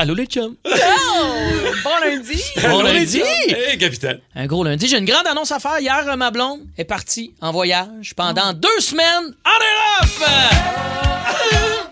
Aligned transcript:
Allô 0.00 0.14
les 0.14 0.24
chums. 0.24 0.54
Bon 0.64 1.90
lundi! 2.02 2.42
Bon 2.62 2.80
lundi. 2.80 3.20
Hey, 3.20 3.76
capitaine. 3.76 4.20
Un 4.34 4.46
gros 4.46 4.64
lundi. 4.64 4.88
J'ai 4.88 4.96
une 4.96 5.04
grande 5.04 5.26
annonce 5.26 5.52
à 5.52 5.58
faire. 5.58 5.78
Hier, 5.78 6.08
euh, 6.08 6.16
ma 6.16 6.30
blonde 6.30 6.60
est 6.78 6.86
partie 6.86 7.34
en 7.42 7.52
voyage 7.52 8.14
pendant 8.16 8.54
deux 8.54 8.80
semaines 8.80 9.34
en 9.44 9.58
Europe. 9.60 10.30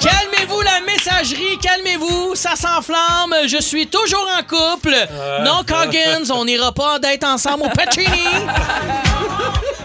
Calmez-vous 0.00 0.62
la 0.62 0.80
messagerie, 0.90 1.58
calmez-vous, 1.58 2.34
ça 2.34 2.56
s'enflamme, 2.56 3.34
je 3.46 3.60
suis 3.60 3.86
toujours 3.86 4.26
en 4.38 4.42
couple. 4.42 4.96
non, 5.44 5.62
Coggins, 5.68 6.30
on 6.34 6.46
n'ira 6.46 6.72
pas 6.72 6.98
d'être 6.98 7.24
ensemble 7.24 7.64
au 7.64 7.68
Pacini. 7.68 8.06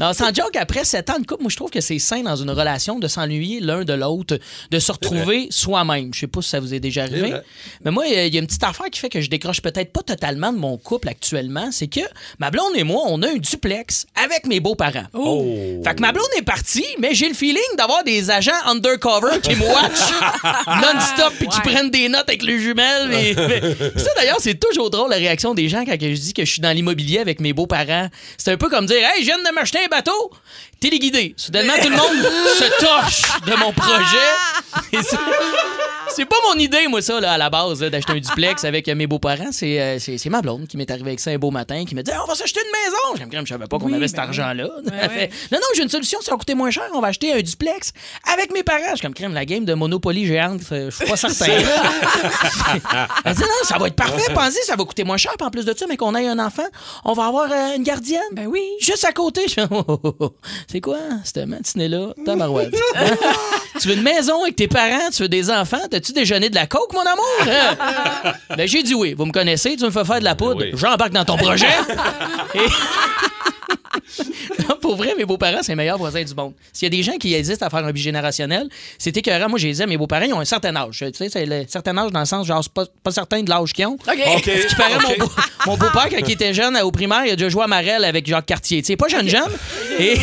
Non, 0.00 0.12
sans 0.12 0.34
joke, 0.34 0.56
après 0.56 0.84
sept 0.84 1.10
ans 1.10 1.18
de 1.18 1.26
couple, 1.26 1.42
moi, 1.42 1.50
je 1.50 1.56
trouve 1.56 1.70
que 1.70 1.80
c'est 1.80 1.98
sain 1.98 2.22
dans 2.22 2.36
une 2.36 2.50
relation 2.50 2.98
de 2.98 3.08
s'ennuyer 3.08 3.60
l'un 3.60 3.84
de 3.84 3.92
l'autre, 3.92 4.38
de 4.70 4.78
se 4.78 4.90
retrouver 4.92 5.48
soi-même. 5.50 6.12
Je 6.14 6.20
sais 6.20 6.26
pas 6.26 6.42
si 6.42 6.48
ça 6.50 6.60
vous 6.60 6.72
est 6.74 6.80
déjà 6.80 7.02
arrivé. 7.04 7.34
Mais 7.84 7.90
moi, 7.90 8.06
il 8.06 8.12
y 8.34 8.36
a 8.36 8.40
une 8.40 8.46
petite 8.46 8.64
affaire 8.64 8.86
qui 8.90 8.98
fait 9.00 9.08
que 9.08 9.20
je 9.20 9.28
décroche 9.30 9.60
peut-être 9.60 9.92
pas 9.92 10.02
totalement 10.02 10.52
de 10.52 10.58
mon 10.58 10.76
couple 10.78 11.08
actuellement. 11.08 11.70
C'est 11.72 11.88
que 11.88 12.00
ma 12.38 12.50
blonde 12.50 12.72
et 12.74 12.84
moi, 12.84 13.02
on 13.06 13.22
a 13.22 13.28
un 13.28 13.36
duplex 13.36 14.06
avec 14.22 14.46
mes 14.46 14.60
beaux-parents. 14.60 15.06
Oh. 15.14 15.80
Fait 15.84 15.94
que 15.94 16.00
ma 16.00 16.12
blonde 16.12 16.26
est 16.38 16.42
partie, 16.42 16.86
mais 16.98 17.14
j'ai 17.14 17.28
le 17.28 17.34
feeling 17.34 17.62
d'avoir 17.76 18.02
des 18.04 18.30
agents 18.30 18.52
undercover 18.66 19.40
qui 19.42 19.54
me 19.56 19.64
watchent 19.66 20.12
non-stop 20.66 21.32
puis 21.38 21.48
qui 21.48 21.60
prennent 21.60 21.90
des 21.90 22.08
notes 22.08 22.28
avec 22.28 22.42
les 22.42 22.58
jumelles. 22.58 23.08
mais- 23.08 23.34
mais- 23.36 24.00
ça, 24.00 24.10
d'ailleurs, 24.16 24.38
c'est 24.40 24.58
toujours 24.58 24.90
drôle 24.90 25.10
la 25.10 25.16
réaction 25.16 25.54
des 25.54 25.68
gens 25.68 25.84
quand 25.84 25.96
je 26.00 26.06
dis 26.14 26.32
que 26.32 26.44
je 26.44 26.50
suis 26.50 26.60
dans 26.60 26.70
l'immobilier 26.74 27.18
avec 27.18 27.40
mes 27.40 27.52
beaux-parents. 27.52 28.08
C'est 28.38 28.52
un 28.52 28.56
peu 28.56 28.68
comme 28.68 28.86
dire 28.86 28.96
Hey, 28.96 29.20
je 29.20 29.26
viens 29.26 29.38
de 29.38 29.54
m'acheter 29.54 29.78
un 29.84 29.88
bateau. 29.88 30.30
Téléguidé. 30.80 31.34
Soudainement, 31.36 31.74
tout 31.80 31.88
le 31.88 31.96
monde 31.96 32.32
se 32.58 32.84
torche 32.84 33.22
de 33.46 33.54
mon 33.56 33.72
projet. 33.72 34.32
Et 34.92 35.02
c'est 36.10 36.24
pas 36.26 36.36
mon 36.52 36.58
idée, 36.58 36.86
moi, 36.88 37.00
ça, 37.02 37.20
là, 37.20 37.32
à 37.32 37.38
la 37.38 37.50
base, 37.50 37.80
d'acheter 37.80 38.12
un 38.12 38.20
duplex 38.20 38.64
avec 38.64 38.88
euh, 38.88 38.94
mes 38.94 39.06
beaux-parents. 39.06 39.52
C'est 39.52 39.80
euh, 39.80 39.98
c'est- 39.98 40.18
c'est 40.18 40.30
ma 40.30 40.42
blonde 40.42 40.66
qui 40.66 40.76
m'est 40.76 40.90
arrivée 40.90 41.10
avec 41.10 41.20
ça 41.20 41.30
un 41.30 41.38
beau 41.38 41.50
matin, 41.50 41.84
qui 41.86 41.94
me 41.94 42.02
dit 42.02 42.10
on 42.22 42.26
va 42.26 42.34
s'acheter 42.34 42.60
une 42.64 42.70
maison. 42.72 43.16
J'aime 43.18 43.30
crème, 43.30 43.46
je 43.46 43.52
savais 43.52 43.66
pas 43.66 43.78
qu'on 43.78 43.86
Oui, 43.86 43.94
avait 43.94 44.08
cet 44.08 44.16
ben 44.16 44.22
oui. 44.24 44.28
argent-là. 44.28 44.68
Fait, 45.08 45.30
non, 45.50 45.58
non, 45.58 45.66
j'ai 45.74 45.82
une 45.82 45.88
solution, 45.88 46.20
ça 46.20 46.30
va 46.32 46.36
coûter 46.36 46.54
moins 46.54 46.70
cher. 46.70 46.84
On 46.94 47.00
va 47.00 47.08
acheter 47.08 47.32
un 47.32 47.40
duplex 47.40 47.92
avec 48.32 48.52
mes 48.52 48.62
parents. 48.62 48.80
Je 48.90 48.96
suis 48.96 49.02
comme 49.02 49.14
crème, 49.14 49.34
la 49.34 49.44
game 49.44 49.64
de 49.64 49.74
Monopoly 49.74 50.26
géante, 50.26 50.60
euh, 50.72 50.90
je 50.90 50.96
suis 50.96 51.06
pas 51.06 51.16
certain. 51.16 51.46
Elle 53.24 53.34
dit 53.34 53.40
non, 53.42 53.46
ça 53.64 53.78
va 53.78 53.86
être 53.88 53.96
parfait. 53.96 54.32
Pensez, 54.34 54.62
ça 54.62 54.76
va 54.76 54.84
coûter 54.84 55.04
moins 55.04 55.16
cher. 55.16 55.32
Puis 55.38 55.46
en 55.46 55.50
plus 55.50 55.64
de 55.64 55.74
ça, 55.76 55.86
mais 55.88 55.96
qu'on 55.96 56.14
ait 56.14 56.26
un 56.28 56.38
enfant, 56.38 56.66
on 57.04 57.12
va 57.12 57.26
avoir 57.26 57.50
euh, 57.50 57.76
une 57.76 57.82
gardienne. 57.82 58.20
Ben 58.32 58.46
oui. 58.46 58.62
Juste 58.80 59.04
à 59.04 59.12
côté. 59.12 59.42
Je 59.48 59.60
oh, 59.70 59.84
oh, 59.88 60.00
oh, 60.02 60.14
oh. 60.20 60.32
C'est 60.70 60.80
quoi, 60.80 60.98
cette 61.24 61.46
matinée-là? 61.46 62.08
Hein? 62.26 62.70
tu 63.80 63.88
veux 63.88 63.94
une 63.94 64.02
maison 64.02 64.42
avec 64.42 64.56
tes 64.56 64.68
parents? 64.68 65.10
Tu 65.12 65.22
veux 65.22 65.28
des 65.28 65.50
enfants? 65.50 65.78
T'as-tu 65.92 66.12
déjeuné 66.12 66.48
de 66.48 66.54
la 66.54 66.66
coke, 66.66 66.92
mon 66.94 67.00
amour? 67.02 67.24
Hein? 67.42 68.32
ben, 68.56 68.66
j'ai 68.66 68.82
dit 68.82 68.94
oui. 68.94 69.14
Vous 69.16 69.26
me 69.26 69.32
connaissez, 69.32 69.76
tu 69.76 69.84
me 69.84 69.90
fais 69.90 70.04
faire 70.04 70.20
de 70.20 70.24
la 70.24 70.34
poudre. 70.34 70.62
oui. 70.64 70.70
J'embarque 70.74 71.12
dans 71.12 71.24
ton 71.24 71.36
projet. 71.36 71.66
Et- 72.54 72.58
Non, 74.68 74.76
pour 74.80 74.96
vrai, 74.96 75.14
mes 75.16 75.24
beaux-parents, 75.24 75.58
c'est 75.62 75.72
les 75.72 75.76
meilleurs 75.76 75.98
voisins 75.98 76.22
du 76.22 76.34
monde. 76.34 76.52
S'il 76.72 76.86
y 76.86 76.86
a 76.86 76.90
des 76.96 77.02
gens 77.02 77.16
qui 77.18 77.34
hésitent 77.34 77.62
à 77.62 77.70
faire 77.70 77.84
un 77.84 77.92
bigénérationnel, 77.92 78.68
c'est 78.98 79.14
écœurant. 79.16 79.48
Moi, 79.48 79.58
j'ai 79.58 79.72
dit, 79.72 79.86
mes 79.86 79.96
beaux-parents, 79.96 80.24
ils 80.24 80.32
ont 80.34 80.40
un 80.40 80.44
certain 80.44 80.74
âge. 80.76 80.98
Tu 80.98 81.10
sais, 81.14 81.28
c'est 81.28 81.46
le 81.46 81.64
certain 81.68 81.96
âge 81.98 82.10
dans 82.10 82.20
le 82.20 82.26
sens, 82.26 82.46
genre, 82.46 82.62
c'est 82.62 82.72
pas, 82.72 82.84
pas 83.02 83.10
certain 83.10 83.42
de 83.42 83.50
l'âge 83.50 83.72
qu'ils 83.72 83.86
ont. 83.86 83.96
Ce 84.04 84.66
qui 84.68 84.74
paraît, 84.76 84.98
mon, 84.98 85.24
beau- 85.26 85.32
mon 85.66 85.76
beau-père, 85.76 86.08
quand 86.10 86.26
il 86.26 86.30
était 86.32 86.54
jeune, 86.54 86.76
au 86.78 86.90
primaire, 86.90 87.24
il 87.26 87.32
a 87.32 87.36
déjà 87.36 87.48
joué 87.50 87.64
à 87.64 87.66
Marel 87.66 88.04
avec 88.04 88.26
Jacques 88.26 88.46
Cartier. 88.46 88.82
Tu 88.82 88.86
sais, 88.88 88.96
pas 88.96 89.08
jeune 89.08 89.28
jeune. 89.28 89.42
Et 89.98 90.14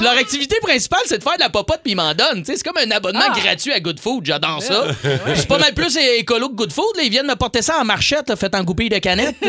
leur 0.00 0.16
activité 0.18 0.56
principale, 0.62 1.00
c'est 1.06 1.18
de 1.18 1.22
faire 1.22 1.36
de 1.36 1.40
la 1.40 1.50
popote 1.50 1.80
puis 1.82 1.92
ils 1.92 1.96
m'en 1.96 2.14
donnent. 2.14 2.42
Tu 2.42 2.46
sais, 2.52 2.56
c'est 2.56 2.64
comme 2.64 2.76
un 2.78 2.90
abonnement 2.90 3.30
gratuit 3.34 3.72
à 3.72 3.80
Good 3.80 4.00
Food. 4.00 4.26
J'adore 4.26 4.62
ça. 4.62 4.86
C'est 5.34 5.48
pas 5.48 5.58
mal 5.58 5.74
plus 5.74 5.96
écolo 5.96 6.48
que 6.48 6.54
Good 6.54 6.72
Food. 6.72 6.96
là. 6.96 7.02
Ils 7.02 7.10
viennent 7.10 7.26
me 7.26 7.36
porter 7.36 7.62
ça 7.62 7.78
en 7.80 7.84
marchette, 7.84 8.28
là, 8.28 8.36
fait 8.36 8.54
en 8.54 8.62
goupille 8.64 8.88
de 8.88 8.98
canettes. 8.98 9.36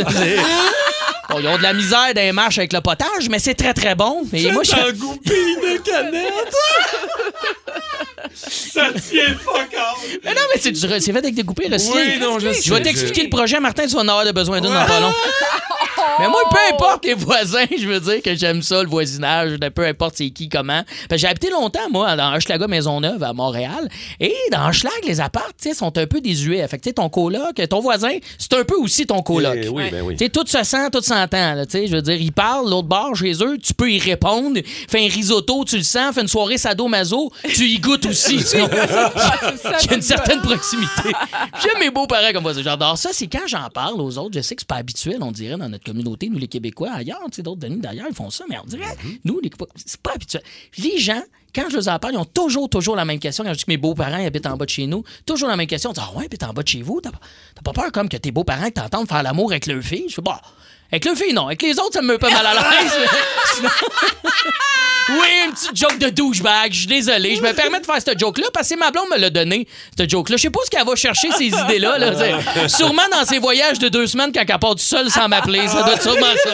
Bon, 1.27 1.39
ils 1.39 1.47
ont 1.47 1.57
de 1.57 1.63
la 1.63 1.73
misère 1.73 2.13
dans 2.13 2.21
les 2.21 2.31
marches 2.31 2.59
avec 2.59 2.71
le 2.71 2.81
potage, 2.81 3.29
mais 3.31 3.39
c'est 3.39 3.55
très, 3.55 3.73
très 3.73 3.95
bon. 3.95 4.23
Et 4.31 4.51
moi, 4.51 4.61
je... 4.63 4.73
en 4.73 4.91
goupille 4.91 5.55
de 5.55 5.77
canettes. 5.83 6.55
Ça 8.33 8.87
tient 8.93 9.35
fuck 9.43 9.69
out. 9.73 10.19
Mais 10.23 10.33
non, 10.33 10.41
mais 10.53 10.59
c'est 10.61 10.71
du 10.71 10.79
re- 10.81 10.99
c'est 10.99 11.11
fait 11.11 11.17
avec 11.19 11.35
des 11.35 11.43
coupées 11.43 11.67
recyclées. 11.71 12.13
Oui, 12.15 12.19
non, 12.19 12.39
je 12.39 12.51
sais. 12.53 12.61
Je 12.63 12.73
vais 12.73 12.81
t'expliquer 12.81 13.23
le 13.23 13.29
projet, 13.29 13.59
Martin, 13.59 13.85
tu 13.87 13.93
vas 13.95 14.01
en 14.01 14.07
avoir 14.07 14.25
de 14.25 14.31
besoin 14.31 14.61
d'une 14.61 14.73
dans 14.73 14.85
pas 14.85 14.99
long. 14.99 15.13
Mais 16.19 16.27
moi, 16.29 16.41
peu 16.49 16.57
importe 16.73 17.05
les 17.05 17.13
voisins, 17.13 17.65
je 17.77 17.87
veux 17.87 17.99
dire 17.99 18.21
que 18.21 18.35
j'aime 18.35 18.61
ça, 18.61 18.81
le 18.81 18.87
voisinage, 18.89 19.53
de 19.59 19.69
peu 19.69 19.85
importe 19.85 20.15
c'est 20.17 20.29
qui, 20.29 20.47
comment. 20.47 20.83
Parce 20.85 21.07
que 21.09 21.17
j'ai 21.17 21.27
habité 21.27 21.49
longtemps, 21.49 21.89
moi, 21.91 22.15
dans 22.15 22.33
Hochelaga 22.35 22.67
Maisonneuve, 22.67 23.21
à 23.21 23.33
Montréal. 23.33 23.89
Et 24.19 24.33
dans 24.51 24.69
Hochelag, 24.69 24.93
les 25.05 25.19
apparts, 25.19 25.51
tu 25.61 25.69
sais, 25.69 25.75
sont 25.75 25.97
un 25.97 26.07
peu 26.07 26.21
désuets. 26.21 26.65
Fait 26.67 26.77
que, 26.77 26.83
tu 26.83 26.89
sais, 26.89 26.93
ton 26.93 27.09
coloc, 27.09 27.55
ton 27.69 27.79
voisin, 27.81 28.17
c'est 28.37 28.53
un 28.53 28.63
peu 28.63 28.75
aussi 28.75 29.05
ton 29.05 29.21
coloc. 29.21 29.57
Eh 29.61 29.67
oui, 29.67 29.89
ben 29.91 30.01
oui. 30.03 30.15
Tu 30.15 30.25
sais, 30.25 30.29
tout 30.29 30.45
se 30.47 30.63
sent, 30.63 30.89
tout 30.91 31.01
s'entend. 31.01 31.53
là, 31.55 31.65
tu 31.65 31.71
sais, 31.79 31.87
Je 31.87 31.95
veux 31.95 32.01
dire, 32.01 32.15
ils 32.15 32.31
parlent, 32.31 32.69
l'autre 32.69 32.87
bord 32.87 33.13
chez 33.15 33.33
eux, 33.43 33.57
tu 33.61 33.73
peux 33.73 33.91
y 33.91 33.99
répondre. 33.99 34.59
Fais 34.89 35.05
un 35.05 35.09
risotto, 35.09 35.65
tu 35.65 35.77
le 35.77 35.83
sens. 35.83 36.13
Fais 36.15 36.21
une 36.21 36.27
soirée 36.29 36.57
sadomaso, 36.57 37.31
tu 37.53 37.65
y 37.65 37.79
goûtes 37.79 38.05
aussi. 38.15 38.37
tu 38.37 38.61
comprends? 38.61 38.77
Il 39.83 39.89
y 39.89 39.93
a 39.93 39.95
une 39.95 40.01
certaine 40.01 40.41
proximité. 40.41 41.11
J'aime 41.61 41.79
mes 41.79 41.91
beaux-parents 41.91 42.31
comme 42.33 42.43
voisins. 42.43 42.63
J'adore 42.63 42.97
ça. 42.97 43.09
C'est 43.11 43.27
quand 43.27 43.47
j'en 43.47 43.69
parle 43.69 43.99
aux 43.99 44.17
autres, 44.17 44.35
je 44.35 44.41
sais 44.41 44.55
que 44.55 44.61
c'est 44.61 44.67
pas 44.67 44.77
habituel, 44.77 45.17
on 45.21 45.31
dirait, 45.31 45.57
dans 45.57 45.69
notre 45.69 45.83
communauté, 45.83 46.29
nous 46.29 46.39
les 46.39 46.47
Québécois, 46.47 46.91
ailleurs, 46.93 47.19
tu 47.25 47.37
sais, 47.37 47.43
d'autres 47.43 47.59
Denis 47.59 47.77
d'ailleurs, 47.77 48.07
ils 48.09 48.15
font 48.15 48.29
ça, 48.29 48.45
mais 48.49 48.57
on 48.63 48.65
dirait, 48.65 48.83
nous, 49.23 49.39
les 49.41 49.49
Québécois, 49.49 49.67
c'est 49.75 50.01
pas 50.01 50.13
habituel. 50.13 50.43
Les 50.77 50.97
gens, 50.97 51.21
quand 51.53 51.69
je 51.69 51.77
leur 51.77 51.95
en 51.95 51.99
parle, 51.99 52.13
ils 52.13 52.19
ont 52.19 52.25
toujours, 52.25 52.69
toujours 52.69 52.95
la 52.95 53.05
même 53.05 53.19
question. 53.19 53.43
Quand 53.43 53.53
je 53.53 53.57
dis 53.57 53.65
que 53.65 53.71
mes 53.71 53.77
beaux-parents 53.77 54.25
habitent 54.25 54.47
en 54.47 54.57
bas 54.57 54.65
de 54.65 54.69
chez 54.69 54.87
nous, 54.87 55.03
toujours 55.25 55.49
la 55.49 55.55
même 55.55 55.67
question. 55.67 55.91
On 55.91 55.93
dit, 55.93 56.01
ah 56.03 56.17
ouais, 56.17 56.27
puis 56.27 56.37
t'es 56.37 56.45
en 56.45 56.53
bas 56.53 56.63
de 56.63 56.67
chez 56.67 56.81
vous, 56.81 57.01
t'as 57.01 57.11
pas, 57.11 57.19
t'as 57.55 57.61
pas 57.61 57.73
peur 57.73 57.91
comme 57.91 58.09
que 58.09 58.17
tes 58.17 58.31
beaux-parents 58.31 58.69
t'entendent 58.71 59.07
faire 59.07 59.23
l'amour 59.23 59.51
avec 59.51 59.65
leur 59.65 59.81
fille? 59.81 60.05
Je 60.09 60.15
fais, 60.15 60.21
bah, 60.21 60.41
avec 60.95 61.05
leur 61.05 61.15
fille, 61.15 61.33
non. 61.33 61.47
Avec 61.47 61.61
les 61.61 61.77
autres, 61.79 61.93
ça 61.93 62.01
me 62.01 62.13
met 62.13 62.17
pas 62.17 62.29
mal 62.29 62.45
à 62.45 62.53
l'aise. 62.53 62.91
sinon- 63.55 63.69
oui, 65.09 65.27
une 65.45 65.51
petite 65.53 65.75
joke 65.75 65.97
de 65.99 66.09
douchebag. 66.09 66.71
Je 66.71 66.77
suis 66.79 66.87
désolé. 66.87 67.35
Je 67.35 67.41
me 67.41 67.53
permets 67.53 67.79
de 67.79 67.85
faire 67.85 67.95
cette 68.03 68.19
joke-là 68.19 68.47
parce 68.53 68.69
que 68.69 68.75
ma 68.77 68.91
blonde 68.91 69.07
me 69.11 69.17
l'a 69.17 69.29
donné, 69.29 69.67
cette 69.97 70.09
joke-là. 70.09 70.37
Je 70.37 70.43
sais 70.43 70.49
pas 70.49 70.59
ce 70.65 70.69
qu'elle 70.71 70.85
va 70.85 70.95
chercher, 70.95 71.29
ces 71.37 71.45
idées-là. 71.63 71.97
Là. 71.97 72.67
Sûrement 72.67 73.03
dans 73.11 73.25
ses 73.25 73.39
voyages 73.39 73.79
de 73.79 73.89
deux 73.89 74.07
semaines 74.07 74.31
quand 74.33 74.43
elle 74.47 74.59
part 74.59 74.75
du 74.75 74.83
sol 74.83 75.09
sans 75.09 75.27
m'appeler. 75.27 75.67
Ça 75.67 75.83
doit 75.83 75.93
être 75.93 76.01
sûrement 76.03 76.33
ça. 76.43 76.49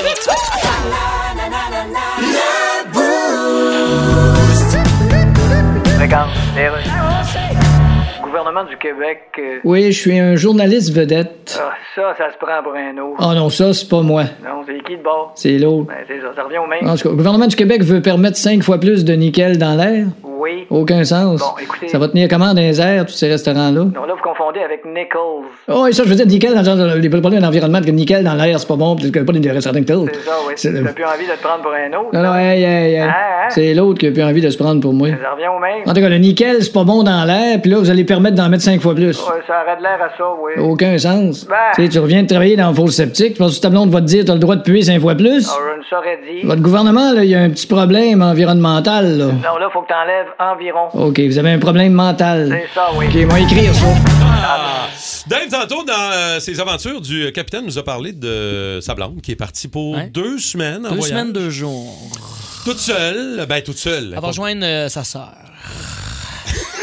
Gouvernement 8.31 8.63
du 8.63 8.77
Québec, 8.77 9.23
euh, 9.39 9.57
Oui, 9.65 9.91
je 9.91 9.99
suis 9.99 10.17
un 10.17 10.35
journaliste 10.37 10.93
vedette. 10.95 11.59
ah, 11.61 11.73
ça, 11.95 12.15
ça 12.17 12.31
se 12.31 12.37
prend 12.37 12.63
pour 12.63 12.73
un 12.75 12.97
autre. 12.97 13.17
Oh 13.19 13.33
non, 13.35 13.49
ça, 13.49 13.73
c'est 13.73 13.89
pas 13.89 14.01
moi. 14.01 14.23
Non, 14.41 14.61
c'est 14.65 14.81
qui 14.83 14.95
de 14.97 15.03
bord? 15.03 15.33
C'est 15.35 15.57
l'autre. 15.57 15.87
Ben, 15.87 15.95
c'est 16.07 16.21
ça, 16.21 16.27
ça 16.33 16.43
revient 16.43 16.59
au 16.59 16.65
même. 16.67 16.87
En 16.89 16.95
tout 16.95 17.03
cas, 17.03 17.09
le 17.09 17.15
gouvernement 17.17 17.47
du 17.47 17.57
Québec 17.57 17.83
veut 17.83 18.01
permettre 18.01 18.37
cinq 18.37 18.63
fois 18.63 18.77
plus 18.79 19.03
de 19.03 19.13
nickel 19.13 19.57
dans 19.57 19.75
l'air? 19.75 20.05
Oui. 20.23 20.65
Aucun 20.69 21.03
sens. 21.03 21.39
Bon, 21.41 21.61
écoutez- 21.61 21.89
Ça 21.89 21.99
va 21.99 22.07
tenir 22.07 22.27
comment 22.29 22.53
dans 22.53 22.61
les 22.61 22.79
airs, 22.81 23.05
tous 23.05 23.13
ces 23.13 23.27
restaurants-là? 23.27 23.81
Non, 23.93 24.05
là, 24.05 24.13
vous 24.15 24.23
confondez 24.23 24.61
avec 24.61 24.85
Nichols. 24.85 25.45
Oh, 25.67 25.85
et 25.87 25.91
ça, 25.91 26.03
je 26.03 26.09
veux 26.09 26.15
dire, 26.15 26.25
nickel 26.25 26.53
dans 26.55 26.61
le 26.75 26.97
les 26.99 27.09
problèmes 27.09 27.41
d'environnement, 27.41 27.81
que 27.81 27.91
nickel 27.91 28.23
dans 28.23 28.33
l'air, 28.35 28.57
c'est 28.59 28.67
pas 28.67 28.75
bon, 28.77 28.95
parce 28.95 29.11
que 29.11 29.19
pas 29.19 29.33
des 29.33 29.51
restaurants 29.51 29.77
Nichols. 29.77 30.09
C'est 30.13 30.21
ça, 30.21 30.31
oui. 30.47 30.53
T'as 30.85 30.93
plus 30.93 31.05
envie 31.05 31.27
de 31.27 31.31
te 31.33 31.43
prendre 31.43 31.61
pour 31.61 31.73
un 31.73 31.87
autre? 31.99 32.09
Non, 32.13 32.23
non, 32.23 32.35
hey, 32.35 32.63
hey, 32.63 32.93
hey. 32.93 32.99
Hein, 32.99 33.09
hein? 33.09 33.47
C'est 33.49 33.73
l'autre 33.73 33.99
qui 33.99 34.07
a 34.07 34.11
plus 34.11 34.23
envie 34.23 34.41
de 34.41 34.49
se 34.49 34.57
prendre 34.57 34.79
pour 34.81 34.93
moi. 34.93 35.09
Ça 35.21 35.31
revient 35.33 35.47
au 35.55 35.59
même. 35.59 35.81
En 35.85 35.93
tout 35.93 36.01
cas, 36.01 36.09
le 36.09 36.17
nickel, 36.17 36.63
c'est 36.63 36.73
pas 36.73 36.85
bon 36.85 37.03
dans 37.03 37.23
l'air, 37.25 37.59
puis 37.61 37.69
là, 37.69 37.77
vous 37.77 37.89
allez 37.89 38.03
permettre 38.05 38.20
d'en 38.29 38.49
mettre 38.49 38.63
cinq 38.63 38.79
fois 38.81 38.93
plus. 38.93 39.17
Ouais, 39.19 39.41
ça 39.47 39.63
aurait 39.63 39.77
de 39.77 39.81
l'air 39.81 39.99
à 39.99 40.15
ça, 40.15 40.23
oui. 40.39 40.61
Aucun 40.61 40.97
sens. 40.99 41.45
Ben. 41.45 41.55
Tu 41.75 41.83
sais, 41.83 41.89
tu 41.89 41.97
reviens 41.99 42.21
de 42.21 42.27
travailler 42.27 42.55
dans 42.55 42.69
le 42.69 42.75
four 42.75 42.91
sceptique, 42.91 43.33
tu 43.33 43.39
penses 43.39 43.55
que 43.57 43.61
ta 43.61 43.69
blonde 43.71 43.89
va 43.89 44.01
te 44.01 44.05
dire 44.05 44.23
t'as 44.25 44.33
le 44.33 44.39
droit 44.39 44.55
de 44.55 44.61
puer 44.61 44.83
cinq 44.83 45.01
fois 45.01 45.15
plus? 45.15 45.49
Alors, 45.49 45.59
je 45.73 45.79
ne 45.79 45.83
saurais 45.89 46.19
dire. 46.31 46.45
Votre 46.45 46.61
gouvernement, 46.61 47.13
là, 47.13 47.23
il 47.23 47.29
y 47.31 47.35
a 47.35 47.41
un 47.41 47.49
petit 47.49 47.65
problème 47.65 48.21
environnemental, 48.21 49.17
là. 49.17 49.25
Non, 49.25 49.57
là, 49.57 49.69
faut 49.73 49.81
que 49.81 49.87
t'enlèves 49.87 50.27
environ. 50.39 50.89
OK, 50.93 51.19
vous 51.19 51.37
avez 51.39 51.51
un 51.51 51.59
problème 51.59 51.93
mental. 51.93 52.49
C'est 52.51 52.73
ça, 52.75 52.89
oui. 52.95 53.05
OK, 53.07 53.27
moi 53.29 53.39
écrire 53.39 53.73
ça. 53.73 53.87
Dave, 55.27 55.47
tantôt, 55.49 55.83
dans 55.83 55.93
euh, 56.13 56.39
ses 56.39 56.59
aventures, 56.59 56.99
du 56.99 57.23
euh, 57.27 57.31
capitaine 57.31 57.65
nous 57.65 57.77
a 57.77 57.83
parlé 57.83 58.11
de 58.11 58.79
sa 58.81 58.93
blonde 58.95 59.21
qui 59.21 59.31
est 59.31 59.35
partie 59.35 59.67
pour 59.67 59.95
deux 60.13 60.37
semaines 60.39 60.85
en 60.85 60.89
Deux 60.89 60.95
voyage. 60.97 61.09
semaines, 61.09 61.31
deux 61.31 61.49
jours. 61.49 61.95
Toute 62.65 62.79
seule. 62.79 63.45
Ben, 63.47 63.61
toute 63.61 63.77
seule. 63.77 64.11
Elle 64.15 64.19
va 64.19 64.27
rejoindre 64.27 64.63
euh, 64.65 64.89
sa 64.89 65.03
sœur. 65.03 65.29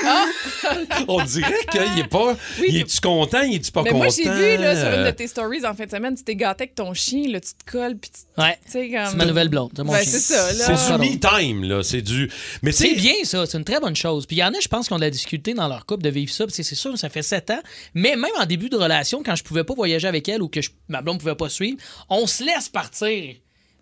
On 1.08 1.22
dirait 1.24 1.64
qu'il 1.70 1.98
est 2.00 2.08
pas. 2.08 2.36
Oui, 2.60 2.66
il 2.68 2.76
est-tu 2.78 3.00
content? 3.00 3.40
Il 3.42 3.56
est-tu 3.56 3.70
pas 3.72 3.82
Mais 3.82 3.90
content? 3.90 4.04
moi, 4.04 4.12
j'ai 4.14 4.28
vu 4.28 4.62
là, 4.62 4.76
sur 4.76 4.98
une 4.98 5.04
de 5.06 5.10
tes 5.10 5.26
stories 5.28 5.64
en 5.66 5.74
fin 5.74 5.84
de 5.86 5.90
semaine, 5.90 6.14
tu 6.16 6.24
t'es 6.24 6.36
gâté 6.36 6.64
avec 6.64 6.74
ton 6.74 6.94
chien, 6.94 7.28
là, 7.28 7.40
tu 7.40 7.50
te 7.52 7.70
colles, 7.70 7.96
puis 7.96 8.10
tu 8.10 8.40
Ouais. 8.40 8.58
comme. 8.92 9.06
C'est 9.10 9.16
ma 9.16 9.24
nouvelle 9.26 9.48
blonde. 9.48 9.70
C'est 9.76 9.84
Ben, 9.84 10.04
ça, 10.04 10.52
là. 10.52 10.76
C'est 10.76 10.98
du 10.98 11.10
me-time, 11.10 11.64
là. 11.64 11.82
C'est 11.82 12.02
du. 12.02 12.30
Mais 12.62 12.72
C'est 12.72 12.94
bien, 12.94 13.14
ça. 13.24 13.44
C'est 13.46 13.58
une 13.58 13.64
très 13.64 13.80
bonne 13.80 13.96
chose. 13.96 14.26
Puis 14.26 14.36
il 14.36 14.40
y 14.40 14.44
en 14.44 14.52
a, 14.54 14.60
je 14.60 14.68
pense, 14.68 14.86
qui 14.88 14.92
ont 14.92 14.96
de 14.96 15.02
la 15.02 15.10
difficulté 15.10 15.54
dans 15.54 15.68
leur 15.68 15.86
couple 15.86 16.02
de 16.04 16.10
vivre 16.10 16.32
ça. 16.32 16.46
Puis 16.46 16.54
C'est 16.54 16.62
c'est 16.62 16.74
sûr, 16.74 16.96
ça 16.98 17.08
fait 17.08 17.22
sept 17.22 17.50
ans. 17.50 17.60
Mais 17.94 18.16
même 18.16 18.30
en 18.38 18.46
début 18.46 18.68
de 18.68 18.76
relation, 18.76 19.22
quand 19.24 19.34
je 19.36 19.42
pouvais 19.44 19.64
pas 19.64 19.74
voyager 19.74 20.06
avec 20.08 20.28
elle 20.28 20.42
ou 20.42 20.48
que 20.48 20.60
je- 20.60 20.70
ma 20.88 21.00
blonde 21.02 21.18
pouvait 21.18 21.34
pas 21.34 21.48
suivre, 21.48 21.78
on 22.10 22.26
se 22.26 22.44
laisse 22.44 22.68
partir. 22.68 23.34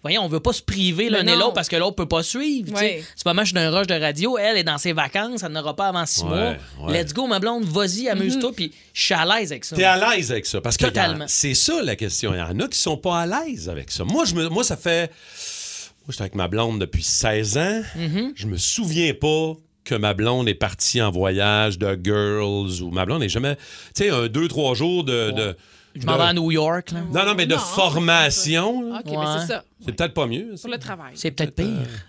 Voyons, 0.06 0.23
on 0.23 0.29
veut 0.29 0.38
pas 0.41 0.53
se 0.53 0.62
priver 0.62 1.11
l'un 1.11 1.26
et 1.26 1.35
l'autre 1.37 1.53
parce 1.55 1.69
que 1.69 1.75
l'autre 1.75 1.97
peut 1.97 2.06
pas 2.06 2.23
suivre. 2.23 2.73
Ouais. 2.75 3.03
C'est 3.17 3.25
pas 3.25 3.35
moi, 3.35 3.43
je 3.43 3.49
suis 3.49 3.55
d'un 3.55 3.70
rush 3.76 3.88
de 3.88 3.94
radio. 3.94 4.38
Elle 4.38 4.56
est 4.56 4.62
dans 4.64 4.79
ses 4.79 4.93
vacances. 4.93 5.43
Elle 5.43 5.50
n'aura 5.53 5.75
pas 5.75 5.88
avant 5.88 6.06
six 6.06 6.23
Ouais, 6.23 6.56
mois. 6.79 6.88
ouais. 6.91 7.03
Let's 7.03 7.12
go, 7.12 7.26
ma 7.26 7.41
blonde. 7.41 7.64
Vas-y, 7.64 8.08
amuse-toi. 8.08 8.53
Puis 8.55 8.73
je 8.94 9.03
suis 9.03 9.14
à 9.14 9.25
l'aise 9.25 9.50
avec 9.50 9.64
ça. 9.64 9.75
T'es 9.75 9.82
à 9.85 9.97
l'aise 10.14 10.31
avec 10.31 10.47
ça. 10.47 10.61
Parce 10.61 10.76
que 10.76 10.85
Totalement. 10.85 11.14
regarde, 11.14 11.31
c'est 11.31 11.55
ça 11.55 11.82
la 11.82 11.97
question. 11.97 12.32
Il 12.35 12.38
y 12.38 12.41
en 12.41 12.61
a 12.61 12.69
qui 12.69 12.79
sont 12.79 12.97
pas 12.97 13.20
à 13.23 13.26
l'aise 13.26 13.69
avec 13.69 13.91
ça. 13.91 14.05
Moi, 14.05 14.25
je 14.26 14.35
me, 14.37 14.49
moi 14.49 14.62
ça 14.62 14.76
fait. 14.76 15.11
Moi, 15.11 16.11
j'étais 16.11 16.23
avec 16.23 16.37
ma 16.37 16.47
blonde 16.47 16.79
depuis 16.79 17.02
16 17.02 17.59
ans. 17.59 17.82
Mm-hmm. 17.99 18.32
Je 18.37 18.47
me 18.47 18.56
souviens 18.56 19.12
pas 19.12 19.55
que 19.82 19.97
ma 19.97 20.14
blonde 20.14 20.49
est 20.49 20.55
partie 20.55 21.02
en 21.02 21.11
voyage 21.11 21.79
de 21.79 21.99
girls 22.00 22.81
ou 22.82 22.91
ma 22.93 23.05
blonde 23.06 23.20
n'est 23.23 23.29
jamais. 23.29 23.56
Tu 23.56 24.05
sais, 24.05 24.11
un, 24.11 24.29
deux, 24.29 24.47
trois 24.47 24.75
jours 24.76 25.02
de. 25.02 25.32
de- 25.32 25.56
Je 26.00 26.06
m'en 26.06 26.16
vais 26.16 26.25
à 26.25 26.32
New 26.32 26.50
York. 26.50 26.90
là. 26.93 27.00
Non, 27.12 27.25
non, 27.26 27.34
mais 27.37 27.46
de 27.46 27.54
Non, 27.54 27.60
formation. 27.60 28.94
OK, 28.96 29.02
mais 29.06 29.16
c'est 29.40 29.46
ça. 29.52 29.62
C'est 29.84 29.93
peut-être 29.94 30.14
pas 30.14 30.26
mieux. 30.26 30.56
ça. 30.56 30.62
Pour 30.62 30.70
le 30.72 30.78
travail. 30.78 31.12
C'est 31.14 31.31
peut-être 31.31 31.54
pire. 31.54 31.66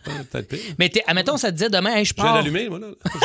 Euh, 0.08 0.12
peut-être 0.32 0.48
pire. 0.48 0.60
Mais 0.80 0.92
admettons, 1.08 1.38
ça 1.38 1.50
te 1.50 1.54
disait 1.58 1.70
demain, 1.70 1.94
hey, 1.96 2.06
je 2.06 2.10
Je 2.10 2.16
viens 2.16 2.24
pars. 2.26 2.34
d'allumer, 2.36 2.70
moi, 2.70 2.80
là. 2.80 2.88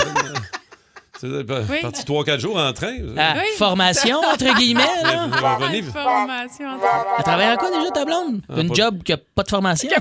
C'est 1.20 1.29
Oui. 1.29 1.81
parti 1.82 2.03
3-4 2.05 2.41
jours 2.41 2.56
en 2.59 2.73
train. 2.73 2.97
Oui. 2.99 3.14
formation, 3.56 4.19
entre 4.19 4.56
guillemets. 4.59 4.82
là. 5.05 5.23
Information. 5.23 6.67
Elle 7.19 7.25
travaille 7.25 7.53
en 7.53 7.56
quoi 7.56 7.70
déjà, 7.70 7.91
ta 7.93 8.05
blonde? 8.05 8.41
Une 8.56 8.69
pas- 8.69 8.75
job 8.75 9.03
qui 9.05 9.12
a 9.12 9.17
pas 9.19 9.44
de 9.44 9.49
formation? 9.49 9.88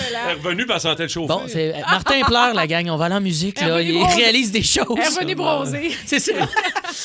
Elle 0.00 0.30
est 0.30 0.34
revenue, 0.42 0.66
elle 0.72 0.80
sentait 0.80 1.02
le 1.04 1.08
chauffer. 1.08 1.28
Bon, 1.28 1.42
c'est 1.46 1.74
Martin 1.90 2.20
pleure, 2.26 2.54
la 2.54 2.66
gang. 2.66 2.88
On 2.90 2.96
va 2.96 3.06
aller 3.06 3.14
en 3.16 3.20
musique, 3.20 3.60
là. 3.60 3.80
Il 3.82 4.02
réalise 4.04 4.50
des 4.52 4.62
choses. 4.62 4.86
Elle 4.96 5.02
est 5.04 5.08
revenue 5.08 5.34
bronzer. 5.34 5.90
C'est 6.06 6.20
ça. 6.20 6.32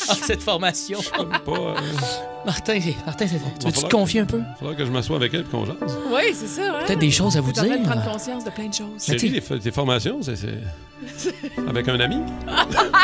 Ah, 0.10 0.16
cette 0.22 0.42
formation. 0.42 1.00
Pas, 1.01 1.51
euh, 1.51 1.75
Martin, 2.45 2.80
Martin 3.06 3.28
c'est- 3.28 3.40
tu 3.60 3.66
veux-tu 3.68 3.84
te 3.84 3.90
confier 3.90 4.22
un 4.22 4.25
peu? 4.25 4.40
Ah, 4.44 4.56
faudra 4.60 4.75
que 4.75 4.86
je 4.86 4.92
m'assoie 4.92 5.16
avec 5.18 5.34
elle 5.34 5.42
et 5.42 5.44
qu'on 5.44 5.66
jase. 5.66 5.75
Oui, 6.12 6.22
c'est 6.34 6.48
ça. 6.48 6.62
hein. 6.80 6.84
Peut-être 6.86 7.00
des 7.00 7.12
choses 7.12 7.38
à 7.38 7.42
vous 7.42 7.51
dire. 7.51 7.81
prendre 7.84 8.04
conscience 8.10 8.44
de 8.45 8.50
plein 8.50 8.68
de 8.68 8.74
choses. 8.74 8.88
C'est 8.98 9.16
tu- 9.18 9.28
lui, 9.28 9.42
tes 9.42 9.72
formations, 9.72 10.19
c'est-. 10.22 10.38
Avec 11.68 11.88
un 11.90 12.00
ami? 12.00 12.16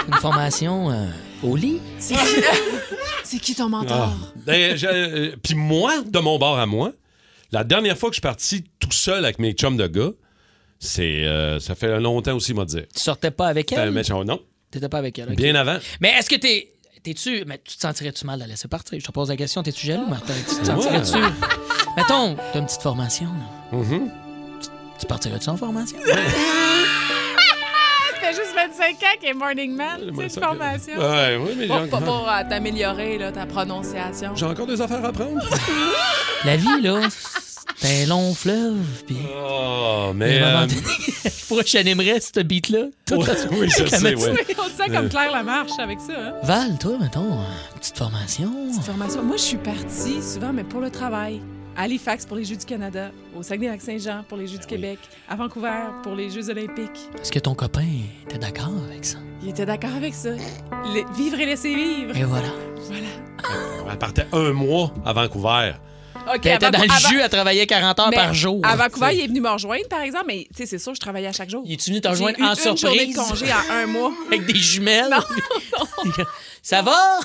Une 0.07 0.13
formation 0.15 0.89
euh, 0.89 1.05
au 1.43 1.55
lit? 1.55 1.79
C'est 3.23 3.39
qui, 3.39 3.53
ton 3.55 3.69
mentor? 3.69 4.11
Ben, 4.45 4.75
j'ai- 4.75 4.87
euh, 4.87 5.31
Puis 5.43 5.55
moi, 5.55 5.93
de 6.05 6.19
mon 6.19 6.37
bord 6.39 6.57
à 6.57 6.65
moi, 6.65 6.91
la 7.51 7.63
dernière 7.63 7.97
fois 7.97 8.09
que 8.09 8.13
je 8.13 8.17
suis 8.17 8.21
parti 8.21 8.63
tout 8.79 8.91
seul 8.91 9.25
avec 9.25 9.39
mes 9.39 9.53
chums 9.53 9.77
de 9.77 9.87
gars, 9.87 10.11
c'est, 10.79 11.25
euh, 11.25 11.59
ça 11.59 11.75
fait 11.75 11.99
longtemps 11.99 12.35
aussi, 12.35 12.53
m'a 12.53 12.65
dire. 12.65 12.85
Tu 12.93 13.01
sortais 13.01 13.31
pas 13.31 13.47
avec 13.47 13.71
elle? 13.71 13.91
mais 13.91 14.01
non, 14.25 14.39
T'étais 14.71 14.87
pas 14.89 14.99
avec 14.99 15.17
elle. 15.19 15.35
bien 15.35 15.55
avant. 15.55 15.77
Mais 15.99 16.09
est-ce 16.09 16.29
que 16.29 16.35
t'es. 16.35 16.73
T'es-tu. 17.01 17.43
Mais 17.45 17.59
tu 17.63 17.75
te 17.77 17.81
sentirais-tu 17.81 18.25
mal 18.25 18.35
de 18.39 18.43
la 18.43 18.47
laisser 18.49 18.67
partir? 18.67 18.99
Je 18.99 19.05
te 19.05 19.11
pose 19.11 19.29
la 19.29 19.37
question. 19.37 19.63
T'es-tu 19.63 19.87
jaloux, 19.87 20.05
Martin? 20.07 20.33
Tu 20.47 20.55
te 20.57 20.65
sentirais-tu? 20.65 21.17
Mettons, 21.97 22.35
t'as 22.53 22.59
une 22.59 22.65
petite 22.65 22.81
formation, 22.81 23.25
là. 23.71 23.77
Mhm. 23.77 24.11
Tu 24.99 25.05
partirais-tu 25.05 25.49
en 25.49 25.55
formation? 25.57 25.97
fait 28.33 28.41
juste 28.41 28.55
25 28.55 28.93
ans 28.95 29.17
qu'il 29.19 29.29
est 29.29 29.33
Morning 29.33 29.75
Man, 29.75 29.99
tu 30.17 30.29
sais, 30.29 30.39
formation. 30.39 30.97
Ouais, 30.97 31.37
oui, 31.39 31.53
mais 31.57 31.63
j'ai, 31.63 31.67
pas 31.67 31.81
encore- 31.81 32.01
pour 32.03 32.29
euh, 32.29 32.41
t'améliorer 32.49 33.17
là, 33.17 33.31
ta 33.31 33.45
prononciation. 33.45 34.31
j'ai 34.35 34.45
encore 34.45 34.67
des 34.67 34.79
affaires 34.81 35.03
à 35.03 35.11
prendre. 35.11 35.41
La 36.45 36.55
vie, 36.55 36.81
là, 36.81 37.01
c'est 37.75 38.03
un 38.03 38.07
long 38.07 38.33
fleuve. 38.33 38.77
Puis. 39.05 39.17
Oh, 39.37 40.11
mais. 40.15 40.39
euh, 40.41 40.65
donné, 40.65 40.81
Pourquoi 41.47 41.63
je 41.65 41.73
t'animerais 41.73 42.19
ce 42.21 42.39
beat-là? 42.41 42.85
la- 43.11 43.17
oui, 43.17 43.69
je 43.77 43.83
la 43.89 43.89
sais, 43.89 44.15
ouais. 44.15 44.45
On 44.57 44.63
se 44.63 44.69
sent 44.71 44.89
comme 44.93 45.09
Claire 45.09 45.31
Lamarche 45.31 45.77
avec 45.79 45.99
ça. 45.99 46.13
Hein? 46.17 46.33
Val, 46.43 46.77
toi, 46.79 46.93
mettons, 47.01 47.23
une 47.73 47.79
petite 47.79 47.97
formation. 47.97 48.51
Petite 48.69 48.83
formation. 48.85 49.23
Moi, 49.23 49.35
je 49.37 49.41
suis 49.43 49.57
partie 49.57 50.21
souvent, 50.21 50.53
mais 50.53 50.63
pour 50.63 50.79
le 50.79 50.89
travail. 50.89 51.41
À 51.75 51.83
Halifax 51.83 52.25
pour 52.25 52.35
les 52.35 52.43
Jeux 52.43 52.57
du 52.57 52.65
Canada, 52.65 53.11
au 53.37 53.41
Saguenay-Lac-Saint-Jean 53.41 54.23
pour 54.27 54.37
les 54.37 54.47
Jeux 54.47 54.57
du 54.57 54.65
Québec, 54.65 54.99
à 55.29 55.35
Vancouver 55.35 55.71
pour 56.03 56.13
les 56.13 56.29
Jeux 56.29 56.49
olympiques. 56.49 57.09
Est-ce 57.21 57.31
que 57.31 57.39
ton 57.39 57.55
copain 57.55 57.85
était 58.25 58.37
d'accord 58.37 58.71
avec 58.89 59.05
ça? 59.05 59.17
Il 59.41 59.49
était 59.49 59.65
d'accord 59.65 59.93
avec 59.95 60.13
ça. 60.13 60.31
Le- 60.31 61.15
vivre 61.15 61.39
et 61.39 61.45
laisser 61.45 61.73
vivre. 61.73 62.17
Et 62.17 62.23
voilà. 62.25 62.49
Voilà. 62.87 63.07
Elle 63.91 63.97
partait 63.97 64.25
un 64.33 64.51
mois 64.51 64.93
à 65.05 65.13
Vancouver. 65.13 65.71
OK, 66.35 66.45
Elle 66.45 66.55
était 66.55 66.65
à 66.65 66.71
dans 66.71 66.79
le 66.81 66.89
jus, 67.09 67.19
elle 67.21 67.29
travaillait 67.29 67.65
40 67.67 67.99
heures 67.99 68.09
Mais 68.09 68.15
par 68.15 68.33
jour. 68.33 68.59
À 68.63 68.75
Vancouver, 68.75 69.09
il 69.13 69.21
est 69.21 69.27
venu 69.27 69.41
me 69.41 69.49
rejoindre, 69.49 69.87
par 69.89 70.01
exemple, 70.01 70.25
mais 70.27 70.47
tu 70.55 70.57
sais, 70.57 70.65
c'est 70.65 70.77
sûr, 70.79 70.93
je 70.93 70.99
travaillais 70.99 71.27
à 71.27 71.31
chaque 71.31 71.49
jour. 71.49 71.63
Il 71.65 71.73
est 71.73 71.85
venu 71.87 71.99
te 72.01 72.07
J'ai 72.07 72.11
rejoindre 72.11 72.39
eu 72.39 72.43
en 72.43 72.53
une 72.53 72.77
journée 72.77 73.05
de 73.07 73.11
surprise? 73.13 73.15
congé 73.15 73.45
en 73.51 73.73
un 73.73 73.85
mois. 73.87 74.11
avec 74.27 74.45
des 74.45 74.55
jumelles? 74.55 75.15
Ça 76.61 76.81
va? 76.81 77.19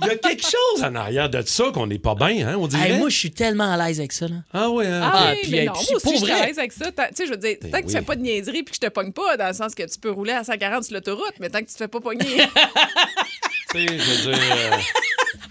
Il 0.00 0.06
y 0.06 0.10
a 0.10 0.16
quelque 0.16 0.42
chose 0.42 0.82
en 0.82 0.94
arrière 0.94 1.28
de 1.28 1.42
ça 1.42 1.64
qu'on 1.72 1.86
n'est 1.86 1.98
pas 1.98 2.14
bien, 2.14 2.48
hein, 2.48 2.56
on 2.58 2.66
dirait. 2.66 2.92
Hey, 2.92 2.98
moi, 2.98 3.10
je 3.10 3.16
suis 3.18 3.30
tellement 3.30 3.70
à 3.70 3.76
l'aise 3.76 3.98
avec 4.00 4.10
ça. 4.12 4.26
Là. 4.26 4.36
Ah 4.54 4.70
ouais, 4.70 4.86
hein. 4.86 5.02
Ah, 5.12 5.28
oui, 5.32 5.38
puis, 5.42 5.50
mais 5.52 5.58
hey, 5.58 5.66
non, 5.66 5.72
puis 5.74 5.86
moi 5.90 5.96
aussi, 5.96 6.04
pour 6.04 6.12
je 6.14 6.24
suis 6.24 6.32
à 6.32 6.46
l'aise 6.46 6.58
avec 6.58 6.72
ça. 6.72 6.90
Tant- 6.90 7.02
Tu 7.10 7.14
sais, 7.14 7.26
je 7.26 7.30
veux 7.32 7.36
dire, 7.36 7.56
Ben 7.60 7.70
tant 7.70 7.76
que 7.78 7.82
tu 7.82 7.88
oui. 7.88 7.92
fais 7.92 8.02
pas 8.02 8.16
de 8.16 8.22
niaiserie 8.22 8.62
puis 8.62 8.72
que 8.72 8.76
je 8.82 8.88
te 8.88 8.92
pogne 8.92 9.12
pas, 9.12 9.36
dans 9.36 9.48
le 9.48 9.52
sens 9.52 9.74
que 9.74 9.82
tu 9.82 9.98
peux 10.00 10.10
rouler 10.10 10.32
à 10.32 10.44
140 10.44 10.82
sur 10.82 10.94
l'autoroute, 10.94 11.34
mais 11.40 11.50
tant 11.50 11.58
que 11.60 11.66
tu 11.66 11.72
te 11.74 11.76
fais 11.78 11.88
pas 11.88 12.00
pogner. 12.00 12.24
Tu 13.72 13.80
sais, 13.80 13.98
je 13.98 14.28
veux 14.28 14.32
dire. 14.34 14.42
euh, 14.72 14.76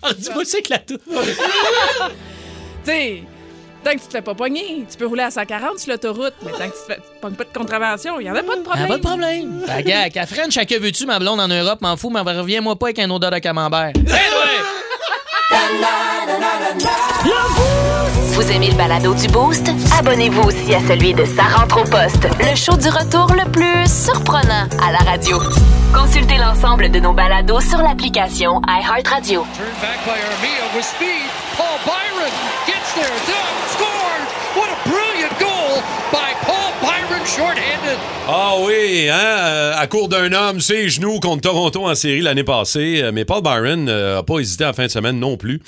Ah, 0.02 0.14
Dis-moi, 0.18 0.44
c'est 0.46 0.62
que 0.62 0.70
la 0.72 0.80
tout. 0.80 0.98
Sais, 2.86 3.24
tant 3.84 3.92
que 3.92 3.98
tu 3.98 4.06
te 4.08 4.12
fais 4.12 4.22
pas 4.22 4.34
pogner, 4.34 4.86
tu 4.90 4.98
peux 4.98 5.06
rouler 5.08 5.24
à 5.24 5.32
140 5.32 5.80
sur 5.80 5.92
l'autoroute, 5.92 6.34
mais 6.44 6.52
tant 6.52 6.58
que 6.70 6.76
tu 6.76 6.82
te 6.88 6.94
fais, 6.94 6.96
tu 6.96 7.02
te 7.02 7.22
pognes 7.22 7.36
pas 7.36 7.44
de 7.44 7.58
contravention, 7.58 8.20
il 8.20 8.28
y 8.28 8.32
en 8.32 8.36
a 8.36 8.44
pas 8.44 8.56
de 8.56 8.62
problème. 8.62 8.88
pas 8.88 8.98
de 8.98 9.02
problème. 9.02 9.62
Fait 9.68 9.84
gars, 9.84 10.10
qu'à 10.10 10.26
French, 10.26 10.54
chacun 10.54 10.80
veux-tu, 10.80 11.06
ma 11.06 11.20
blonde 11.20 11.40
en 11.40 11.48
Europe, 11.48 11.82
m'en 11.82 11.98
fous, 11.98 12.10
mais 12.10 12.22
reviens-moi 12.22 12.76
pas 12.76 12.88
avec 12.88 13.00
un 13.00 13.10
odeur 13.10 13.32
de 13.32 13.40
camembert. 13.40 13.92
Vous 18.34 18.52
aimez 18.52 18.70
le 18.72 18.76
balado 18.76 19.14
du 19.14 19.28
Boost? 19.28 19.70
Abonnez-vous 20.00 20.42
aussi 20.42 20.74
à 20.74 20.80
celui 20.88 21.14
de 21.14 21.24
Sa 21.26 21.44
rentre 21.44 21.82
au 21.82 21.84
poste, 21.84 22.28
le 22.40 22.56
show 22.56 22.76
du 22.76 22.90
retour 22.90 23.28
le 23.34 23.50
plus 23.52 23.86
surprenant 23.88 24.68
à 24.82 24.92
la 24.92 24.98
radio. 25.00 25.40
Consultez 25.94 26.38
l'ensemble 26.38 26.90
de 26.90 27.00
nos 27.00 27.14
balados 27.14 27.62
sur 27.62 27.78
l'application 27.78 28.60
iHeartRadio. 28.68 29.46
Turned 29.56 29.72
back 29.82 30.00
by 30.06 30.18
Armia 30.20 30.76
with 30.76 30.84
speed. 30.84 31.30
Paul 31.58 31.78
Byron 31.86 32.13
shorthanded. 37.36 37.98
Ah 38.28 38.54
oui, 38.62 39.08
hein, 39.10 39.16
euh, 39.18 39.74
à 39.76 39.88
court 39.88 40.08
d'un 40.10 40.32
homme, 40.34 40.60
ses 40.62 40.90
genoux 40.90 41.20
contre 41.20 41.42
Toronto 41.42 41.86
en 41.88 41.96
série 41.96 42.22
l'année 42.22 42.44
passée. 42.44 43.02
Euh, 43.02 43.12
Mais 43.14 43.26
Paul 43.26 43.42
Byron 43.42 43.86
n'a 43.86 44.24
pas 44.24 44.40
hésité 44.40 44.64
à 44.64 44.68
la 44.68 44.74
fin 44.74 44.86
de 44.86 44.92
semaine 44.92 45.20
non 45.20 45.38
plus 45.38 45.62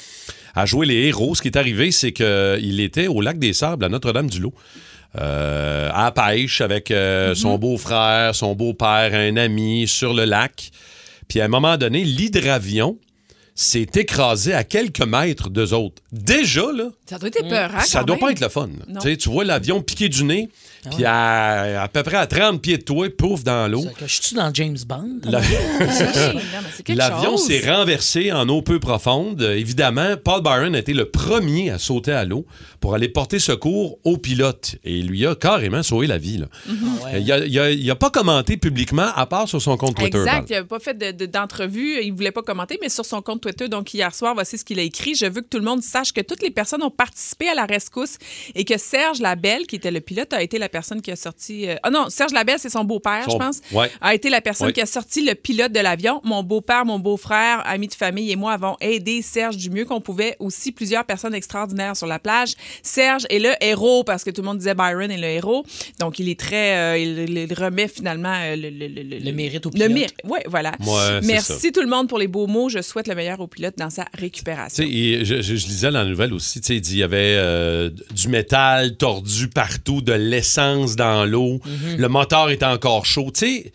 à 0.56 0.66
jouer 0.66 0.86
les 0.86 1.08
héros. 1.08 1.36
Ce 1.36 1.42
qui 1.42 1.48
est 1.50 1.58
arrivé, 1.58 1.92
c'est 1.92 2.12
qu'il 2.14 2.80
était 2.80 3.08
au 3.08 3.22
lac 3.22 3.40
des 3.40 3.54
Sables 3.54 3.84
à 3.86 3.90
Notre-Dame-du-Lot. 3.90 4.54
euh, 5.20 5.90
à 5.94 6.06
la 6.06 6.12
pêche 6.12 6.62
avec 6.62 6.92
euh, 6.92 7.36
son 7.36 7.58
beau-frère, 7.58 8.36
son 8.36 8.54
beau-père, 8.54 9.14
un 9.14 9.38
ami 9.38 9.88
sur 9.88 10.14
le 10.14 10.26
lac. 10.26 10.72
Puis 11.28 11.40
à 11.42 11.46
un 11.46 11.50
moment 11.50 11.78
donné, 11.78 12.04
l'hydravion 12.04 12.98
s'est 13.58 13.88
écrasé 13.96 14.54
à 14.54 14.66
quelques 14.66 15.02
mètres 15.06 15.50
d'eux 15.50 15.74
autres. 15.74 16.02
Déjà, 16.12 16.64
là, 16.76 16.90
Ça 17.10 17.18
doit 17.18 17.30
être 17.30 17.48
peur, 17.48 17.72
hein? 17.74 17.80
ça 17.86 18.04
doit 18.04 18.18
même. 18.18 18.26
pas 18.26 18.32
être 18.32 18.42
le 18.42 18.50
fun. 18.50 18.70
Tu 19.02 19.30
vois 19.30 19.46
l'avion 19.46 19.82
piqué 19.82 20.10
du 20.10 20.26
nez, 20.26 20.50
puis 20.92 21.06
à, 21.06 21.84
à 21.84 21.88
peu 21.88 22.04
près 22.04 22.18
à 22.18 22.28
30 22.28 22.62
pieds 22.62 22.78
de 22.78 22.84
toi, 22.84 23.08
pouf 23.16 23.44
dans 23.44 23.70
l'eau. 23.72 23.84
Je 24.02 24.06
suis 24.08 24.36
dans 24.36 24.54
James 24.54 24.78
Bond? 24.88 25.20
La- 25.24 25.42
quelque 26.84 26.98
L'avion 26.98 27.38
s'est 27.38 27.70
renversé 27.72 28.32
en 28.32 28.48
eau 28.50 28.62
peu 28.62 28.80
profonde. 28.80 29.42
Euh, 29.42 29.56
évidemment, 29.58 30.16
Paul 30.24 30.42
Byron 30.42 30.76
a 30.76 30.80
été 30.80 30.94
le 30.94 31.06
premier 31.10 31.70
à 31.72 31.80
sauter 31.80 32.12
à 32.12 32.26
l'eau 32.26 32.46
pour 32.80 32.94
aller 32.96 33.10
porter 33.10 33.40
secours 33.40 33.98
au 34.04 34.18
pilote. 34.18 34.76
Et 34.84 34.98
il 35.00 35.08
lui 35.08 35.26
a 35.26 35.36
carrément 35.36 35.84
sauvé 35.84 36.08
la 36.08 36.18
vie. 36.18 36.38
là. 36.38 36.48
Ouais. 36.68 37.22
Il, 37.22 37.32
a, 37.32 37.46
il 37.46 37.60
a- 37.60 37.72
il 37.72 37.90
a 37.92 37.96
pas 37.96 38.10
commenté 38.10 38.58
publiquement, 38.58 39.08
à 39.16 39.26
part 39.26 39.48
sur 39.48 39.62
son 39.62 39.78
compte 39.78 39.96
Twitter. 39.96 40.18
Exact. 40.18 40.34
Val. 40.34 40.46
Il 40.50 40.56
n'a 40.56 40.64
pas 40.64 40.80
fait 40.80 40.98
de- 40.98 41.12
de- 41.12 41.26
d'entrevue. 41.26 42.00
il 42.02 42.12
ne 42.12 42.16
voulait 42.18 42.32
pas 42.32 42.42
commenter, 42.44 42.78
mais 42.82 42.90
sur 42.90 43.06
son 43.06 43.22
compte 43.22 43.42
Twitter, 43.42 43.68
donc 43.68 43.94
hier 43.94 44.14
soir, 44.14 44.34
voici 44.34 44.58
ce 44.58 44.66
qu'il 44.66 44.80
a 44.80 44.84
écrit. 44.84 45.16
Je 45.16 45.26
veux 45.26 45.42
que 45.42 45.48
tout 45.50 45.58
le 45.60 45.64
monde 45.66 45.82
sache 45.82 46.12
que 46.14 46.22
toutes 46.22 46.42
les 46.44 46.52
personnes 46.52 46.84
ont 46.84 46.90
participé 46.92 47.50
à 47.50 47.56
la 47.56 47.66
rescousse 47.66 48.18
et 48.54 48.66
que 48.66 48.78
Serge 48.78 49.20
Labelle, 49.20 49.66
qui 49.68 49.76
était 49.78 49.92
le 49.92 50.02
pilote, 50.02 50.34
a 50.34 50.42
été 50.42 50.58
la 50.60 50.70
personne 50.80 51.02
qui 51.02 51.12
a 51.12 51.16
sorti. 51.16 51.70
euh, 51.70 51.76
Ah 51.84 51.90
non, 51.90 52.10
Serge 52.10 52.34
Labelle, 52.34 52.60
c'est 52.60 52.70
son 52.70 52.84
beau-père, 52.84 53.24
Son- 53.26 53.32
je 53.32 53.38
pense. 53.38 53.58
ouais. 53.72 53.90
A 54.02 54.14
été 54.14 54.30
la 54.30 54.42
personne 54.42 54.68
Ouais. 54.68 54.74
qui 54.74 54.82
a 54.82 54.86
sorti 54.86 55.24
le 55.26 55.34
pilote 55.36 55.72
de 55.72 55.80
l'avion. 55.80 56.20
Mon 56.24 56.44
beau-père, 56.44 56.84
mon 56.86 57.00
beau-frère, 57.00 57.62
amis 57.66 57.88
de 57.88 57.94
famille 57.94 58.30
et 58.32 58.36
moi 58.36 58.52
avons 58.54 58.76
aidé 58.82 59.22
Serge 59.22 59.56
du 59.58 59.70
mieux 59.70 59.86
qu'on 59.86 60.02
pouvait. 60.02 60.36
Aussi, 60.40 60.72
plusieurs 60.74 61.06
personnes 61.06 61.34
extraordinaires 61.34 61.96
sur 61.96 62.08
la 62.08 62.20
plage. 62.20 62.54
Serge 62.84 63.24
est 63.30 63.40
le 63.40 63.52
héros 63.62 64.04
parce 64.04 64.24
que 64.26 64.32
tout 64.32 64.42
le 64.42 64.48
monde 64.48 64.58
disait 64.58 64.76
Byron 64.76 65.10
est 65.12 65.18
le 65.18 65.28
héros. 65.28 65.64
Donc, 66.00 66.20
il 66.20 66.28
est 66.30 66.40
très. 66.40 66.76
euh, 66.78 66.98
il, 66.98 67.30
il 67.38 67.54
remet 67.54 67.88
finalement 67.88 68.34
euh, 68.36 68.56
le, 68.58 68.70
le, 68.70 68.88
le, 68.88 69.20
Le 69.20 69.32
mérite 69.32 69.66
au 69.66 69.70
Le 69.70 69.74
pilote. 69.76 69.92
mérite. 69.92 70.16
Oui, 70.26 70.40
voilà. 70.48 70.72
Ouais, 70.86 71.22
Merci 71.24 71.60
ça. 71.60 71.72
tout 71.72 71.82
le 71.82 71.88
monde 71.88 72.10
pour 72.10 72.20
les 72.20 72.28
beaux 72.28 72.48
mots. 72.48 72.68
Je 72.70 72.82
souhaite 72.82 73.08
le 73.08 73.16
meilleur 73.16 73.40
au 73.40 73.48
pilote 73.48 73.76
dans 73.78 73.90
sa 73.90 74.06
récupération. 74.14 74.84
Tu 74.84 74.90
sais, 74.92 74.98
et 74.98 75.26
je, 75.26 75.42
je- 75.42 75.56
je 75.56 75.68
lisais 75.68 75.92
dans 75.92 76.00
la 76.04 76.06
nouvelle 76.06 76.34
aussi, 76.34 76.60
tu 76.60 76.68
sais, 76.68 76.76
il 76.76 76.82
dit, 76.82 76.94
il 76.96 77.00
y 77.00 77.04
avait 77.04 77.36
euh, 77.38 77.90
du 78.12 78.28
métal 78.28 78.98
tordu 78.98 79.48
partout, 79.50 80.02
de 80.02 80.14
l'essence 80.14 80.65
dans 80.96 81.26
l'eau, 81.26 81.60
Mhm. 81.66 81.98
le 81.98 82.08
moteur 82.10 82.50
était 82.50 82.66
encore 82.66 83.06
chaud. 83.06 83.32
Tu 83.34 83.40
sais, 83.46 83.72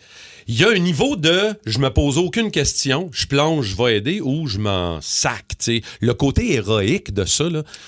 il 0.47 0.59
y 0.59 0.63
a 0.65 0.69
un 0.69 0.79
niveau 0.79 1.15
de 1.15 1.53
je 1.65 1.79
me 1.79 1.89
pose 1.89 2.17
aucune 2.17 2.51
question, 2.51 3.09
je 3.13 3.25
plonge, 3.27 3.67
je 3.67 3.75
vais 3.77 3.97
aider 3.97 4.21
ou 4.21 4.47
je 4.47 4.57
m'en 4.57 4.99
sac. 5.01 5.45
tu 5.49 5.55
sais. 5.59 5.81
Le 5.99 6.13
côté 6.13 6.53
héroïque 6.53 7.13
de 7.13 7.25
ça, 7.25 7.45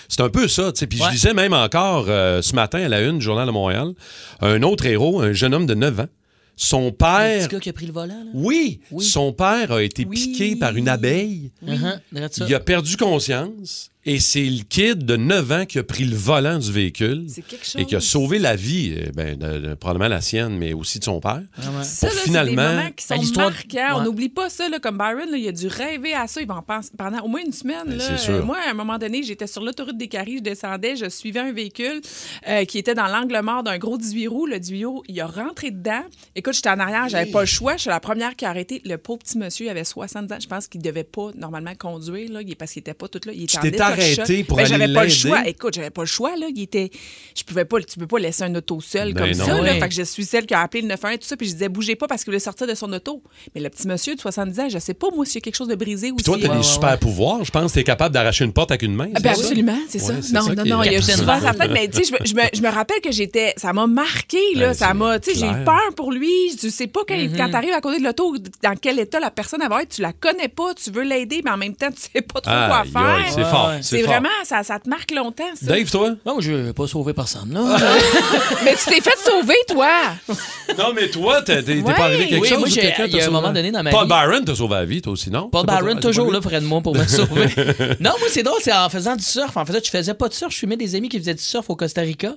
c'est 0.07 0.21
un 0.21 0.29
peu 0.29 0.47
ça. 0.47 0.71
tu 0.71 0.79
sais. 0.79 0.87
Puis 0.87 0.99
je 1.03 1.09
disais 1.11 1.33
même 1.33 1.53
encore 1.53 2.05
euh, 2.07 2.41
ce 2.41 2.55
matin 2.55 2.79
à 2.83 2.87
la 2.89 3.01
une 3.01 3.17
du 3.19 3.25
Journal 3.25 3.47
de 3.47 3.51
Montréal, 3.51 3.93
un 4.41 4.61
autre 4.63 4.85
héros, 4.85 5.21
un 5.21 5.33
jeune 5.33 5.53
homme 5.53 5.65
de 5.65 5.73
9 5.73 5.99
ans, 6.01 6.07
son 6.55 6.85
Le 6.85 6.91
père. 6.91 7.47
petit 7.47 7.55
gars 7.55 7.59
qui 7.59 7.69
a 7.69 7.73
pris 7.73 7.87
le 7.87 7.91
volant, 7.93 8.13
là. 8.13 8.29
Oui, 8.35 8.79
Oui. 8.91 9.03
son 9.03 9.33
père 9.33 9.71
a 9.71 9.81
été 9.81 10.05
Oui. 10.05 10.15
piqué 10.15 10.55
par 10.55 10.75
une 10.75 10.87
abeille. 10.87 11.51
Uh-huh. 11.67 11.99
Il 12.47 12.53
a 12.53 12.59
perdu 12.59 12.95
conscience 12.95 13.89
et 14.05 14.19
c'est 14.19 14.43
le 14.43 14.63
kid 14.63 15.05
de 15.05 15.15
9 15.15 15.51
ans 15.51 15.65
qui 15.65 15.79
a 15.79 15.83
pris 15.83 16.03
le 16.03 16.15
volant 16.15 16.59
du 16.59 16.71
véhicule 16.71 17.25
C'est 17.29 17.41
quelque 17.41 17.65
chose. 17.65 17.81
et 17.81 17.85
qui 17.85 17.95
a 17.95 17.99
sauvé 18.01 18.37
la 18.39 18.55
vie, 18.55 18.93
euh, 18.97 19.11
ben, 19.15 19.37
de- 19.37 19.59
de- 19.59 19.73
probablement 19.75 20.09
la 20.09 20.21
sienne, 20.21 20.57
mais 20.57 20.73
aussi 20.73 20.99
de 20.99 21.03
son 21.05 21.19
père. 21.19 21.41
Ça, 21.83 22.07
pour 22.07 22.15
là, 22.15 22.21
finalement- 22.23 22.51
c'est 22.51 22.55
des 22.55 22.75
moments 22.75 22.91
qui 22.95 23.07
Ben, 23.09 23.23
sont. 23.91 23.99
On 23.99 24.03
n'oublie 24.03 24.29
pas 24.29 24.49
ça, 24.49 24.67
là, 24.69 24.79
comme 24.79 24.97
Byron, 24.97 25.29
là, 25.31 25.37
il 25.37 25.47
a 25.47 25.51
dû 25.51 25.67
rêver 25.67 26.13
à 26.13 26.27
ça. 26.27 26.41
Il 26.41 26.47
va 26.47 26.55
en 26.55 26.61
penser 26.61 26.91
pendant 26.97 27.19
au 27.21 27.27
moins 27.27 27.41
une 27.45 27.53
semaine. 27.53 27.83
Ben, 27.87 27.97
là. 27.97 28.17
sûr. 28.17 28.45
Moi, 28.45 28.57
à 28.67 28.71
un 28.71 28.73
moment 28.73 28.97
donné, 28.97 29.23
j'étais 29.23 29.47
sur 29.47 29.63
l'autoroute 29.63 29.97
des 29.97 30.07
Caries, 30.07 30.37
je 30.37 30.43
descendais, 30.43 30.95
je 30.95 31.09
suivais 31.09 31.39
un 31.39 31.51
véhicule 31.53 32.01
euh, 32.47 32.65
qui 32.65 32.77
était 32.77 32.93
dans 32.95 33.07
l'angle 33.07 33.39
mort 33.41 33.63
d'un 33.63 33.77
gros 33.77 33.97
18 33.97 34.27
roues. 34.27 34.45
Le 34.47 34.59
18 34.59 34.85
roues, 34.85 35.03
il 35.07 35.19
a 35.21 35.27
rentré 35.27 35.71
dedans. 35.71 36.03
Écoute, 36.35 36.53
j'étais 36.55 36.69
en 36.69 36.79
arrière, 36.79 37.07
j'avais 37.09 37.31
pas 37.31 37.41
le 37.41 37.45
choix. 37.45 37.75
Je 37.77 37.81
suis 37.81 37.89
la 37.89 37.99
première 37.99 38.35
qui 38.35 38.45
a 38.45 38.49
arrêté. 38.49 38.81
Le 38.85 38.97
pauvre 38.97 39.19
petit 39.19 39.37
monsieur, 39.37 39.65
il 39.65 39.69
avait 39.69 39.83
60 39.85 40.31
ans. 40.31 40.37
Je 40.41 40.47
pense 40.47 40.67
qu'il 40.67 40.81
devait 40.81 41.03
pas 41.03 41.29
normalement 41.35 41.73
conduire 41.75 42.31
là, 42.31 42.41
il 42.41 42.51
est- 42.51 42.55
parce 42.55 42.71
qu'il 42.73 42.81
était 42.81 42.93
pas 42.93 43.07
tout 43.07 43.21
là. 43.25 43.31
Il 43.33 43.43
était 43.43 43.57
Tu 43.95 44.01
arrêté 44.21 44.43
pour 44.43 44.57
Ben, 44.57 44.65
aller 44.65 44.73
J'avais 44.79 44.93
pas 44.93 45.03
le 45.03 45.09
choix. 45.09 45.47
Écoute, 45.47 45.73
j'avais 45.75 45.89
pas 45.89 46.01
le 46.01 46.07
choix. 46.07 46.35
Là. 46.37 46.47
Il 46.53 46.61
était... 46.61 46.89
Je 47.35 47.43
pouvais 47.43 47.65
pas, 47.65 47.79
tu 47.81 47.97
peux 47.99 48.07
pas 48.07 48.19
laisser 48.19 48.43
un 48.43 48.53
auto 48.55 48.79
seul 48.81 49.13
Ben 49.13 49.21
comme 49.29 49.37
non. 49.37 49.45
ça. 49.45 49.61
là. 49.61 49.73
Fait 49.79 49.89
que 49.89 49.95
je 49.95 50.03
suis 50.03 50.23
celle 50.25 50.45
qui 50.45 50.53
a 50.53 50.61
appelé 50.61 50.81
le 50.81 50.87
911 50.89 51.15
et 51.15 51.17
tout 51.19 51.27
ça. 51.27 51.37
Puis 51.37 51.47
je 51.47 51.53
disais, 51.53 51.69
bougez 51.69 51.95
pas 51.95 52.07
parce 52.07 52.23
qu'il 52.23 52.31
voulait 52.31 52.39
sortir 52.39 52.67
de 52.67 52.75
son 52.75 52.91
auto. 52.93 53.21
Mais 53.55 53.61
le 53.61 53.69
petit 53.69 53.87
monsieur 53.87 54.15
de 54.15 54.19
70 54.21 54.59
ans, 54.59 54.69
je 54.69 54.79
sais 54.79 54.93
pas, 54.93 55.07
moi, 55.15 55.25
s'il 55.25 55.35
y 55.35 55.37
a 55.37 55.41
quelque 55.41 55.55
chose 55.55 55.67
de 55.67 55.75
brisé 55.75 56.11
ou 56.11 56.15
Puis 56.15 56.23
toi, 56.25 56.35
Ouais, 56.35 56.41
des 56.41 56.49
ouais, 56.49 56.63
super 56.63 56.91
ouais. 56.91 56.97
pouvoirs. 56.97 57.43
Je 57.43 57.51
pense 57.51 57.71
que 57.71 57.75
t'es 57.79 57.83
capable 57.83 58.13
d'arracher 58.13 58.45
une 58.45 58.53
porte 58.53 58.71
avec 58.71 58.81
une 58.83 58.95
main. 58.95 59.09
Ah, 59.15 59.19
ben 59.19 59.33
ça? 59.33 59.41
absolument, 59.41 59.77
c'est 59.87 60.01
Ouais, 60.01 60.21
ça. 60.21 60.33
Non, 60.33 60.41
ça 60.47 60.55
non, 60.55 60.65
non, 60.65 60.83
il 60.83 60.91
y 60.93 60.95
a 60.95 61.01
sa 61.01 61.15
tête, 61.53 61.71
mais 61.71 61.87
tu 61.87 62.03
sais, 62.03 62.13
je, 62.25 62.61
me- 62.61 62.69
rappelle 62.73 63.01
que 63.01 63.11
j'étais, 63.11 63.53
ça 63.57 63.71
m'a 63.73 63.85
marqué, 63.87 64.39
là, 64.55 64.73
ça 64.73 64.93
m'a, 64.93 65.19
tu 65.19 65.31
sais, 65.33 65.39
j'ai 65.39 65.45
eu 65.47 65.63
peur 65.63 65.93
pour 65.95 66.11
lui, 66.11 66.31
tu 66.59 66.69
sais 66.69 66.87
pas 66.87 67.01
quand, 67.07 67.15
quand 67.37 67.49
t'arrives 67.51 67.73
à 67.73 67.81
côté 67.81 67.99
de 67.99 68.03
l'auto, 68.03 68.35
dans 68.63 68.75
quel 68.75 68.99
état 68.99 69.19
la 69.19 69.31
personne 69.31 69.61
va 69.69 69.81
être, 69.83 69.89
tu 69.89 70.01
la 70.01 70.13
connais 70.13 70.47
pas, 70.47 70.73
tu 70.73 70.89
veux 70.91 71.03
l'aider, 71.03 71.41
mais 71.43 71.51
en 71.51 71.57
même 71.57 71.75
temps, 71.75 71.89
tu 71.91 72.01
sais 72.13 72.21
pas 72.21 72.41
trop 72.41 72.51
quoi 72.51 72.83
faire. 72.91 73.25
c'est 73.33 73.43
fort. 73.43 73.71
C'est 73.83 74.01
vraiment, 74.01 74.29
ça, 74.43 74.63
ça 74.63 74.79
te 74.79 74.89
marque 74.89 75.11
longtemps, 75.11 75.43
ça. 75.55 75.65
Dave, 75.67 75.89
toi? 75.91 76.15
Non, 76.25 76.39
je 76.39 76.51
vais 76.51 76.73
pas 76.73 76.87
sauver 76.87 77.13
personne, 77.13 77.53
là. 77.53 77.77
Mais 78.65 78.75
tu 78.75 78.85
t'es 78.89 79.01
fait 79.01 79.17
sauver, 79.23 79.55
toi! 79.67 79.89
Non, 80.77 80.93
mais 80.95 81.09
toi, 81.09 81.41
t'es 81.41 81.61
t'es- 81.61 81.75
t'es 81.75 81.81
Ouais. 81.81 81.93
pas 81.93 82.05
arrivé 82.05 82.27
quelque 82.27 82.41
Oui, 82.41 82.47
chose? 82.47 82.59
moi, 82.59 82.67
ou 82.67 82.71
j'ai- 82.71 82.81
quelqu'un 82.81 83.05
il 83.05 83.11
y 83.11 83.15
a 83.15 83.17
t'a 83.19 83.23
un 83.23 83.27
sauvé? 83.27 83.41
moment 83.41 83.53
donné 83.53 83.71
dans 83.71 83.83
ma 83.83 83.91
Paul 83.91 84.03
vie- 84.03 84.09
Byron 84.09 84.45
t'a 84.45 84.55
sauvé 84.55 84.75
la 84.75 84.85
vie, 84.85 85.01
toi 85.01 85.13
aussi, 85.13 85.29
non? 85.29 85.49
Paul 85.49 85.65
pas 85.65 85.77
Byron, 85.81 85.99
toujours 85.99 86.31
là 86.31 86.39
près 86.41 86.59
de 86.61 86.65
moi 86.65 86.81
pour 86.81 86.95
me 86.95 87.05
sauver. 87.05 87.47
non, 87.99 88.11
moi, 88.19 88.27
c'est 88.29 88.43
drôle, 88.43 88.59
c'est 88.61 88.73
en 88.73 88.89
faisant 88.89 89.15
du 89.15 89.23
surf. 89.23 89.55
En 89.57 89.65
fait, 89.65 89.83
je 89.85 89.89
faisais 89.91 90.13
pas 90.13 90.29
de 90.29 90.33
surf. 90.33 90.51
Je 90.53 90.57
fumais 90.59 90.77
des 90.77 90.95
amis 90.95 91.09
qui 91.09 91.19
faisaient 91.19 91.33
du 91.33 91.43
surf 91.43 91.69
au 91.69 91.75
Costa 91.75 92.01
Rica. 92.01 92.33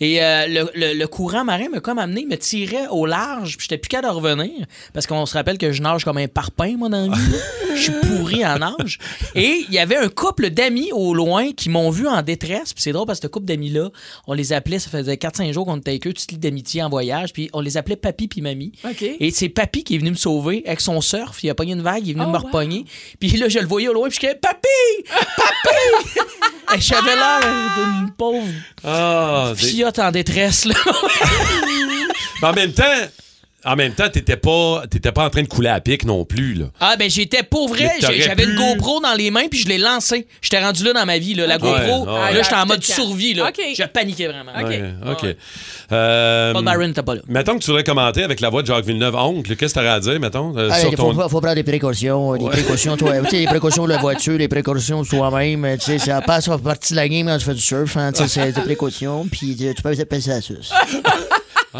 Et 0.00 0.22
euh, 0.22 0.46
le, 0.48 0.70
le- 0.74 0.94
le 0.98 1.06
courant 1.06 1.44
marin 1.44 1.68
m'a 1.72 1.80
comme 1.80 1.98
amené, 1.98 2.24
me 2.28 2.36
tirait 2.36 2.86
au 2.90 3.06
large. 3.06 3.56
Puis 3.56 3.66
j'étais 3.68 3.78
plus 3.78 3.88
capable 3.88 4.08
de 4.14 4.20
revenir. 4.20 4.66
Parce 4.94 5.06
qu'on 5.06 5.26
se 5.26 5.34
rappelle 5.34 5.58
que 5.58 5.72
je 5.72 5.82
nage 5.82 6.04
comme 6.04 6.18
un 6.18 6.28
parpaing, 6.28 6.76
moi, 6.76 6.88
dans 6.88 7.08
la 7.08 7.16
vie. 7.16 7.32
là. 7.32 7.38
Je 7.76 7.82
suis 7.82 7.92
pourri 7.92 8.44
en 8.46 8.58
nage. 8.58 8.98
Et 9.34 9.64
il 9.68 9.74
y 9.74 9.78
avait 9.78 9.96
un 9.96 10.08
couple 10.08 10.48
d'amis 10.48 10.85
au 10.92 11.14
loin 11.14 11.52
qui 11.52 11.68
m'ont 11.68 11.90
vu 11.90 12.06
en 12.08 12.22
détresse. 12.22 12.72
Puis 12.74 12.82
c'est 12.82 12.92
drôle 12.92 13.06
parce 13.06 13.20
que 13.20 13.26
ce 13.26 13.30
couple 13.30 13.46
d'amis-là, 13.46 13.90
on 14.26 14.32
les 14.32 14.52
appelait, 14.52 14.78
ça 14.78 14.90
faisait 14.90 15.14
4-5 15.14 15.52
jours 15.52 15.66
qu'on 15.66 15.76
était 15.78 15.90
avec 15.92 16.06
eux, 16.06 16.12
toute 16.12 16.30
lit 16.32 16.38
d'amitié 16.38 16.82
en 16.82 16.88
voyage. 16.88 17.32
Puis 17.32 17.50
on 17.52 17.60
les 17.60 17.76
appelait 17.76 17.96
papy 17.96 18.28
puis 18.28 18.40
mamie. 18.40 18.72
Et 19.20 19.30
c'est 19.30 19.48
Papy 19.48 19.84
qui 19.84 19.94
est 19.94 19.98
venu 19.98 20.10
me 20.10 20.16
sauver 20.16 20.62
avec 20.66 20.80
son 20.80 21.00
surf. 21.00 21.42
Il 21.42 21.50
a 21.50 21.54
pogné 21.54 21.72
une 21.72 21.82
vague, 21.82 22.02
il 22.06 22.10
est 22.10 22.14
venu 22.14 22.24
Oh, 22.26 22.30
me 22.30 22.36
wow. 22.38 22.44
repogner. 22.44 22.84
Puis 23.20 23.30
là, 23.36 23.48
je 23.48 23.58
le 23.58 23.66
voyais 23.66 23.88
au 23.88 23.92
loin, 23.92 24.08
puis 24.08 24.16
je 24.16 24.20
disais 24.26 24.34
Papy! 24.34 24.68
Papy! 25.36 26.20
Et 26.76 26.80
J'avais 26.80 27.14
l'air 27.14 27.40
d'une 27.76 28.10
pauvre 28.12 28.42
des- 29.54 29.66
fiotte 29.66 29.98
en 30.00 30.10
détresse, 30.10 30.64
là. 30.64 30.74
Mais 32.42 32.48
en 32.48 32.52
même 32.52 32.72
temps, 32.72 32.84
en 33.66 33.76
même 33.76 33.92
temps, 33.92 34.08
t'étais 34.08 34.36
pas, 34.36 34.84
t'étais 34.90 35.12
pas 35.12 35.24
en 35.26 35.30
train 35.30 35.42
de 35.42 35.48
couler 35.48 35.68
à 35.68 35.80
pic 35.80 36.04
non 36.04 36.24
plus, 36.24 36.54
là. 36.54 36.66
Ah, 36.80 36.96
ben 36.98 37.10
j'étais 37.10 37.42
pour 37.42 37.68
vrai. 37.68 37.90
J'avais 38.00 38.34
pu- 38.34 38.44
une 38.50 38.56
GoPro 38.56 39.00
dans 39.00 39.14
les 39.14 39.30
mains, 39.30 39.48
puis 39.50 39.60
je 39.60 39.68
l'ai 39.68 39.78
lancée. 39.78 40.26
J'étais 40.40 40.62
rendu 40.62 40.84
là 40.84 40.92
dans 40.92 41.06
ma 41.06 41.18
vie, 41.18 41.34
là. 41.34 41.46
La 41.46 41.56
Ouais, 41.56 41.60
GoPro, 41.60 42.04
ouais. 42.06 42.32
là, 42.34 42.42
j'étais 42.42 42.54
en 42.54 42.58
Ah, 42.60 42.64
mode 42.64 42.82
c'était 42.82 43.00
survie, 43.02 43.34
là. 43.34 43.48
OK. 43.48 43.60
Je 43.76 43.82
paniquais 43.84 44.28
vraiment. 44.28 44.52
OK. 44.58 44.66
Ouais, 44.68 44.82
OK. 45.10 45.22
Ouais. 45.24 45.36
Euh, 45.92 46.52
Paul 46.52 46.64
Byron 46.64 46.92
pas 46.94 47.14
là. 47.14 47.20
Mettons 47.28 47.54
que 47.54 47.60
tu 47.60 47.66
voudrais 47.66 47.84
commenter 47.84 48.22
avec 48.24 48.40
la 48.40 48.48
voix 48.50 48.62
de 48.62 48.66
Jacques 48.66 48.84
Villeneuve, 48.84 49.14
oncle. 49.14 49.54
Qu'est-ce 49.56 49.74
que 49.74 49.80
t'aurais 49.80 49.92
à 49.92 50.00
dire, 50.00 50.18
mettons, 50.20 50.56
euh, 50.56 50.68
Ah, 50.72 50.78
sur 50.80 50.90
il 50.90 50.96
ton... 50.96 51.12
faut, 51.14 51.28
faut 51.28 51.40
prendre 51.40 51.54
des 51.54 51.62
précautions. 51.62 52.36
Des 52.36 52.46
précautions, 52.48 52.96
toi. 52.96 53.12
Tu 53.24 53.30
sais, 53.30 53.36
les 53.38 53.46
précautions 53.46 53.84
de 53.84 53.90
la 53.90 53.98
voiture, 53.98 54.38
les 54.38 54.48
précautions 54.48 55.02
de 55.02 55.06
sais, 55.84 55.98
ça 55.98 56.20
passe, 56.20 56.44
ça 56.46 56.56
fait 56.56 56.64
partie 56.64 56.92
de 56.92 56.96
la 56.96 57.08
game 57.08 57.26
quand 57.26 57.38
tu 57.38 57.44
fais 57.44 57.54
du 57.54 57.60
surf. 57.60 57.96
Hein, 57.96 58.12
tu 58.12 58.22
sais, 58.22 58.28
c'est 58.28 58.52
des 58.52 58.60
précautions. 58.60 59.26
Puis 59.30 59.56
tu 59.56 59.74
tu 59.74 59.82
peux 59.82 59.90
peut-être 59.90 60.08
passer 60.08 60.30
la 60.30 60.40
suce. 60.40 60.72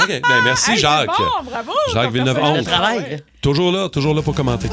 OK, 0.00 0.08
ben 0.08 0.42
merci, 0.44 0.72
Hey, 0.72 0.78
Jacques. 0.78 1.06
bon, 1.08 1.50
bravo! 1.50 1.72
Jacques 1.92 2.12
Villeneuve. 2.12 2.38
Le 2.56 2.62
travail. 2.64 3.22
Toujours 3.40 3.72
là, 3.72 3.88
toujours 3.88 4.14
là 4.14 4.22
pour 4.22 4.34
commenter. 4.34 4.68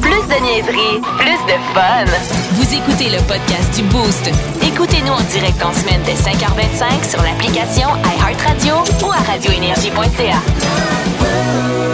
Plus 0.00 0.10
de 0.10 0.42
niaiserie, 0.42 1.00
plus 1.18 1.38
de 1.46 1.58
fun. 1.74 2.04
Vous 2.52 2.74
écoutez 2.74 3.10
le 3.10 3.18
podcast 3.26 3.74
du 3.74 3.82
Boost. 3.84 4.30
Écoutez-nous 4.62 5.12
en 5.12 5.20
direct 5.22 5.62
en 5.64 5.72
semaine 5.72 6.00
dès 6.04 6.14
5h25 6.14 7.10
sur 7.10 7.22
l'application 7.22 7.88
iHeartRadio 8.18 8.74
ou 9.06 9.10
à 9.10 9.16
radioénergie.ca. 9.32 11.85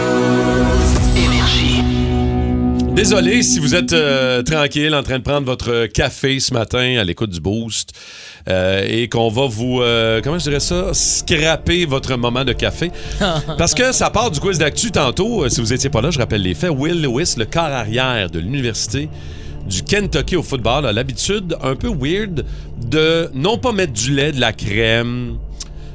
Désolé 2.95 3.41
si 3.41 3.59
vous 3.59 3.73
êtes 3.73 3.91
euh, 3.93 4.43
tranquille 4.43 4.93
en 4.93 5.01
train 5.01 5.17
de 5.17 5.23
prendre 5.23 5.47
votre 5.47 5.87
café 5.87 6.39
ce 6.39 6.53
matin 6.53 6.97
à 6.99 7.03
l'écoute 7.03 7.31
du 7.31 7.39
Boost 7.39 7.89
euh, 8.47 8.85
et 8.87 9.09
qu'on 9.09 9.29
va 9.29 9.47
vous, 9.47 9.81
euh, 9.81 10.21
comment 10.23 10.37
je 10.37 10.43
dirais 10.43 10.59
ça, 10.59 10.93
scraper 10.93 11.85
votre 11.85 12.15
moment 12.17 12.43
de 12.45 12.53
café. 12.53 12.91
Parce 13.57 13.73
que 13.73 13.91
ça 13.91 14.11
part 14.11 14.29
du 14.29 14.39
quiz 14.39 14.59
d'actu 14.59 14.91
tantôt. 14.91 15.43
Euh, 15.43 15.49
Si 15.49 15.59
vous 15.59 15.73
étiez 15.73 15.89
pas 15.89 16.01
là, 16.01 16.11
je 16.11 16.19
rappelle 16.19 16.43
les 16.43 16.53
faits. 16.53 16.69
Will 16.69 17.01
Lewis, 17.01 17.33
le 17.35 17.45
quart 17.45 17.71
arrière 17.71 18.29
de 18.29 18.37
l'université 18.39 19.09
du 19.67 19.81
Kentucky 19.81 20.35
au 20.35 20.43
football, 20.43 20.85
a 20.85 20.91
l'habitude 20.93 21.55
un 21.63 21.75
peu 21.75 21.87
weird 21.89 22.45
de 22.85 23.29
non 23.33 23.57
pas 23.57 23.71
mettre 23.71 23.93
du 23.93 24.13
lait, 24.13 24.31
de 24.31 24.39
la 24.39 24.53
crème, 24.53 25.37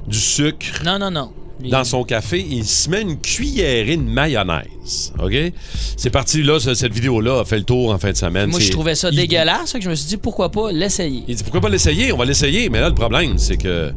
du 0.08 0.18
sucre 0.18 0.82
Non, 0.84 0.98
non, 0.98 1.12
non. 1.12 1.30
Dans 1.60 1.82
son 1.84 2.04
café, 2.04 2.44
il 2.48 2.64
se 2.64 2.88
met 2.88 3.02
une 3.02 3.18
cuillerée 3.20 3.96
de 3.96 4.02
mayonnaise. 4.02 5.12
OK? 5.22 5.34
C'est 5.96 6.10
parti 6.10 6.42
là, 6.42 6.60
ce- 6.60 6.74
cette 6.74 6.92
vidéo-là 6.92 7.40
a 7.40 7.44
fait 7.44 7.58
le 7.58 7.64
tour 7.64 7.92
en 7.92 7.98
fin 7.98 8.12
de 8.12 8.16
semaine. 8.16 8.48
Moi, 8.50 8.60
je 8.60 8.66
C'est- 8.66 8.70
trouvais 8.72 8.94
ça 8.94 9.08
il- 9.10 9.16
dégueulasse, 9.16 9.72
fait 9.72 9.78
que 9.78 9.84
je 9.84 9.90
me 9.90 9.94
suis 9.96 10.06
dit 10.06 10.16
pourquoi 10.16 10.50
pas 10.50 10.70
l'essayer? 10.70 11.24
Il 11.26 11.34
dit 11.34 11.42
pourquoi 11.42 11.60
pas 11.60 11.68
l'essayer? 11.68 12.12
On 12.12 12.16
va 12.16 12.24
l'essayer. 12.24 12.68
Mais 12.70 12.80
là, 12.80 12.88
le 12.88 12.94
problème, 12.94 13.38
c'est 13.38 13.56
que 13.56 13.92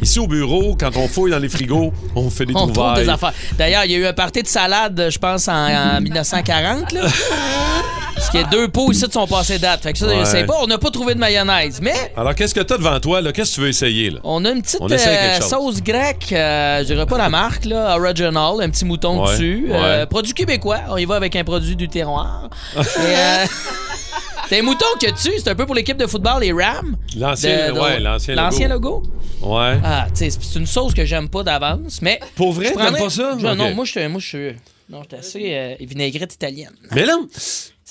ici 0.00 0.18
au 0.18 0.26
bureau, 0.26 0.74
quand 0.78 0.96
on 0.96 1.06
fouille 1.06 1.30
dans 1.32 1.38
les 1.38 1.48
frigos, 1.50 1.92
on 2.16 2.30
fait 2.30 2.46
des 2.46 2.54
On 2.54 2.60
trouve 2.60 2.72
trouvailles. 2.72 3.04
des 3.04 3.08
affaires. 3.10 3.34
D'ailleurs, 3.58 3.84
il 3.84 3.92
y 3.92 3.94
a 3.94 3.98
eu 3.98 4.06
un 4.06 4.12
party 4.14 4.42
de 4.42 4.48
salade, 4.48 5.08
je 5.10 5.18
pense, 5.18 5.48
en, 5.48 5.52
en 5.96 6.00
1940. 6.00 6.92
Là. 6.92 7.02
Parce 8.32 8.44
que 8.44 8.50
deux 8.50 8.68
pots 8.68 8.90
ici 8.92 9.04
sont 9.10 9.26
passés 9.26 9.58
date. 9.58 9.82
Fait 9.82 9.92
que 9.92 9.98
ça, 9.98 10.06
Ouais. 10.06 10.20
je 10.20 10.24
sais 10.24 10.44
pas, 10.44 10.54
on 10.60 10.66
n'a 10.66 10.78
pas 10.78 10.90
trouvé 10.90 11.14
de 11.14 11.18
mayonnaise. 11.20 11.80
Mais 11.82 12.12
Alors, 12.16 12.34
qu'est-ce 12.34 12.54
que 12.54 12.60
t'as 12.60 12.78
devant 12.78 12.98
toi? 13.00 13.20
là? 13.20 13.32
Qu'est-ce 13.32 13.50
que 13.50 13.54
tu 13.56 13.60
veux 13.62 13.68
essayer? 13.68 14.10
Là? 14.10 14.20
on 14.24 14.44
a 14.44 14.50
une 14.50 14.62
petite 14.62 14.80
euh, 14.80 15.40
sauce 15.40 15.82
grecque, 15.82 16.32
euh, 16.32 16.78
je 16.80 16.84
dirais 16.84 17.06
pas 17.06 17.18
la 17.18 17.28
marque, 17.28 17.64
là, 17.64 17.96
original, 17.98 18.54
un 18.60 18.70
petit 18.70 18.84
mouton 18.84 19.22
Ouais, 19.24 19.32
dessus. 19.32 19.66
ouais. 19.68 19.76
Euh, 19.76 20.06
produit 20.06 20.32
québécois, 20.32 20.80
on 20.90 20.96
y 20.96 21.04
va 21.04 21.16
avec 21.16 21.34
un 21.36 21.44
produit 21.44 21.76
du 21.76 21.88
terroir. 21.88 22.48
Et, 22.76 22.80
euh, 22.98 23.44
T'as 24.50 24.58
un 24.58 24.62
mouton 24.62 24.84
que 25.00 25.06
tu, 25.06 25.30
c'est 25.38 25.48
un 25.48 25.54
peu 25.54 25.64
pour 25.64 25.74
l'équipe 25.74 25.96
de 25.96 26.06
football, 26.06 26.40
les 26.42 26.52
Rams. 26.52 26.96
L'ancien, 27.16 27.68
De- 27.68 27.74
de- 27.74 27.80
ouais, 27.80 28.00
l'ancien 28.00 28.34
logo. 28.34 28.44
L'ancien 28.44 28.68
logo. 28.68 29.02
Ouais. 29.40 29.78
Ah, 29.82 30.06
c'est 30.12 30.28
une 30.56 30.66
sauce 30.66 30.92
que 30.92 31.06
j'aime 31.06 31.28
pas 31.30 31.42
d'avance, 31.42 32.00
mais. 32.02 32.20
Pour 32.34 32.52
vrai, 32.52 32.72
t'aimes 32.72 32.96
pas 32.96 33.08
ça? 33.08 33.36
Je- 33.38 33.46
Non, 33.46 33.74
moi, 33.74 33.84
je 33.86 33.90
suis. 33.92 34.08
Moi, 34.08 34.20
je 34.20 34.26
suis. 34.26 34.52
Non, 34.90 35.02
je 35.10 35.16
suis 35.16 35.38
assez 35.38 35.54
euh, 35.54 35.74
vinaigrette 35.80 36.34
italienne. 36.34 36.72
Mais 36.94 37.06
là, 37.06 37.14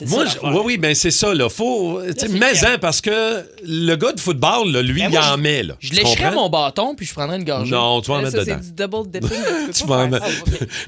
Moi, 0.07 0.25
ça, 0.27 0.31
je- 0.43 0.47
oui, 0.47 0.61
oui, 0.65 0.77
ben 0.77 0.95
c'est 0.95 1.11
ça, 1.11 1.33
là. 1.33 1.49
Faut. 1.49 2.01
sais, 2.17 2.27
Mais-en, 2.29 2.77
parce 2.79 3.01
que 3.01 3.43
le 3.63 3.95
gars 3.95 4.11
de 4.11 4.19
football, 4.19 4.71
là, 4.71 4.81
lui, 4.81 5.01
Ben, 5.01 5.09
il 5.09 5.13
moi, 5.13 5.21
en 5.31 5.35
je- 5.35 5.41
met, 5.41 5.63
là. 5.63 5.73
Je 5.79 5.93
lécherais 5.93 6.15
comprends? 6.25 6.41
mon 6.43 6.49
bâton, 6.49 6.95
puis 6.95 7.05
je 7.05 7.13
prendrais 7.13 7.37
une 7.37 7.43
gorgée. 7.43 7.71
Non, 7.71 8.01
tu 8.01 8.09
vas 8.09 8.15
en 8.15 8.17
Là, 8.17 8.23
mettre 8.25 8.37
ça, 8.37 8.43
dedans. 8.45 8.57
c'est 8.61 8.75
du 8.75 8.83
double 8.87 9.09
dipping. 9.11 9.29
là, 9.43 9.73
tu 9.73 9.85
vas 9.85 9.95
en 9.95 10.07
mettre-. 10.07 10.25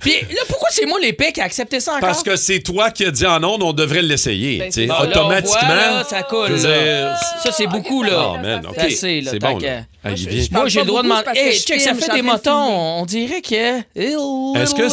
Puis 0.02 0.12
là, 0.32 0.42
pourquoi 0.48 0.70
c'est 0.72 0.86
moi 0.86 1.00
l'épée 1.00 1.32
qui 1.32 1.42
a 1.42 1.46
accepté 1.46 1.80
ça 1.80 1.92
encore? 1.92 2.02
Parce 2.08 2.24
que 2.24 2.36
c'est 2.36 2.60
toi 2.62 2.92
qui 2.92 3.06
as 3.06 3.12
dit 3.12 3.26
en 3.26 3.44
ondes, 3.44 3.64
on 3.64 3.74
devrait 3.74 4.02
l'essayer. 4.02 4.60
Ben, 4.60 4.66
tu 4.68 4.74
sais, 4.74 4.82
c'est 4.82 4.88
ça. 4.88 4.96
Ah, 5.00 5.04
là, 5.06 5.10
on 5.16 5.20
automatiquement. 5.22 5.68
voit, 5.68 5.76
là, 5.76 6.04
ça 6.04 6.24
coule. 6.24 6.52
là. 6.52 7.18
Ça, 7.44 7.52
c'est 7.52 7.68
beaucoup, 7.68 8.04
là. 8.04 8.34
Ah, 8.38 8.42
man, 8.42 8.66
OK. 8.68 8.76
C'est 8.92 9.22
bon, 9.40 9.58
là. 9.60 9.82
Ah, 10.06 10.10
parle 10.10 10.18
Moi, 10.52 10.68
j'ai 10.70 10.80
le 10.82 10.86
droit 10.86 11.02
de 11.02 11.08
demander. 11.08 11.24
Hey, 11.36 11.58
ça 11.80 11.94
fait 11.94 12.12
des 12.14 12.22
motons. 12.22 13.00
On 13.00 13.06
dirait 13.06 13.42
que. 13.42 13.80
Est-ce 13.96 14.76
que- 14.76 14.84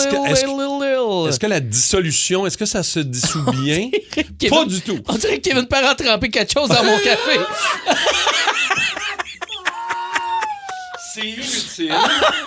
est-ce 1.29 1.39
que- 1.39 1.47
est-ce 1.47 1.51
la 1.51 1.61
dissolution, 1.61 2.47
est-ce 2.47 2.59
que 2.59 2.67
ça 2.67 2.83
se 2.83 3.01
dissout 3.01 3.45
bien? 3.63 3.91
Kevin- 4.39 4.51
Pas 4.51 4.65
du 4.65 4.81
tout. 4.81 4.99
On 5.09 5.15
dirait 5.17 5.39
que 5.39 5.49
Kevin 5.49 5.67
Parent 5.67 5.89
a 5.91 5.95
trempé 5.95 6.29
quelque 6.31 6.53
chose 6.53 6.69
dans 6.69 6.85
mon 6.85 6.99
café. 7.05 7.39
C'est 11.13 11.27
inutile. 11.27 11.93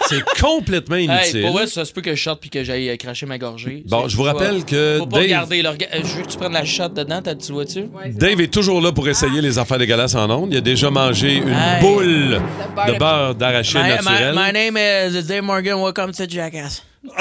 C'est 0.08 0.24
complètement 0.42 0.96
Hey, 0.96 1.04
inutile. 1.06 1.42
pour 1.42 1.52
vrai, 1.52 1.68
ça 1.68 1.84
se 1.84 1.92
peut 1.92 2.00
que 2.02 2.16
je 2.16 2.24
sorte 2.24 2.40
puis 2.40 2.50
que 2.50 2.64
j'aille 2.64 2.98
cracher 2.98 3.26
ma 3.26 3.38
gorgée. 3.38 3.84
Bon, 3.88 4.08
je 4.08 4.16
vous 4.16 4.24
rappelle 4.24 4.60
faut- 4.60 4.66
que 4.66 4.96
Faut 5.00 5.06
pas 5.06 5.18
Dave- 5.18 5.24
regarder. 5.50 5.64
euh, 5.66 5.74
Je 6.02 6.16
veux 6.16 6.22
que 6.24 6.30
tu 6.30 6.38
prennes 6.38 6.54
la 6.54 6.64
shot 6.64 6.88
dedans, 6.90 7.22
t'as- 7.22 7.36
tu 7.36 7.52
vois-tu? 7.52 7.90
Dave 8.12 8.40
est 8.40 8.48
toujours 8.54 8.80
là 8.80 8.94
pour 8.94 9.08
essayer 9.10 9.42
les 9.42 9.58
affaires 9.60 9.80
dégueulasses 9.80 10.16
en 10.16 10.30
ondes. 10.30 10.50
Il 10.54 10.58
a 10.58 10.62
déjà 10.62 10.90
mangé 10.90 11.36
une 11.36 11.50
Hey. 11.50 11.82
boule 11.82 12.42
de 12.88 12.98
beurre 12.98 13.36
d'arachide 13.36 13.82
My, 13.82 13.90
my, 13.90 13.96
naturel. 14.06 14.34
my 14.38 14.54
name 14.54 14.78
is 14.78 15.24
Dave 15.24 15.44
Morgan. 15.44 15.82
Welcome 15.84 16.14
to 16.14 16.24
Jackass. 16.26 16.84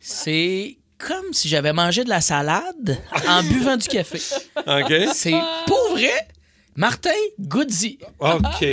C'est 0.00 0.76
comme 0.96 1.32
si 1.32 1.48
j'avais 1.48 1.72
mangé 1.72 2.04
de 2.04 2.08
la 2.08 2.20
salade 2.20 2.98
en 3.26 3.42
buvant 3.44 3.76
du 3.76 3.88
café. 3.88 4.20
OK. 4.56 4.92
C'est 5.14 5.34
pour 5.66 5.90
vrai. 5.90 6.28
Martin 6.76 7.10
Goodzy. 7.38 7.98
OK. 8.20 8.64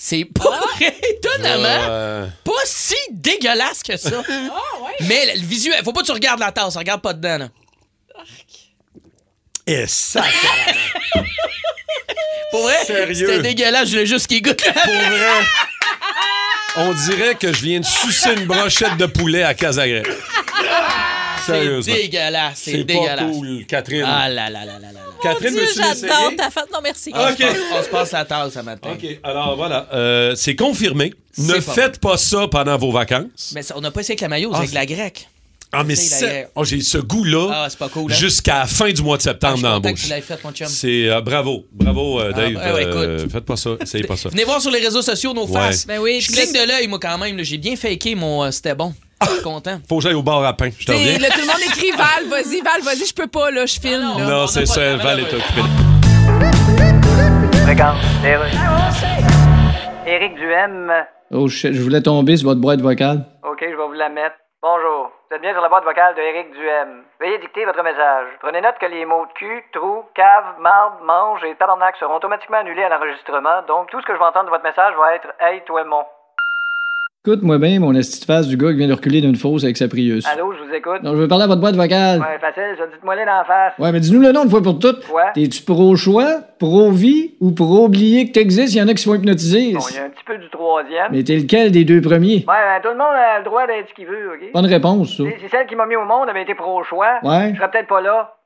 C'est 0.00 0.24
pas 0.26 0.60
vrai, 0.76 0.96
étonnamment. 1.10 1.86
Euh, 1.90 2.26
Pas 2.44 2.52
si 2.64 2.94
dégueulasse 3.10 3.82
que 3.82 3.96
ça. 3.96 4.22
Mais 5.08 5.34
le 5.34 5.42
visuel, 5.44 5.82
faut 5.82 5.92
pas 5.92 6.02
que 6.02 6.06
tu 6.06 6.12
regardes 6.12 6.38
la 6.38 6.52
tasse, 6.52 6.76
regarde 6.76 7.00
pas 7.02 7.12
dedans. 7.14 7.38
Là. 7.38 7.48
Et 9.68 9.84
ça, 9.86 10.24
Pour 12.50 12.62
vrai, 12.62 12.76
Sérieux? 12.86 13.14
c'était 13.14 13.38
dégueulasse, 13.42 13.86
je 13.86 13.90
voulais 13.92 14.06
juste 14.06 14.26
qu'il 14.26 14.40
goûte 14.42 14.64
la 14.64 14.72
pour 14.72 14.92
vrai, 14.94 15.26
on 16.76 16.94
dirait 16.94 17.34
que 17.34 17.52
je 17.52 17.62
viens 17.62 17.80
de 17.80 17.84
sucer 17.84 18.32
une 18.34 18.46
brochette 18.46 18.96
de 18.96 19.04
poulet 19.06 19.42
à 19.42 19.52
Casagré. 19.54 20.02
C'est 21.44 21.52
Sérieusement. 21.52 21.94
dégueulasse, 21.94 22.52
c'est 22.62 22.70
C'est 22.72 22.78
pas 22.78 22.84
dégueulasse. 22.94 23.32
cool, 23.32 23.66
Catherine. 23.66 24.04
Ah 24.06 24.28
là 24.28 24.48
là 24.50 24.64
là 24.64 24.72
là 24.72 24.78
là. 24.80 24.92
là. 24.92 25.00
Catherine, 25.22 25.50
Dieu, 25.54 25.60
veux-tu 25.62 25.78
j'adore 26.06 26.32
ta 26.36 26.50
fête. 26.50 26.70
Non, 26.72 26.80
merci. 26.82 27.10
On, 27.14 27.20
OK. 27.28 27.36
se 27.38 27.42
passe, 27.42 27.56
on 27.72 27.82
se 27.82 27.88
passe 27.88 28.12
la 28.12 28.24
tasse 28.24 28.54
ce 28.54 28.58
matin. 28.60 28.90
OK, 28.92 29.06
alors 29.22 29.56
voilà, 29.56 29.86
euh, 29.92 30.34
c'est 30.36 30.54
confirmé. 30.56 31.12
Ne 31.38 31.54
C'est 31.54 31.66
pas 31.66 31.72
faites 31.72 32.00
pas 32.00 32.16
ça 32.16 32.46
pendant 32.50 32.76
vos 32.78 32.92
vacances. 32.92 33.52
Mais 33.54 33.62
ça, 33.62 33.74
on 33.76 33.80
n'a 33.80 33.90
pas 33.90 34.00
essayé 34.00 34.12
avec 34.14 34.20
la 34.22 34.28
maillot, 34.28 34.50
c'est 34.52 34.56
Ah, 34.56 34.60
avec 34.60 34.72
la 34.72 34.86
grecque. 34.86 35.28
Ah, 35.70 35.84
mais 35.84 35.94
oh, 36.54 36.64
j'ai 36.64 36.80
ce 36.80 36.96
goût-là 36.96 37.48
Ah, 37.52 37.66
c'est 37.68 37.78
pas 37.78 37.90
cool, 37.90 38.10
hein? 38.10 38.14
jusqu'à 38.14 38.60
la 38.60 38.66
fin 38.66 38.90
du 38.90 39.02
mois 39.02 39.18
de 39.18 39.22
Ah, 39.22 39.24
septembre 39.24 39.60
dans 39.80 39.80
chum. 40.52 40.66
C'est 40.66 41.08
euh, 41.10 41.20
bravo, 41.20 41.66
bravo 41.72 42.20
euh, 42.20 42.30
Ah, 42.34 42.36
Dave. 42.36 42.54
ouais, 42.54 42.86
Euh, 42.86 43.16
écoute. 43.18 43.32
faites 43.32 43.44
pas 43.44 43.56
ça, 43.56 43.70
essayez 43.80 44.04
pas 44.04 44.16
ça. 44.16 44.30
Venez 44.30 44.44
voir 44.44 44.62
sur 44.62 44.70
les 44.70 44.80
réseaux 44.80 45.02
sociaux 45.02 45.34
nos 45.34 45.46
Ouais. 45.46 45.52
faces. 45.60 45.86
Ben 45.86 45.98
oui, 46.00 46.20
je 46.22 46.32
cligne 46.32 46.54
là- 46.54 46.62
de 46.64 46.68
l'œil, 46.68 46.88
moi, 46.88 46.98
quand 47.00 47.18
même. 47.18 47.42
J'ai 47.42 47.58
bien 47.58 47.76
faké 47.76 48.14
mon 48.14 48.44
euh, 48.44 48.50
c'était 48.50 48.74
bon. 48.74 48.94
Je 49.22 49.28
suis 49.30 49.42
content. 49.42 49.78
Faut 49.88 49.98
que 49.98 50.04
j'aille 50.04 50.14
au 50.14 50.22
bar 50.22 50.42
à 50.44 50.52
pain, 50.56 50.70
je 50.70 50.86
te 50.86 50.92
T'sais, 50.92 50.94
reviens. 50.94 51.18
là, 51.18 51.28
tout 51.34 51.40
le 51.40 51.46
monde 51.46 51.60
écrit 51.66 51.90
Val, 51.90 52.24
vas-y, 52.30 52.60
Val, 52.62 52.80
vas-y, 52.82 53.06
je 53.06 53.12
peux 53.14 53.26
pas, 53.26 53.50
là, 53.50 53.66
je 53.66 53.78
filme. 53.78 54.00
Non, 54.00 54.44
on 54.44 54.46
c'est 54.46 54.64
ça, 54.64 54.96
Val 54.96 55.20
est 55.20 55.24
occupé. 55.24 55.60
Rues. 58.24 58.58
Éric 60.06 60.34
Duhem. 60.36 60.90
Oh 61.30 61.46
je 61.48 61.68
voulais 61.82 62.00
tomber 62.00 62.36
sur 62.38 62.48
votre 62.48 62.60
boîte 62.60 62.80
vocale. 62.80 63.26
OK, 63.42 63.58
je 63.60 63.66
vais 63.76 63.86
vous 63.86 63.92
la 63.92 64.08
mettre. 64.08 64.36
Bonjour. 64.62 65.10
Vous 65.28 65.36
êtes 65.36 65.42
bien 65.42 65.52
sur 65.52 65.60
la 65.60 65.68
boîte 65.68 65.84
vocale 65.84 66.14
de 66.14 66.22
Éric 66.22 66.52
Duhem. 66.52 67.04
Veuillez 67.20 67.36
dicter 67.36 67.66
votre 67.66 67.82
message. 67.82 68.28
Prenez 68.40 68.62
note 68.62 68.78
que 68.78 68.86
les 68.86 69.04
mots 69.04 69.26
de 69.26 69.32
cul, 69.34 69.62
trou, 69.74 70.08
cave, 70.14 70.58
marde, 70.58 71.02
mange 71.02 71.44
et 71.44 71.54
tabarnak 71.56 71.96
seront 71.96 72.14
automatiquement 72.14 72.56
annulés 72.56 72.84
à 72.84 72.88
l'enregistrement. 72.88 73.60
Donc, 73.68 73.90
tout 73.90 74.00
ce 74.00 74.06
que 74.06 74.14
je 74.14 74.18
vais 74.18 74.24
entendre 74.24 74.46
de 74.46 74.50
votre 74.50 74.64
message 74.64 74.94
va 74.94 75.16
être 75.16 75.28
Hey, 75.38 75.60
toi, 75.64 75.84
mon. 75.84 76.02
Écoute-moi 77.28 77.58
bien, 77.58 77.78
mon 77.78 77.94
esti 77.94 78.20
de 78.20 78.24
face 78.24 78.48
du 78.48 78.56
gars 78.56 78.70
qui 78.70 78.78
vient 78.78 78.88
de 78.88 78.94
reculer 78.94 79.20
d'une 79.20 79.36
fosse 79.36 79.62
avec 79.62 79.76
sa 79.76 79.86
Prius. 79.86 80.26
Allô, 80.26 80.50
je 80.54 80.66
vous 80.66 80.74
écoute. 80.74 81.02
Non, 81.02 81.10
je 81.12 81.18
veux 81.18 81.28
parler 81.28 81.44
à 81.44 81.46
votre 81.46 81.60
boîte 81.60 81.74
vocale. 81.76 82.20
Ouais, 82.20 82.38
facile, 82.40 82.74
ça, 82.78 82.86
dites-moi-les 82.86 83.26
d'en 83.26 83.44
face. 83.46 83.74
Ouais, 83.78 83.92
mais 83.92 84.00
dis-nous 84.00 84.22
le 84.22 84.32
nom 84.32 84.44
une 84.44 84.48
fois 84.48 84.62
pour 84.62 84.78
toutes. 84.78 85.06
Quoi? 85.06 85.24
T'es-tu 85.34 85.62
pro-choix, 85.62 86.40
pro-vie 86.58 87.34
ou 87.42 87.50
pro-oublier 87.52 88.28
que 88.28 88.32
t'existes? 88.32 88.72
Il 88.74 88.78
y 88.78 88.82
en 88.82 88.88
a 88.88 88.94
qui 88.94 89.02
se 89.02 89.10
font 89.10 89.14
hypnotiser. 89.14 89.74
Bon, 89.74 89.80
il 89.90 89.96
y 89.96 89.98
a 89.98 90.04
un 90.04 90.08
petit 90.08 90.24
peu 90.24 90.38
du 90.38 90.48
troisième. 90.48 91.08
Mais 91.12 91.22
t'es 91.22 91.36
lequel 91.36 91.70
des 91.70 91.84
deux 91.84 92.00
premiers? 92.00 92.36
Ouais, 92.36 92.44
ben, 92.46 92.80
tout 92.82 92.88
le 92.88 92.94
monde 92.96 93.12
a 93.14 93.40
le 93.40 93.44
droit 93.44 93.66
d'être 93.66 93.90
ce 93.90 93.94
qu'il 93.94 94.06
veut, 94.06 94.30
OK? 94.32 94.50
Bonne 94.54 94.64
réponse, 94.64 95.14
ça. 95.18 95.24
Si 95.24 95.48
celle 95.50 95.66
qui 95.66 95.76
m'a 95.76 95.84
mis 95.84 95.96
au 95.96 96.06
monde 96.06 96.30
avait 96.30 96.44
été 96.44 96.54
pro-choix, 96.54 97.18
Ouais. 97.24 97.50
je 97.52 97.58
serais 97.58 97.70
peut-être 97.70 97.88
pas 97.88 98.00
là. 98.00 98.36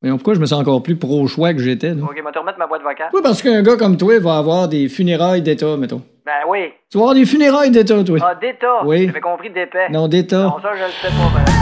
Mais 0.00 0.08
pourquoi 0.08 0.32
je 0.32 0.40
me 0.40 0.46
sens 0.46 0.58
encore 0.58 0.82
plus 0.82 0.96
pro-choix 0.96 1.52
que 1.52 1.60
j'étais, 1.60 1.90
là? 1.90 2.02
OK, 2.02 2.14
vais 2.16 2.32
te 2.32 2.38
remettre 2.38 2.58
ma 2.58 2.66
boîte 2.66 2.82
vocale. 2.82 3.10
Oui, 3.12 3.20
parce 3.22 3.42
qu'un 3.42 3.62
gars 3.62 3.76
comme 3.76 3.98
toi 3.98 4.18
va 4.20 4.38
avoir 4.38 4.68
des 4.68 4.88
funérailles 4.88 5.42
d'État, 5.42 5.76
mettons? 5.76 6.00
Ben 6.24 6.32
oui. 6.48 6.70
Tu 6.90 6.96
vas 6.98 7.02
avoir 7.04 7.14
des 7.14 7.26
funérailles 7.26 7.70
d'État, 7.70 8.02
toi. 8.04 8.18
Ah, 8.22 8.34
d'état. 8.40 8.84
Oui. 8.84 9.06
J'avais 9.06 9.20
compris 9.20 9.50
d'épais. 9.50 9.88
Non, 9.90 10.06
d'État. 10.08 10.44
Non, 10.44 10.60
ça, 10.62 10.70
je 10.76 10.84
le 10.84 10.90
sais 11.02 11.08
pas, 11.16 11.30
par 11.32 11.40
exemple. 11.40 11.58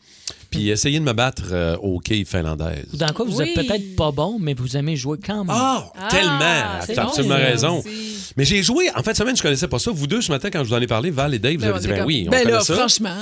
Puis 0.53 0.69
essayez 0.69 0.99
de 0.99 1.03
me 1.03 1.13
battre 1.13 1.43
euh, 1.51 1.75
aux 1.77 1.99
quilles 1.99 2.25
finlandaises. 2.25 2.85
Dans 2.93 3.11
quoi 3.13 3.25
vous 3.25 3.37
Oui. 3.39 3.49
êtes 3.49 3.55
peut-être 3.55 3.95
pas 3.95 4.11
bon, 4.11 4.37
mais 4.39 4.53
vous 4.53 4.77
aimez 4.77 4.95
jouer 4.95 5.17
quand 5.25 5.43
même. 5.45 5.47
Ah, 5.49 5.91
Ah, 5.99 6.07
tellement! 6.09 6.81
c'est 6.85 6.93
T'as 6.93 7.03
bon, 7.03 7.09
absolument 7.09 7.35
ça 7.35 7.41
raison. 7.45 7.79
aussi. 7.79 7.89
Mais 8.37 8.45
j'ai 8.45 8.63
joué, 8.63 8.89
en 8.95 9.03
fait, 9.03 9.15
semaine, 9.15 9.35
je 9.37 9.41
connaissais 9.41 9.67
pas 9.67 9.79
ça. 9.79 9.91
Vous 9.91 10.07
deux, 10.07 10.21
ce 10.21 10.31
matin, 10.31 10.49
quand 10.51 10.63
je 10.63 10.69
vous 10.69 10.73
en 10.75 10.81
ai 10.81 10.87
parlé, 10.87 11.11
Val 11.11 11.33
et 11.33 11.39
Dave, 11.39 11.53
vous 11.55 11.59
Ben, 11.61 11.67
avez 11.69 11.77
on 11.77 11.81
dit, 11.81 11.87
ben 11.87 11.97
comme- 11.97 12.05
oui, 12.07 12.23
on 12.27 12.31
ben 12.31 12.39
connaît 12.43 12.51
là, 12.53 12.61
ça. 12.61 12.75
franchement. 12.75 13.15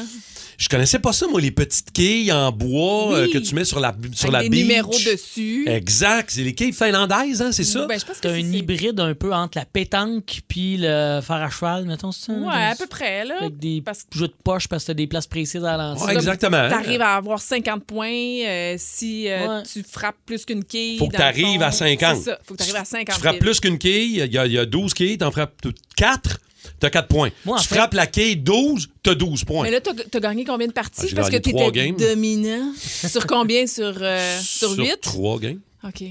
Je 0.57 0.69
connaissais 0.69 0.99
pas 0.99 1.11
ça, 1.11 1.25
moi, 1.27 1.41
les 1.41 1.49
petites 1.49 1.91
quilles 1.91 2.31
en 2.31 2.51
bois 2.51 3.15
euh, 3.15 3.27
que 3.31 3.39
tu 3.39 3.55
mets 3.55 3.65
sur 3.65 3.79
la, 3.79 3.95
sur 4.13 4.25
Avec 4.29 4.33
la 4.33 4.43
des 4.43 4.49
beach. 4.49 4.61
numéros 4.67 4.91
dessus. 4.91 5.67
Exact. 5.67 6.29
C'est 6.31 6.43
les 6.43 6.53
quilles 6.53 6.73
finlandaises, 6.73 7.41
hein, 7.41 7.51
c'est 7.51 7.63
ça? 7.63 7.87
Ben, 7.87 7.99
je 7.99 8.05
pense 8.05 8.17
que 8.19 8.29
C'est 8.29 8.35
un 8.35 8.35
c'est- 8.51 8.57
hybride 8.59 8.99
un 8.99 9.15
peu 9.15 9.33
entre 9.33 9.57
la 9.57 9.65
pétanque 9.65 10.41
puis 10.47 10.77
le 10.77 11.19
fer 11.23 11.37
à 11.37 11.49
cheval, 11.49 11.85
mettons, 11.85 12.11
c'est 12.11 12.25
ça? 12.27 12.33
Ouais, 12.33 12.53
à 12.53 12.75
peu 12.77 12.85
près, 12.85 13.25
là. 13.25 13.35
Avec 13.41 13.57
des 13.57 13.81
Parce 13.83 14.05
jeux 14.13 14.27
de 14.27 14.33
poche 14.43 14.67
parce 14.67 14.83
que 14.83 14.87
t'as 14.87 14.93
des 14.93 15.07
places 15.07 15.25
précises 15.25 15.65
à 15.65 15.77
lancer. 15.77 16.05
Ouais, 16.05 16.13
exactement. 16.13 16.69
T'arrives 16.69 17.01
à 17.01 17.15
avoir 17.21 17.39
50 17.41 17.84
points 17.86 18.10
euh, 18.12 18.75
si 18.77 19.27
euh, 19.29 19.60
Ouais. 19.60 19.63
tu 19.71 19.84
frappes 19.84 20.17
plus 20.25 20.45
qu'une 20.45 20.63
quille. 20.63 20.97
Faut 20.97 21.07
que 21.07 21.15
t'arrives 21.17 21.60
fond. 21.60 21.62
à 21.62 21.71
50. 21.71 22.17
C'est 22.17 22.23
ça. 22.23 22.39
Faut 22.43 22.53
que 22.53 22.60
t'arrives 22.60 22.75
à 22.75 22.86
50. 22.86 23.15
Tu 23.15 23.21
frappes 23.21 23.39
plus 23.39 23.60
qu'une 23.60 23.77
quille, 23.77 24.17
il 24.19 24.25
y, 24.25 24.51
y 24.53 24.57
a 24.57 24.65
12 24.65 24.93
quilles, 24.93 25.17
t'en 25.17 25.31
frappes 25.31 25.62
4, 25.95 26.39
t'as 26.79 26.89
4 26.89 27.07
points. 27.07 27.29
Moi, 27.45 27.57
en 27.57 27.62
tu 27.62 27.67
fait- 27.67 27.75
frappes 27.75 27.93
la 27.93 28.07
quille 28.07 28.36
12, 28.38 28.89
t'as 29.03 29.15
12 29.15 29.43
points. 29.45 29.63
Mais 29.63 29.71
là, 29.71 29.81
t'as 29.81 29.91
as 29.91 30.19
gagné 30.19 30.43
combien 30.45 30.67
de 30.67 30.73
parties? 30.73 31.07
Ah, 31.12 31.15
Parce 31.15 31.29
que 31.29 31.38
t'étais 31.38 31.71
games. 31.71 31.95
dominant. 31.95 32.73
sur 32.75 33.25
combien? 33.27 33.65
Sur, 33.67 33.93
euh, 34.01 34.39
sur 34.41 34.71
8? 34.77 34.99
3 35.01 35.39
games. 35.39 35.60
OK. 35.84 36.03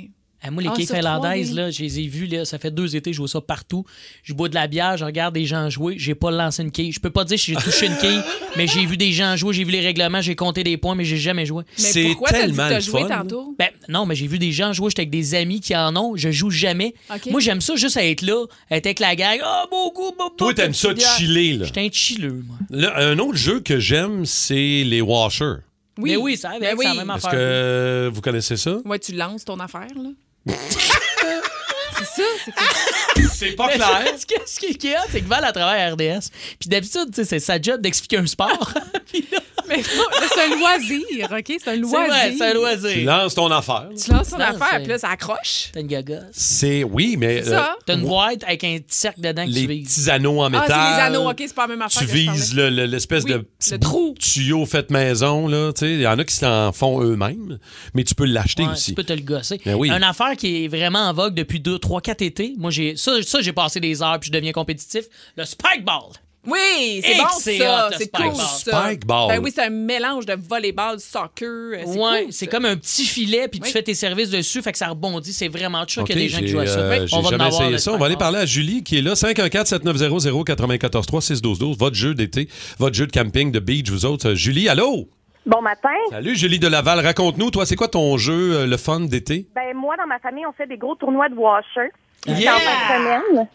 Ah, 0.42 0.50
moi, 0.50 0.62
les 0.62 0.68
Ah, 0.70 0.72
quilles 0.74 0.86
trois 0.86 0.96
finlandaises, 0.98 1.54
là, 1.54 1.70
je 1.70 1.82
les 1.82 2.00
ai 2.00 2.06
vues, 2.06 2.26
là, 2.26 2.44
ça 2.46 2.58
fait 2.58 2.70
deux 2.70 2.96
étés, 2.96 3.12
je 3.12 3.18
vois 3.18 3.28
ça 3.28 3.40
partout. 3.42 3.84
Je 4.22 4.32
bois 4.32 4.48
de 4.48 4.54
la 4.54 4.66
bière, 4.68 4.96
je 4.96 5.04
regarde 5.04 5.34
des 5.34 5.44
gens 5.44 5.68
jouer, 5.68 5.96
j'ai 5.98 6.14
pas 6.14 6.30
lancé 6.30 6.62
une 6.62 6.70
quille. 6.70 6.92
Je 6.92 7.00
peux 7.00 7.10
pas 7.10 7.24
dire 7.24 7.38
si 7.38 7.52
j'ai 7.52 7.56
touché 7.60 7.86
une 7.86 7.96
quille, 7.98 8.20
mais 8.56 8.66
j'ai 8.66 8.86
vu 8.86 8.96
des 8.96 9.12
gens 9.12 9.36
jouer, 9.36 9.52
j'ai 9.52 9.64
vu 9.64 9.70
les 9.72 9.80
règlements, 9.80 10.22
j'ai 10.22 10.34
compté 10.36 10.64
des 10.64 10.78
points, 10.78 10.94
mais 10.94 11.04
j'ai 11.04 11.18
jamais 11.18 11.44
joué. 11.44 11.64
Mais 11.78 11.84
C'est 11.84 12.04
pourquoi 12.04 12.30
t'as 12.30 12.46
dit 12.46 12.52
que 12.52 12.56
tellement 12.56 12.68
t'as 12.70 12.74
le 12.76 12.80
joué 12.80 13.02
fun. 13.02 13.08
tantôt? 13.08 13.54
Ben, 13.58 13.68
non, 13.88 14.06
mais 14.06 14.14
j'ai 14.14 14.26
vu 14.26 14.38
des 14.38 14.52
gens 14.52 14.72
jouer, 14.72 14.88
j'étais 14.90 15.02
avec 15.02 15.10
des 15.10 15.34
amis 15.34 15.60
qui 15.60 15.76
en 15.76 15.94
ont, 15.96 16.16
je 16.16 16.30
joue 16.30 16.50
jamais. 16.50 16.94
Moi, 17.30 17.40
j'aime 17.40 17.60
ça 17.60 17.76
juste 17.76 17.96
être 17.98 18.22
là, 18.22 18.46
être 18.70 18.86
avec 18.86 18.98
la 19.00 19.14
gang. 19.16 19.38
Ah, 19.44 19.66
beaucoup, 19.70 20.12
beaucoup. 20.16 20.36
Toi, 20.36 20.54
t'aimes 20.54 20.72
ça 20.74 20.88
chiller, 20.96 21.52
là? 21.58 21.66
J'étais 21.66 21.80
un 21.80 21.88
chilleux, 21.92 22.42
moi. 22.46 22.56
Là, 22.70 22.96
un 22.96 23.18
autre 23.18 23.36
jeu 23.36 23.60
que 23.60 23.78
j'aime, 23.78 24.24
c'est 24.24 24.54
les 24.84 25.02
washers. 25.02 25.56
Mais 25.98 26.16
oui, 26.16 26.38
ça 26.38 26.50
avec, 26.50 26.62
Ben 26.62 26.76
c'est 26.78 26.84
la 26.84 26.90
oui. 26.92 26.96
même 26.98 27.10
Est-ce 27.10 27.26
affaire. 27.26 27.30
que 27.38 28.10
vous 28.14 28.20
connaissez 28.22 28.56
ça? 28.56 28.78
Ouais, 28.86 28.98
tu 28.98 29.12
lances 29.12 29.44
ton 29.44 29.58
affaire, 29.60 29.86
là. 29.96 30.08
C'est 30.46 32.04
ça? 32.04 32.22
C'est 32.44 32.52
que- 32.52 33.28
C'est 33.40 33.52
pas 33.52 33.66
Mais 33.68 33.78
Ce 34.18 34.26
qui 34.26 34.34
ce 34.46 34.60
qui 34.60 34.88
est 34.88 34.96
c'est 35.10 35.20
que 35.22 35.28
Val, 35.28 35.44
elle 35.46 35.52
travaille 35.52 35.80
à 35.82 35.90
RDS. 35.92 36.28
Puis 36.58 36.68
d'habitude, 36.68 37.06
tu 37.08 37.16
sais, 37.16 37.24
c'est 37.24 37.40
sa 37.40 37.60
job 37.60 37.80
d'expliquer 37.80 38.18
un 38.18 38.26
sport. 38.26 38.74
Puis 39.12 39.26
là, 39.32 39.38
Mais 39.70 39.82
c'est 39.82 40.40
un 40.52 40.56
loisir, 40.58 41.28
OK? 41.30 41.44
C'est 41.46 41.54
un 41.54 41.58
C'est 41.72 41.76
loisir. 41.76 42.06
vrai, 42.08 42.34
c'est 42.36 42.44
un 42.44 42.50
Tu 42.50 42.56
loisir. 42.56 43.04
lances 43.06 43.34
ton 43.34 43.50
affaire. 43.50 43.88
Tu 44.02 44.10
lances 44.10 44.28
ton 44.30 44.38
Non, 44.38 44.44
affaire, 44.44 44.66
c'est- 44.72 44.78
puis 44.80 44.88
là, 44.88 44.98
ça 44.98 45.08
accroche. 45.10 45.70
T'as 45.72 45.80
une 45.80 45.86
gaga. 45.86 46.20
C'est, 46.32 46.84
oui, 46.84 47.16
mais 47.18 47.42
C'est 47.42 47.50
ça. 47.50 47.72
euh, 47.72 47.80
T'as 47.86 47.94
une 47.94 48.02
boîte 48.06 48.44
avec 48.44 48.64
un 48.64 48.76
petit 48.78 48.98
cercle 48.98 49.20
dedans 49.20 49.44
que 49.44 49.50
les 49.50 49.60
tu 49.62 49.66
vises. 49.68 49.96
petits 49.98 50.10
anneaux 50.10 50.40
en 50.40 50.44
Ah, 50.44 50.50
métal. 50.50 50.68
c'est 50.68 50.96
les 50.96 51.02
anneaux, 51.02 51.30
OK? 51.30 51.36
C'est 51.38 51.54
pas 51.54 51.62
la 51.62 51.68
même 51.68 51.82
affaire 51.82 52.02
Tu 52.02 52.08
vises 52.08 52.54
parlais. 52.54 52.70
le- 52.70 52.76
le- 52.76 52.86
l'espèce 52.86 53.24
Oui, 53.24 53.32
de 53.32 53.38
petit 53.38 53.78
trou. 53.78 54.14
tuyau 54.18 54.66
fait 54.66 54.90
maison. 54.90 55.46
là, 55.48 55.72
tu 55.72 55.80
sais. 55.80 55.92
Il 55.92 56.00
y 56.00 56.06
en 56.06 56.18
a 56.18 56.24
qui 56.24 56.34
s'en 56.34 56.72
font 56.72 57.02
eux-mêmes, 57.02 57.58
mais 57.94 58.04
tu 58.04 58.14
peux 58.14 58.24
l'acheter 58.24 58.62
Ouais, 58.64 58.72
aussi. 58.72 58.90
Tu 58.90 58.94
peux 58.94 59.04
te 59.04 59.12
le 59.12 59.20
gosser. 59.22 59.60
Ben 59.64 59.74
oui. 59.74 59.90
Une 59.90 60.02
affaire 60.02 60.36
qui 60.36 60.64
est 60.64 60.68
vraiment 60.68 61.00
en 61.08 61.12
vogue 61.14 61.34
depuis 61.34 61.60
2, 61.60 61.78
3, 61.78 62.00
4 62.00 62.22
étés. 62.22 62.54
Moi, 62.58 62.70
j'ai 62.70 62.96
ça, 62.96 63.12
ça 63.22 63.40
j'ai 63.40 63.52
passé 63.52 63.80
des 63.80 64.02
heures 64.02 64.18
puis 64.20 64.28
je 64.28 64.32
deviens 64.32 64.52
compétitif. 64.52 65.04
Le 65.36 65.44
spike 65.44 65.84
ball. 65.84 66.10
Oui, 66.46 67.02
c'est 67.04 67.16
bon, 67.16 67.28
ça. 67.28 67.90
C'est 67.98 68.10
cool, 68.10 68.34
ça. 68.34 68.84
Spike 68.86 69.04
ball. 69.06 69.28
Ben 69.28 69.40
oui, 69.42 69.52
c'est 69.54 69.62
un 69.64 69.68
mélange 69.70 70.24
de 70.24 70.32
volleyball, 70.34 70.98
soccer. 70.98 71.46
euh, 71.48 71.76
C'est 71.84 71.98
Ouais, 71.98 72.22
cool, 72.24 72.32
c'est 72.32 72.46
ça. 72.46 72.50
comme 72.50 72.64
un 72.64 72.76
petit 72.76 73.04
filet 73.04 73.46
puis 73.48 73.60
tu 73.60 73.66
Oui. 73.66 73.72
fais 73.72 73.82
tes 73.82 73.92
services 73.94 74.30
dessus, 74.30 74.62
fait 74.62 74.72
que 74.72 74.78
ça 74.78 74.88
rebondit. 74.88 75.34
C'est 75.34 75.48
vraiment 75.48 75.84
sûr 75.86 76.02
qu'il 76.04 76.16
y 76.16 76.18
a 76.18 76.22
des 76.22 76.28
gens 76.30 76.38
qui 76.38 76.48
jouent 76.48 76.60
à 76.60 76.66
ça. 76.66 76.78
euh, 76.80 77.06
j'ai 77.06 77.14
on 77.14 77.20
va 77.20 77.26
en 77.26 77.30
jamais 77.30 77.44
avoir 77.44 77.60
essayé 77.60 77.72
le 77.72 77.78
ça. 77.78 77.90
On 77.90 77.94
spike 77.94 78.00
va 78.00 78.06
aller 78.06 78.16
parler 78.16 78.38
à 78.38 78.46
Julie 78.46 78.82
qui 78.82 78.96
est 78.98 79.02
là. 79.02 79.12
514-7900-0943-612-12. 79.14 81.76
Votre 81.78 81.96
jeu 81.96 82.14
d'été, 82.14 82.48
votre 82.78 82.96
jeu 82.96 83.06
de 83.06 83.12
camping, 83.12 83.52
de 83.52 83.60
beach, 83.60 83.90
vous 83.90 84.04
autres. 84.06 84.30
Euh, 84.30 84.34
Julie, 84.34 84.68
allô? 84.68 85.08
Bon 85.46 85.62
matin. 85.62 85.88
Salut 86.10 86.36
Julie 86.36 86.58
de 86.58 86.68
Laval. 86.68 87.00
Raconte-nous, 87.00 87.50
toi, 87.50 87.66
c'est 87.66 87.76
quoi 87.76 87.88
ton 87.88 88.16
jeu, 88.18 88.56
euh, 88.60 88.66
le 88.66 88.76
fun 88.76 89.00
d'été? 89.00 89.46
Ben 89.54 89.74
moi, 89.74 89.96
dans 89.96 90.06
ma 90.06 90.18
famille, 90.18 90.44
on 90.46 90.52
fait 90.52 90.66
des 90.66 90.76
gros 90.76 90.94
tournois 90.94 91.28
de 91.28 91.34
washer. 91.34 91.90
Yeah! 92.26 92.54
En 92.54 92.58
fin 92.58 92.70
de 92.70 93.22
semaine. 93.32 93.48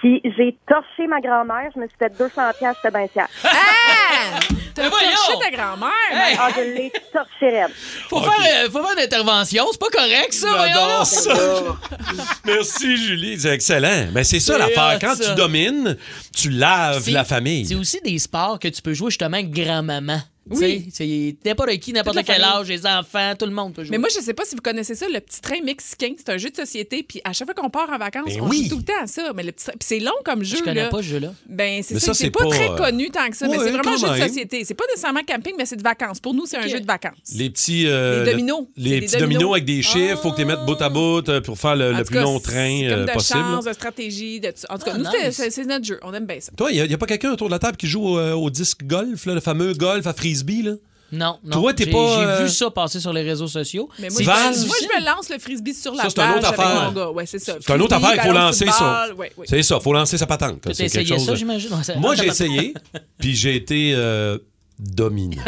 Puis 0.00 0.20
j'ai 0.36 0.56
torché 0.68 1.06
ma 1.08 1.20
grand-mère. 1.20 1.70
Je 1.74 1.80
me 1.80 1.86
suis 1.88 1.96
fait 1.98 2.16
200 2.16 2.30
pièces, 2.58 2.76
j'étais 2.82 2.96
bien 2.96 3.08
fière. 3.08 3.28
Ah! 3.44 4.38
T'as 4.74 4.82
Mais 4.84 4.88
voyons! 4.90 5.10
torché 5.26 5.50
ta 5.50 5.56
grand-mère? 5.56 5.88
Hey! 6.12 6.36
Ah, 6.38 6.48
je 6.54 6.60
l'ai 6.60 6.92
torché 7.12 7.48
raide. 7.60 7.70
Faut, 8.08 8.20
faire, 8.20 8.64
euh, 8.64 8.70
faut 8.70 8.80
faire 8.82 8.92
une 8.96 9.02
intervention, 9.04 9.64
c'est 9.72 9.80
pas 9.80 9.88
correct 9.90 10.32
ça. 10.32 10.48
voyons 10.54 10.74
J'adore 10.74 11.06
ça. 11.06 11.34
Merci 12.44 12.96
Julie, 12.96 13.40
c'est 13.40 13.48
excellent. 13.54 14.06
Mais 14.12 14.22
c'est 14.24 14.38
ça 14.40 14.52
C'est 14.54 14.58
l'affaire. 14.60 14.98
Quand 15.00 15.16
ça. 15.16 15.30
tu 15.30 15.34
domines, 15.34 15.96
tu 16.36 16.50
laves 16.50 17.02
C'est- 17.02 17.10
la 17.10 17.24
C'est 17.24 17.34
famille. 17.34 17.74
aussi 17.74 18.00
des 18.02 18.18
sports 18.20 18.58
que 18.60 18.68
tu 18.68 18.80
peux 18.80 18.94
jouer 18.94 19.10
justement 19.10 19.36
avec 19.36 19.50
grand-maman. 19.50 20.18
Oui. 20.50 20.88
C'est 20.92 21.36
n'importe 21.44 21.70
qui, 21.78 21.92
n'importe 21.92 22.18
quel 22.24 22.42
âge, 22.42 22.68
les 22.68 22.86
enfants, 22.86 23.34
tout 23.38 23.46
le 23.46 23.52
monde 23.52 23.74
peut 23.74 23.82
jouer. 23.84 23.92
Mais 23.92 23.98
moi, 23.98 24.08
je 24.14 24.20
sais 24.20 24.34
pas 24.34 24.44
si 24.44 24.54
vous 24.54 24.62
connaissez 24.62 24.94
ça, 24.94 25.06
le 25.08 25.20
petit 25.20 25.40
train 25.40 25.60
mexicain. 25.62 26.12
C'est 26.16 26.28
un 26.30 26.38
jeu 26.38 26.50
de 26.50 26.56
société. 26.56 27.02
Puis 27.02 27.20
à 27.24 27.32
chaque 27.32 27.46
fois 27.46 27.54
qu'on 27.54 27.70
part 27.70 27.90
en 27.90 27.98
vacances, 27.98 28.24
Ben 28.26 28.40
on 28.42 28.48
oui. 28.48 28.64
joue 28.64 28.70
tout 28.70 28.78
le 28.78 28.84
temps 28.84 29.02
à 29.02 29.06
ça. 29.06 29.32
Mais 29.34 29.42
le 29.42 29.52
petit 29.52 29.66
c'est 29.80 29.98
long 30.00 30.12
comme 30.24 30.42
jeu. 30.44 30.58
je 30.58 30.62
connais 30.62 30.82
là. 30.82 30.88
pas 30.88 30.98
ce 30.98 31.08
jeu-là. 31.08 31.32
Ben, 31.48 31.82
c'est 31.82 31.98
ça. 31.98 32.06
ça, 32.06 32.14
C'est 32.14 32.30
pas, 32.30 32.44
pas, 32.44 32.50
très 32.50 32.70
euh, 32.70 32.76
connu 32.76 33.10
tant 33.10 33.28
que 33.28 33.36
ça, 33.36 33.46
mais 33.48 33.58
c'est 33.58 33.70
vraiment 33.70 33.92
un 33.92 33.96
jeu 33.96 34.08
de 34.22 34.26
société. 34.28 34.64
C'est 34.64 34.74
pas 34.74 34.84
nécessairement 34.88 35.20
camping, 35.26 35.54
mais 35.58 35.66
c'est 35.66 35.76
de 35.76 35.82
vacances. 35.82 36.20
Pour 36.20 36.34
nous, 36.34 36.46
c'est 36.46 36.56
un 36.58 36.66
jeu 36.66 36.80
de 36.80 36.86
vacances. 36.86 37.12
Les 37.34 37.50
petits. 37.50 37.86
euh, 37.86 38.24
Les 38.24 38.30
dominos. 38.32 38.66
les 38.76 39.00
petits 39.00 39.16
dominos. 39.16 39.32
dominos. 39.40 39.52
avec 39.54 39.64
des 39.64 39.82
chiffres. 39.82 40.20
Faut 40.22 40.30
que 40.30 40.36
tu 40.36 40.42
les 40.42 40.46
mettes 40.46 40.64
bout 40.66 40.80
à 40.80 40.88
bout 40.88 41.28
euh, 41.28 41.40
pour 41.40 41.58
faire 41.58 41.76
le, 41.76 42.02
plus 42.04 42.14
cas, 42.14 42.22
long 42.22 42.40
train 42.40 42.88
comme 42.88 43.06
de 43.06 43.12
possible. 43.12 43.38
chance, 43.40 43.64
de 43.64 43.72
stratégie, 43.72 44.40
de 44.40 44.48
tout 44.48 44.54
ça. 44.58 44.68
En 44.70 44.78
tout 44.78 44.84
cas, 44.84 44.92
Ah, 44.94 44.98
nous, 44.98 45.32
c'est- 45.32 45.64
notre 45.64 45.84
jeu. 45.84 45.98
On 46.02 46.12
aime 46.14 46.26
bien 46.26 46.40
ça. 46.40 46.52
Toi, 46.56 46.72
il 46.72 46.82
n'y 46.86 46.94
a, 46.94 46.98
pas 46.98 47.06
quelqu'un 47.06 47.32
autour 47.32 47.48
de 47.48 47.52
la 47.52 47.58
table 47.58 47.76
qui 47.76 47.86
joue 47.86 48.18
au 48.18 48.50
disque 48.50 48.84
golf, 48.84 49.26
là, 49.26 49.34
le 49.34 49.40
fameux 49.40 49.74
golf 49.74 50.06
à 50.06 50.12
frisbee? 50.38 50.62
Là? 50.62 50.72
Non, 51.10 51.38
non. 51.42 51.60
Toi, 51.62 51.72
t'es 51.72 51.84
J'ai- 51.84 51.90
pas, 51.90 52.16
J'ai 52.18 52.24
euh, 52.26 52.42
vu 52.44 52.48
ça 52.50 52.70
passer 52.70 53.00
sur 53.00 53.14
les 53.14 53.22
réseaux 53.22 53.46
sociaux. 53.46 53.88
Mais 53.98 54.10
moi, 54.10 54.20
je, 54.20 54.26
moi, 54.26 54.76
je 54.82 55.00
me 55.00 55.06
lance 55.06 55.30
le 55.30 55.38
frisbee 55.38 55.72
sur 55.72 55.94
la 55.94 56.02
Ça, 56.02 56.10
c'est 56.10 56.20
une 56.20 56.30
autre 56.32 56.38
plage 56.40 56.52
avec 56.52 56.60
affaire. 56.60 56.82
mon 56.84 56.92
gars. 56.92 57.10
Ouais, 57.10 57.24
c'est 57.24 57.38
ça. 57.38 57.56
C'est 57.64 57.74
une 57.74 57.80
autre 57.82 57.94
affaire, 57.96 58.12
il 58.14 58.20
faut 58.20 58.32
lancer 58.34 58.66
ça. 58.66 58.72
football, 58.72 59.12
ouais, 59.18 59.32
ouais. 59.38 59.46
C'est 59.48 59.62
ça, 59.62 59.80
faut 59.80 59.92
lancer 59.94 60.18
sa 60.18 60.26
patente. 60.26 60.60
T'as 60.60 60.74
C'est 60.74 60.82
quelque 60.90 61.00
essayé 61.04 61.16
chose 61.18 61.26
ça, 61.26 61.34
j'imagine? 61.34 61.70
Moi, 61.96 62.14
j'ai 62.14 62.26
essayé, 62.26 62.74
puis 63.18 63.34
j'ai 63.34 63.56
été 63.56 63.92
euh, 63.94 64.36
dominé. 64.78 65.38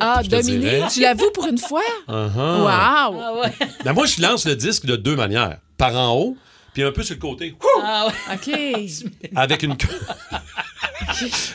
Ah, 0.00 0.22
Dominique, 0.22 0.60
dirais. 0.60 0.82
tu 0.90 1.00
l'avoues 1.00 1.30
pour 1.34 1.46
une 1.46 1.58
fois? 1.58 1.82
Uh-huh. 2.08 2.34
Wow! 2.62 2.66
Ah 2.70 3.32
ouais. 3.42 3.52
Ben, 3.84 3.92
moi, 3.92 4.06
je 4.06 4.22
lance 4.22 4.46
le 4.46 4.56
disque 4.56 4.86
de 4.86 4.96
deux 4.96 5.16
manières. 5.16 5.58
Par 5.76 5.94
en 5.94 6.14
haut, 6.16 6.36
puis 6.78 6.86
un 6.86 6.92
peu 6.92 7.02
sur 7.02 7.16
le 7.16 7.20
côté. 7.20 7.56
Ah 7.82 8.06
ouais. 8.06 8.34
OK. 8.34 9.30
Avec 9.34 9.62
une... 9.64 9.76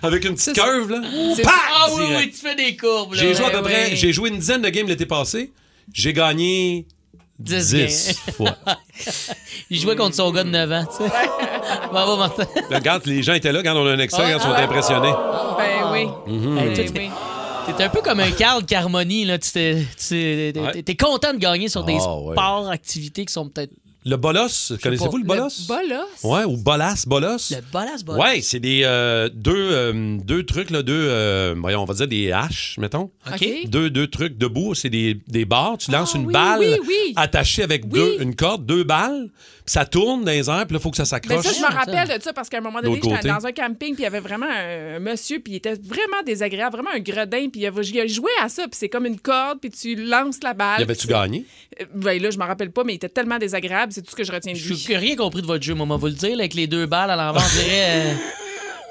Avec 0.01 0.25
une 0.25 0.35
petite 0.35 0.53
curve, 0.53 0.91
là. 0.91 1.01
C'est 1.35 1.43
Pac! 1.43 1.53
Ah 1.73 1.85
oui, 1.93 2.05
Direct. 2.07 2.19
oui, 2.25 2.31
tu 2.31 2.37
fais 2.39 2.55
des 2.55 2.75
courbes. 2.75 3.13
là. 3.13 3.19
J'ai 3.21 3.33
joué 3.33 3.45
à 3.45 3.49
peu 3.51 3.57
Ouais, 3.57 3.63
près... 3.63 3.89
ouais. 3.91 3.95
J'ai 3.95 4.11
joué 4.11 4.29
une 4.29 4.37
dizaine 4.39 4.61
de 4.61 4.67
games 4.69 4.85
l'été 4.87 5.05
passé. 5.05 5.53
J'ai 5.93 6.11
gagné... 6.11 6.85
Dix 7.39 7.69
10 7.73 8.19
fois. 8.37 8.57
Il 9.69 9.79
jouait 9.79 9.95
contre 9.95 10.15
son 10.15 10.29
gars 10.31 10.43
de 10.43 10.49
9 10.49 10.71
ans, 10.71 10.85
tu 10.85 11.03
sais. 11.05 11.11
Bravo, 11.91 12.17
Martin. 12.17 12.45
Regarde, 12.69 13.05
les 13.05 13.23
gens 13.23 13.33
étaient 13.33 13.51
là, 13.51 13.63
quand 13.63 13.75
on 13.75 13.85
a 13.87 13.91
un 13.91 13.99
extrait, 13.99 14.31
ils 14.33 14.39
sont 14.41 14.51
ah 14.53 14.61
impressionnés. 14.61 15.11
Ben 15.57 15.91
oui. 15.91 16.01
Hey, 16.27 16.89
Ben 16.91 16.91
oui. 16.95 17.09
T'es 17.77 17.83
un 17.83 17.89
peu 17.89 18.01
comme 18.01 18.19
un 18.19 18.31
Carl 18.31 18.63
Carmoni, 18.65 19.25
là. 19.25 19.39
Tu 19.39 19.49
t'es- 19.51 19.85
Ouais. 20.11 20.95
content 20.99 21.33
de 21.33 21.39
gagner 21.39 21.69
sur 21.69 21.83
des 21.83 21.97
Ah, 21.99 22.15
ouais. 22.17 22.35
sports, 22.35 22.69
activités 22.69 23.25
qui 23.25 23.33
sont 23.33 23.47
peut-être. 23.49 23.71
Le 24.05 24.17
bolos, 24.17 24.73
connaissez-vous 24.83 25.17
le 25.17 25.23
bolos? 25.23 25.67
Le 25.69 25.87
bolos? 25.87 26.07
Ouais, 26.23 26.43
ou 26.43 26.57
bolas, 26.57 27.05
bolos. 27.07 27.51
Le 27.51 27.61
bolas, 27.71 28.03
bolas. 28.05 28.19
Ouais, 28.21 28.41
c'est 28.41 28.59
des 28.59 28.81
euh, 28.83 29.29
deux, 29.33 29.53
euh, 29.55 30.17
deux 30.21 30.43
trucs, 30.45 30.71
là, 30.71 30.81
deux, 30.81 31.07
euh, 31.09 31.55
voyons, 31.57 31.81
on 31.83 31.85
va 31.85 31.93
dire 31.93 32.07
des 32.09 32.31
haches, 32.31 32.75
mettons. 32.79 33.11
OK. 33.31 33.47
Deux, 33.67 33.89
deux 33.89 34.07
trucs 34.07 34.37
debout, 34.37 34.75
c'est 34.75 34.89
des, 34.89 35.17
des 35.27 35.45
barres. 35.45 35.77
Tu 35.77 35.89
lances 35.91 36.11
Ah, 36.15 36.17
une 36.17 36.25
oui, 36.25 36.33
balle 36.33 36.59
oui, 36.59 36.75
oui. 36.85 37.13
attachée 37.15 37.63
avec 37.63 37.83
Oui. 37.85 37.91
deux, 37.93 38.17
une 38.21 38.35
corde, 38.35 38.65
deux 38.65 38.83
balles, 38.83 39.29
puis 39.65 39.71
ça 39.71 39.85
tourne 39.85 40.25
dans 40.25 40.31
les 40.31 40.49
airs, 40.49 40.65
puis 40.65 40.73
là, 40.73 40.79
il 40.79 40.81
faut 40.81 40.91
que 40.91 40.97
ça 40.97 41.03
Ben 41.03 41.07
s'accroche. 41.07 41.45
ça, 41.45 41.53
je 41.53 41.61
me 41.61 41.73
rappelle 41.73 42.17
de 42.17 42.21
ça 42.21 42.33
parce 42.33 42.49
qu'à 42.49 42.57
un 42.57 42.61
moment 42.61 42.81
donné, 42.81 42.99
j'étais 43.01 43.29
dans 43.29 43.45
un 43.45 43.51
camping, 43.53 43.93
puis 43.95 44.01
il 44.01 44.03
y 44.03 44.05
avait 44.07 44.19
vraiment 44.19 44.47
un, 44.49 44.99
monsieur, 44.99 45.39
puis 45.39 45.53
il 45.53 45.55
était 45.57 45.75
vraiment 45.75 46.21
désagréable, 46.25 46.75
vraiment 46.75 46.91
un 46.93 46.99
gredin, 46.99 47.47
puis 47.49 47.61
il 47.61 47.67
a 47.67 48.05
joué 48.07 48.31
à 48.41 48.49
ça, 48.49 48.63
puis 48.63 48.73
c'est 48.77 48.89
comme 48.89 49.05
une 49.05 49.19
corde, 49.19 49.59
puis 49.61 49.69
tu 49.71 49.95
lances 49.95 50.43
la 50.43 50.53
balle. 50.53 50.81
Y 50.81 50.83
avait-tu 50.83 51.07
gagné? 51.07 51.45
Ben 51.95 52.21
là, 52.21 52.29
je 52.29 52.37
me 52.37 52.43
rappelle 52.43 52.71
pas, 52.71 52.83
mais 52.83 52.93
il 52.93 52.95
était 52.97 53.07
tellement 53.09 53.37
désagréable, 53.37 53.92
c'est 53.93 54.01
tout 54.01 54.11
ce 54.11 54.15
que 54.15 54.23
je 54.23 54.31
retiens 54.31 54.53
de 54.53 54.57
Je 54.57 54.73
n'ai 54.89 54.97
rien 54.97 55.15
compris 55.15 55.41
de 55.41 55.47
votre 55.47 55.63
jeu, 55.63 55.73
va 55.73 55.83
vous 55.95 56.05
le 56.07 56.11
dire, 56.13 56.29
là, 56.35 56.41
avec 56.43 56.53
les 56.53 56.67
deux 56.67 56.85
balles 56.85 57.11
à 57.11 57.15
l'envers. 57.15 57.41
On 57.43 57.55
dirait, 57.63 57.85
euh, 57.89 58.13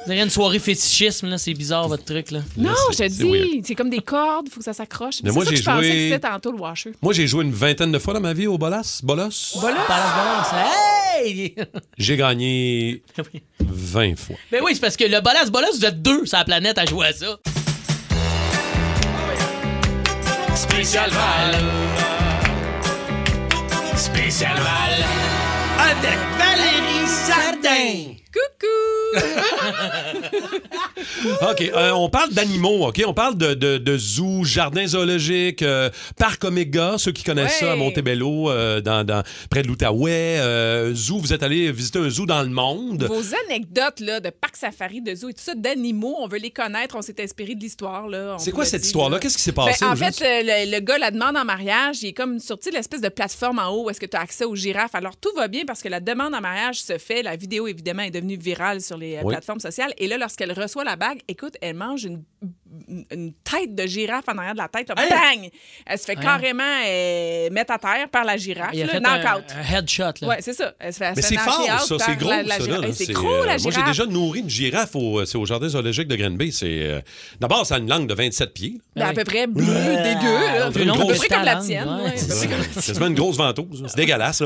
on 0.06 0.10
dirait 0.10 0.22
une 0.24 0.30
soirée 0.30 0.58
fétichisme, 0.58 1.28
là. 1.28 1.38
C'est 1.38 1.54
bizarre, 1.54 1.88
votre 1.88 2.04
truc, 2.04 2.30
là. 2.30 2.40
Non, 2.56 2.70
je 2.92 2.96
te 2.98 3.08
dis, 3.08 3.62
c'est 3.64 3.74
comme 3.74 3.90
des 3.90 4.00
cordes, 4.00 4.48
faut 4.48 4.58
que 4.58 4.64
ça 4.64 4.72
s'accroche. 4.72 5.16
Mais 5.22 5.30
C'est 5.30 5.34
moi, 5.34 5.44
ça 5.44 5.50
que 5.50 5.56
j'ai 5.56 5.62
je 5.62 5.66
pensais 5.68 5.82
joué- 5.82 5.92
que 6.08 6.14
c'était 6.14 6.28
tantôt 6.28 6.52
le 6.52 6.58
washer. 6.58 6.92
Moi, 7.02 7.12
j'ai 7.12 7.26
joué 7.26 7.44
une 7.44 7.52
vingtaine 7.52 7.92
de 7.92 7.98
fois 7.98 8.14
dans 8.14 8.20
ma 8.20 8.32
vie 8.32 8.46
au 8.46 8.58
bolas. 8.58 9.00
Bolos? 9.02 9.56
Voilà. 9.60 9.78
Balance, 9.88 10.12
balance. 10.52 10.66
Hey! 11.24 11.54
J'ai 11.98 12.16
gagné 12.16 13.02
Oui. 13.18 13.42
20 13.60 14.18
fois. 14.18 14.36
Ben 14.50 14.60
oui, 14.64 14.72
c'est 14.74 14.80
parce 14.80 14.96
que 14.96 15.04
le 15.04 15.20
bolas, 15.20 15.44
bolas, 15.50 15.68
vous 15.72 15.84
êtes 15.84 16.00
deux 16.02 16.24
sur 16.26 16.38
la 16.38 16.44
planète 16.44 16.78
à 16.78 16.84
jouer 16.86 17.06
à 17.08 17.12
ça. 17.12 17.38
Spécial 20.56 21.10
Val. 21.10 21.54
Spécial 23.96 24.56
Val. 24.56 25.04
Avec 25.78 26.18
Valérie 26.38 27.01
Sardin. 27.12 28.14
Coucou! 28.32 29.12
OK, 31.50 31.60
euh, 31.74 31.90
on 31.92 32.08
parle 32.08 32.32
d'animaux, 32.32 32.86
OK? 32.88 33.02
On 33.06 33.12
parle 33.12 33.36
de, 33.36 33.52
de, 33.52 33.76
de 33.76 33.98
zoo, 33.98 34.42
jardin 34.44 34.86
zoologique, 34.86 35.60
euh, 35.62 35.90
parc 36.16 36.42
Omega, 36.44 36.94
ceux 36.96 37.12
qui 37.12 37.22
connaissent 37.22 37.60
Ouais. 37.60 37.66
ça 37.66 37.72
à 37.72 37.76
Montebello, 37.76 38.50
euh, 38.50 38.80
dans, 38.80 39.04
dans- 39.04 39.22
près 39.50 39.62
de 39.62 39.68
l'Outaouais. 39.68 40.38
Euh, 40.40 40.94
zoo, 40.94 41.18
vous 41.18 41.34
êtes 41.34 41.42
allé 41.42 41.70
visiter 41.72 41.98
un 41.98 42.08
zoo 42.08 42.24
dans 42.24 42.42
le 42.42 42.48
monde. 42.48 43.04
Vos 43.04 43.34
anecdotes 43.46 44.00
là, 44.00 44.20
de 44.20 44.30
parc 44.30 44.56
safari, 44.56 45.02
de 45.02 45.14
zoo 45.14 45.28
et 45.28 45.34
tout 45.34 45.42
ça, 45.42 45.54
d'animaux, 45.54 46.16
on 46.20 46.28
veut 46.28 46.38
les 46.38 46.50
connaître. 46.50 46.96
On 46.96 47.02
s'est 47.02 47.22
inspiré 47.22 47.54
de 47.54 47.60
l'histoire. 47.60 48.08
là. 48.08 48.36
C'est 48.38 48.52
quoi 48.52 48.64
cette 48.64 48.86
histoire-là? 48.86 49.16
là. 49.16 49.20
Qu'est-ce 49.20 49.36
qui 49.36 49.42
s'est 49.42 49.52
Ben, 49.52 49.66
passé? 49.66 49.84
en 49.84 49.94
fait, 49.94 50.18
le, 50.22 50.70
le 50.72 50.80
gars 50.80 50.96
la 50.96 51.10
demande 51.10 51.36
en 51.36 51.44
mariage, 51.44 52.02
il 52.02 52.08
est 52.08 52.12
comme 52.14 52.38
sorti 52.38 52.70
de 52.70 52.76
l'espèce 52.76 53.02
de 53.02 53.10
plateforme 53.10 53.58
en 53.58 53.68
haut 53.68 53.84
où 53.84 53.90
est-ce 53.90 54.00
que 54.00 54.06
tu 54.06 54.16
as 54.16 54.20
accès 54.20 54.46
aux 54.46 54.56
girafes. 54.56 54.94
Alors, 54.94 55.18
tout 55.18 55.32
va 55.36 55.48
bien 55.48 55.64
parce 55.66 55.82
que 55.82 55.88
la 55.88 56.00
demande 56.00 56.34
en 56.34 56.40
mariage 56.40 56.80
se 56.80 56.96
fait. 57.02 57.22
La 57.22 57.36
vidéo, 57.36 57.66
évidemment, 57.66 58.02
est 58.02 58.10
devenue 58.10 58.36
virale 58.36 58.80
sur 58.80 58.96
les 58.96 59.16
euh, 59.16 59.20
Oui. 59.24 59.32
plateformes 59.34 59.60
sociales. 59.60 59.92
Et 59.98 60.06
là, 60.06 60.16
lorsqu'elle 60.18 60.52
reçoit 60.52 60.84
la 60.84 60.96
bague, 60.96 61.20
écoute, 61.28 61.54
elle 61.60 61.74
mange 61.76 62.04
une, 62.04 62.22
une- 62.88 63.04
une 63.10 63.32
tête 63.34 63.74
de 63.74 63.86
girafe 63.86 64.24
en 64.28 64.38
arrière 64.38 64.54
de 64.54 64.58
la 64.58 64.68
tête. 64.68 64.88
là. 64.88 64.94
Bang! 64.94 65.50
Elle 65.86 65.98
se 65.98 66.04
fait 66.04 66.16
carrément 66.16 66.62
euh, 66.86 67.50
mettre 67.50 67.72
à 67.72 67.78
terre 67.78 68.08
par 68.10 68.24
la 68.24 68.36
girafe. 68.36 68.74
Là, 68.74 68.86
fait 68.88 69.00
knock-out. 69.00 69.44
un, 69.54 69.60
un 69.74 69.78
headshot. 69.78 70.26
Ouais, 70.26 70.38
c'est 70.40 70.54
ça. 70.54 70.72
Elle 70.78 70.92
se 70.92 70.98
fait, 70.98 71.04
elle 71.06 71.10
se 71.10 71.16
Mais 71.16 71.22
c'est 71.22 71.36
fort, 71.38 71.80
ça. 71.80 71.96
C'est 71.98 72.16
gros, 72.16 72.30
la- 72.30 72.42
la 72.42 72.58
ça. 72.58 72.64
girafe. 72.64 72.80
là. 72.80 72.92
C'est 72.92 73.12
gros, 73.12 73.28
euh, 73.28 73.38
la 73.46 73.46
Moi, 73.46 73.56
j'ai 73.58 73.70
girafe. 73.72 73.88
déjà 73.88 74.06
nourri 74.06 74.40
une 74.40 74.50
girafe 74.50 74.96
au, 74.96 75.24
c'est 75.26 75.36
au 75.38 75.44
jardin 75.44 75.68
zoologique 75.68 76.08
de. 76.08 76.16
C'est, 76.50 76.66
euh, 76.82 77.00
D'abord, 77.40 77.66
ça 77.66 77.74
a 77.74 77.78
une 77.78 77.88
langue 77.88 78.06
de 78.08 78.14
27 78.14 78.52
pieds. 78.54 78.78
Ben, 78.96 79.02
à 79.06 79.08
oui. 79.10 79.14
peu 79.16 79.24
près 79.24 79.46
bleu, 79.46 79.64
dégueu. 79.64 80.70
Près 80.72 81.28
ta 81.28 81.36
comme 81.36 81.44
la 81.44 81.56
tienne. 81.56 81.88
C'est 82.16 82.96
une 82.98 83.14
grosse 83.14 83.36
ventouse. 83.36 83.84
C'est 83.88 83.96
dégueulasse. 83.96 84.42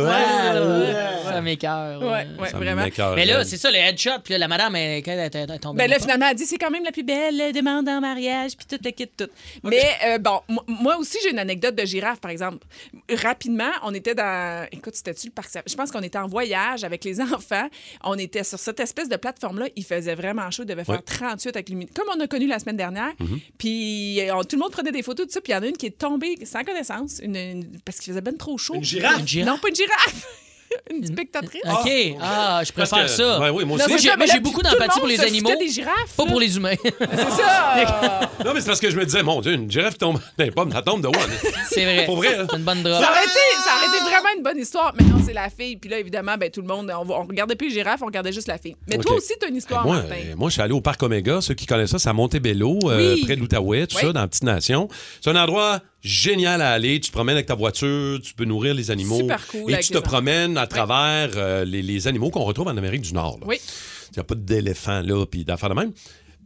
Là. 1.40 1.98
Ouais, 1.98 2.04
ouais, 2.04 2.04
ouais. 2.06 2.06
Ça. 2.06 2.06
Ouais, 2.06 2.26
ouais, 2.42 2.48
Ça 2.50 2.56
vraiment. 2.58 3.14
Mais 3.16 3.24
là, 3.26 3.44
c'est 3.44 3.56
ça, 3.56 3.70
le 3.70 3.76
headshot. 3.76 4.20
Puis 4.24 4.32
là, 4.32 4.38
la 4.38 4.48
madame, 4.48 4.74
elle, 4.76 5.02
quand 5.02 5.12
elle, 5.12 5.30
elle, 5.32 5.50
elle 5.50 5.60
tombée. 5.60 5.78
Ben 5.78 5.90
là, 5.90 5.98
finalement, 5.98 6.26
elle 6.30 6.36
dit 6.36 6.46
c'est 6.46 6.58
quand 6.58 6.70
même 6.70 6.84
la 6.84 6.92
plus 6.92 7.02
belle 7.02 7.40
euh, 7.40 7.52
demande 7.52 7.88
en 7.88 8.00
mariage, 8.00 8.52
puis 8.56 8.66
tout 8.66 8.82
le 8.84 8.90
kit, 8.90 9.06
tout. 9.08 9.28
Mais 9.62 9.82
euh, 10.06 10.18
bon, 10.18 10.40
mo- 10.48 10.64
moi 10.66 10.96
aussi, 10.98 11.18
j'ai 11.22 11.30
une 11.30 11.38
anecdote 11.38 11.74
de 11.74 11.84
girafe, 11.84 12.20
par 12.20 12.30
exemple. 12.30 12.66
Rapidement, 13.12 13.70
on 13.82 13.94
était 13.94 14.14
dans. 14.14 14.66
Écoute, 14.72 14.94
c'était-tu 14.96 15.28
le 15.28 15.32
parc? 15.32 15.50
Je 15.66 15.74
pense 15.74 15.90
qu'on 15.90 16.02
était 16.02 16.18
en 16.18 16.26
voyage 16.28 16.84
avec 16.84 17.04
les 17.04 17.20
enfants. 17.32 17.68
On 18.04 18.14
était 18.18 18.44
sur 18.44 18.58
cette 18.58 18.80
espèce 18.80 19.08
de 19.08 19.16
plateforme-là. 19.16 19.66
Il 19.76 19.84
faisait 19.84 20.14
vraiment 20.14 20.50
chaud. 20.50 20.62
Il 20.62 20.66
devait 20.66 20.84
faire 20.84 20.96
Ouais. 20.96 21.02
38 21.02 21.56
avec 21.56 21.68
l'humidité. 21.68 22.00
Comme 22.00 22.08
on 22.16 22.20
a 22.22 22.26
connu 22.26 22.46
la 22.46 22.58
semaine 22.58 22.76
dernière. 22.76 23.12
Mhm. 23.20 23.40
Puis 23.58 24.20
euh, 24.20 24.34
on- 24.36 24.42
tout 24.44 24.56
le 24.56 24.60
monde 24.60 24.72
prenait 24.72 24.92
des 24.92 25.02
photos 25.02 25.26
de 25.26 25.32
ça. 25.32 25.40
Puis 25.40 25.52
il 25.52 25.56
y 25.56 25.58
en 25.58 25.62
a 25.62 25.66
une 25.66 25.76
qui 25.76 25.86
est 25.86 25.98
tombée 25.98 26.36
sans 26.44 26.62
connaissance 26.64 27.20
une- 27.22 27.36
une- 27.36 27.78
parce 27.84 27.98
qu'il 27.98 28.12
faisait 28.12 28.20
ben 28.20 28.36
trop 28.36 28.56
chaud. 28.58 28.74
Une 28.74 28.84
girafe? 28.84 29.20
Une 29.20 29.26
girafe? 29.28 29.48
Non, 29.48 29.58
pas 29.58 29.68
une 29.68 29.74
girafe. 29.76 30.26
Une 30.90 31.04
spectatrice. 31.06 31.62
OK. 31.64 31.90
Ah, 32.20 32.62
je 32.64 32.72
Parce 32.72 32.88
préfère 32.90 33.06
que- 33.06 33.10
ça. 33.10 33.40
Ouais, 33.40 33.50
oui, 33.50 33.64
moi 33.64 33.78
Non, 33.78 33.84
aussi. 33.84 33.94
C'est 33.94 34.02
j'ai 34.02 34.08
ça, 34.10 34.16
moi, 34.16 34.26
j'ai 34.32 34.40
beaucoup 34.40 34.62
d'empathie 34.62 34.98
pour 34.98 35.08
les 35.08 35.20
animaux. 35.20 35.50
des 35.58 35.68
girafes, 35.68 36.14
Pas 36.16 36.24
là. 36.24 36.30
pour 36.30 36.40
les 36.40 36.56
humains. 36.56 36.74
C'est 36.84 37.30
ça. 37.30 38.20
Non, 38.44 38.52
mais 38.54 38.60
c'est 38.60 38.66
parce 38.66 38.80
que 38.80 38.90
je 38.90 38.96
me 38.96 39.04
disais, 39.04 39.22
mon 39.22 39.40
Dieu, 39.40 39.52
une 39.52 39.68
girafe 39.70 39.98
tombe 39.98 40.18
dans 40.38 40.44
les 40.44 40.50
pommes, 40.50 40.70
ça 40.70 40.82
tombe 40.82 41.02
de 41.02 41.08
où? 41.08 41.12
hein? 41.14 41.50
C'est 41.70 41.84
vrai. 41.84 42.04
Pour 42.04 42.16
vrai, 42.16 42.36
hein? 42.38 42.46
C'est 42.48 42.56
une 42.58 42.62
bonne 42.64 42.82
drôle. 42.82 42.92
Ça 43.02 43.10
aurait, 43.10 43.24
été, 43.24 43.32
ça 43.64 43.70
aurait 43.76 43.96
été 43.96 44.04
vraiment 44.04 44.28
une 44.36 44.42
bonne 44.42 44.58
histoire. 44.58 44.94
Mais 44.98 45.04
non, 45.04 45.16
c'est 45.24 45.32
la 45.32 45.48
fille. 45.48 45.76
Puis 45.76 45.90
là, 45.90 45.98
évidemment, 45.98 46.36
ben, 46.38 46.50
tout 46.50 46.60
le 46.60 46.68
monde, 46.68 46.92
on, 46.96 47.10
on 47.10 47.24
regardait 47.24 47.56
plus 47.56 47.68
les 47.68 47.74
girafes, 47.74 48.02
on 48.02 48.06
regardait 48.06 48.32
juste 48.32 48.46
la 48.48 48.58
fille. 48.58 48.76
Mais 48.88 48.98
toi 48.98 49.16
aussi, 49.16 49.32
tu 49.40 49.46
as 49.46 49.48
une 49.48 49.56
histoire, 49.56 49.84
moi, 49.84 49.96
Martin. 49.96 50.14
euh, 50.14 50.34
moi, 50.36 50.48
je 50.50 50.52
suis 50.54 50.62
allé 50.62 50.74
au 50.74 50.80
parc 50.80 51.02
Oméga. 51.02 51.40
Ceux 51.40 51.54
qui 51.54 51.66
connaissent 51.66 51.90
ça, 51.90 51.98
c'est 51.98 52.08
à 52.08 52.12
Montebello, 52.12 52.78
euh, 52.84 53.14
Oui. 53.14 53.22
près 53.24 53.34
de 53.36 53.40
l'Outaouais, 53.40 53.86
tout 53.86 53.96
Oui. 53.96 54.02
ça, 54.02 54.12
dans 54.12 54.20
la 54.20 54.28
petite 54.28 54.44
nation. 54.44 54.88
C'est 55.20 55.30
un 55.30 55.36
endroit 55.42 55.80
génial 56.06 56.62
à 56.62 56.72
aller. 56.72 57.00
Tu 57.00 57.08
te 57.08 57.12
promènes 57.12 57.36
avec 57.36 57.46
ta 57.46 57.54
voiture, 57.54 58.20
tu 58.22 58.32
peux 58.34 58.44
nourrir 58.44 58.74
les 58.74 58.90
animaux. 58.90 59.18
Super 59.18 59.46
cool 59.48 59.72
Et 59.74 59.78
tu 59.80 59.92
te 59.92 59.98
promènes 59.98 60.56
à 60.56 60.66
travers 60.66 61.30
euh, 61.36 61.64
les, 61.64 61.82
les 61.82 62.06
animaux 62.06 62.30
qu'on 62.30 62.44
retrouve 62.44 62.68
en 62.68 62.76
Amérique 62.76 63.02
du 63.02 63.12
Nord. 63.12 63.38
là. 63.40 63.46
Oui. 63.46 63.60
Il 64.12 64.18
n'y 64.18 64.20
a 64.20 64.24
pas 64.24 64.36
d'éléphants 64.36 65.02
là, 65.02 65.26
puis 65.26 65.44
d'affaires 65.44 65.68
de 65.68 65.74
même. 65.74 65.92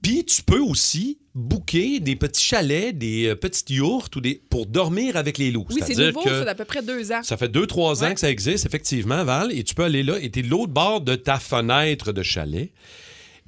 Puis 0.03 0.25
tu 0.25 0.43
peux 0.43 0.61
aussi 0.61 1.19
booker 1.35 2.01
des 2.01 2.17
petits 2.17 2.43
chalets, 2.43 2.97
des 2.97 3.27
euh, 3.27 3.37
petites 3.37 3.69
yourtes 3.69 4.17
ou 4.17 4.21
des... 4.23 4.41
pour 4.49 4.65
dormir 4.67 5.17
avec 5.17 5.37
les 5.37 5.51
loups. 5.51 5.67
Oui, 5.71 5.83
c'est 5.87 5.95
nouveau, 5.95 6.23
que 6.23 6.31
ça, 6.31 6.45
d'à 6.45 6.55
peu 6.55 6.65
près 6.65 6.83
deux 6.83 7.13
ans. 7.13 7.23
ça 7.23 7.37
fait 7.37 7.49
deux, 7.49 7.67
trois 7.67 8.03
ans 8.03 8.15
que 8.15 8.21
ça 8.21 8.31
existe, 8.31 8.65
effectivement, 8.65 9.23
Val, 9.25 9.53
et 9.53 9.63
tu 9.63 9.75
peux 9.75 9.85
aller 9.85 10.03
là, 10.03 10.19
et 10.19 10.31
t'es 10.31 10.43
de 10.43 10.49
l'autre 10.49 10.73
bord 10.73 11.03
de 11.03 11.15
ta 11.17 11.39
fenêtre 11.39 12.13
de 12.13 12.23
chalet, 12.23 12.73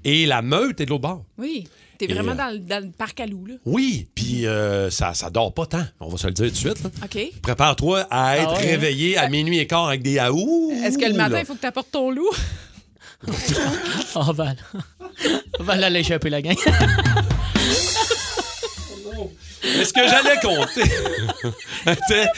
et 0.04 0.26
la 0.26 0.42
meute 0.42 0.80
est 0.80 0.84
de 0.84 0.90
l'autre 0.90 1.02
bord. 1.08 1.24
Oui. 1.38 1.66
T'es 1.98 2.06
vraiment 2.06 2.32
euh, 2.32 2.34
dans, 2.34 2.50
le- 2.52 2.58
dans 2.58 2.82
le 2.84 2.90
parc 2.90 3.20
à 3.20 3.26
loups, 3.26 3.46
là. 3.46 3.54
Oui, 3.64 4.08
puis 4.14 4.46
euh, 4.46 4.90
ça, 4.90 5.14
ça 5.14 5.30
dort 5.30 5.52
pas 5.54 5.66
tant, 5.66 5.84
on 6.00 6.08
va 6.08 6.16
se 6.18 6.26
le 6.26 6.32
dire 6.32 6.46
tout 6.46 6.52
de 6.52 6.56
suite. 6.56 6.82
là. 6.82 6.90
OK. 7.04 7.18
Prépare-toi 7.42 8.06
à 8.10 8.38
être 8.38 8.48
Ah 8.48 8.52
ouais, 8.54 8.58
hein? 8.58 8.70
réveillé 8.70 9.16
à 9.18 9.28
minuit 9.28 9.58
et 9.58 9.66
quart 9.66 9.88
avec 9.88 10.02
des 10.02 10.18
haous. 10.18 10.72
Est-ce 10.84 10.98
que 10.98 11.06
le 11.06 11.14
matin, 11.14 11.38
il 11.40 11.46
faut 11.46 11.54
que 11.54 11.60
tu 11.60 11.66
apportes 11.66 11.90
ton 11.92 12.10
loup? 12.10 12.30
Oh, 14.16 14.32
Val. 14.32 14.56
Val 15.60 15.84
allait 15.84 16.00
échapper 16.00 16.28
la 16.28 16.42
gang. 16.42 16.56
Est-ce 19.64 19.92
que 19.92 20.00
j'allais 20.08 20.40
compter? 20.42 20.82
Attends. 21.86 22.32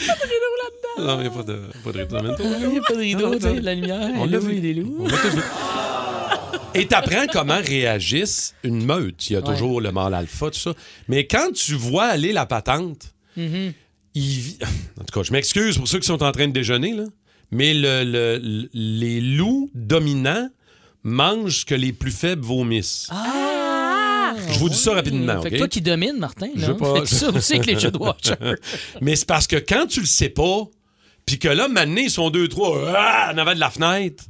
Non, 0.99 1.17
il 1.17 1.21
n'y 1.21 1.27
a 1.27 1.29
pas 1.31 1.43
de, 1.43 1.59
pas 1.83 1.91
de 1.91 1.97
rideau. 2.01 2.17
Il 2.61 2.69
n'y 2.69 2.77
a 2.77 2.81
pas 2.81 2.93
de 2.93 2.99
rideau, 2.99 3.39
sais, 3.39 3.59
la 3.61 3.73
lumière. 3.75 4.09
On 4.15 4.25
l'a 4.25 4.37
vu. 4.39 4.59
des 4.59 4.73
loups. 4.75 4.95
On 4.99 5.07
l'a 5.07 5.17
tous 5.17 5.35
vu. 5.35 5.41
Et 6.75 6.85
t'apprends 6.87 7.25
comment 7.31 7.59
réagissent 7.63 8.53
une 8.63 8.85
meute. 8.85 9.29
Il 9.29 9.33
y 9.33 9.35
a 9.35 9.39
Ouais. 9.39 9.53
toujours 9.53 9.81
le 9.81 9.91
mâle 9.91 10.13
alpha, 10.13 10.49
tout 10.51 10.59
ça. 10.59 10.73
Mais 11.07 11.25
quand 11.27 11.51
tu 11.53 11.73
vois 11.73 12.05
aller 12.05 12.31
la 12.33 12.45
patente, 12.45 13.13
Mhm. 13.37 13.73
il 14.13 14.21
vit- 14.39 14.57
En 14.99 15.03
tout 15.03 15.19
cas, 15.19 15.23
je 15.23 15.31
m'excuse 15.31 15.77
pour 15.77 15.87
ceux 15.87 15.99
qui 15.99 16.07
sont 16.07 16.21
en 16.23 16.31
train 16.31 16.47
de 16.47 16.53
déjeuner, 16.53 16.93
là, 16.93 17.03
mais 17.51 17.73
le- 17.73 18.03
le- 18.03 18.39
le- 18.41 18.69
les 18.73 19.21
loups 19.21 19.69
dominants 19.73 20.49
mangent 21.03 21.59
ce 21.59 21.65
que 21.65 21.75
les 21.75 21.93
plus 21.93 22.11
faibles 22.11 22.41
vomissent. 22.43 23.07
Ah! 23.11 24.33
Je 24.51 24.59
vous 24.59 24.69
dis 24.69 24.77
ça 24.77 24.93
rapidement, 24.93 25.41
Fait 25.41 25.51
que 25.51 25.57
toi 25.57 25.67
qui 25.67 25.81
domines, 25.81 26.17
Martin, 26.17 26.47
Je 26.55 26.61
là, 26.61 26.67
veux 26.67 26.77
pas- 26.77 27.05
ça 27.05 27.29
aussi 27.29 27.53
avec 27.53 27.67
les 27.67 27.79
Judd 27.79 27.95
Watcher. 27.97 28.33
Mais 29.01 29.15
c'est 29.15 29.27
parce 29.27 29.47
que 29.47 29.55
quand 29.55 29.85
tu 29.87 30.01
le 30.01 30.05
sais 30.05 30.29
pas, 30.29 30.63
puis 31.25 31.39
que 31.39 31.47
là, 31.47 31.67
maintenant, 31.67 32.01
ils 32.01 32.09
sont 32.11 32.29
deux, 32.29 32.47
trois 32.47 32.91
ah, 32.95 33.31
en 33.33 33.37
avant 33.37 33.53
de 33.53 33.59
la 33.59 33.69
fenêtre, 33.69 34.23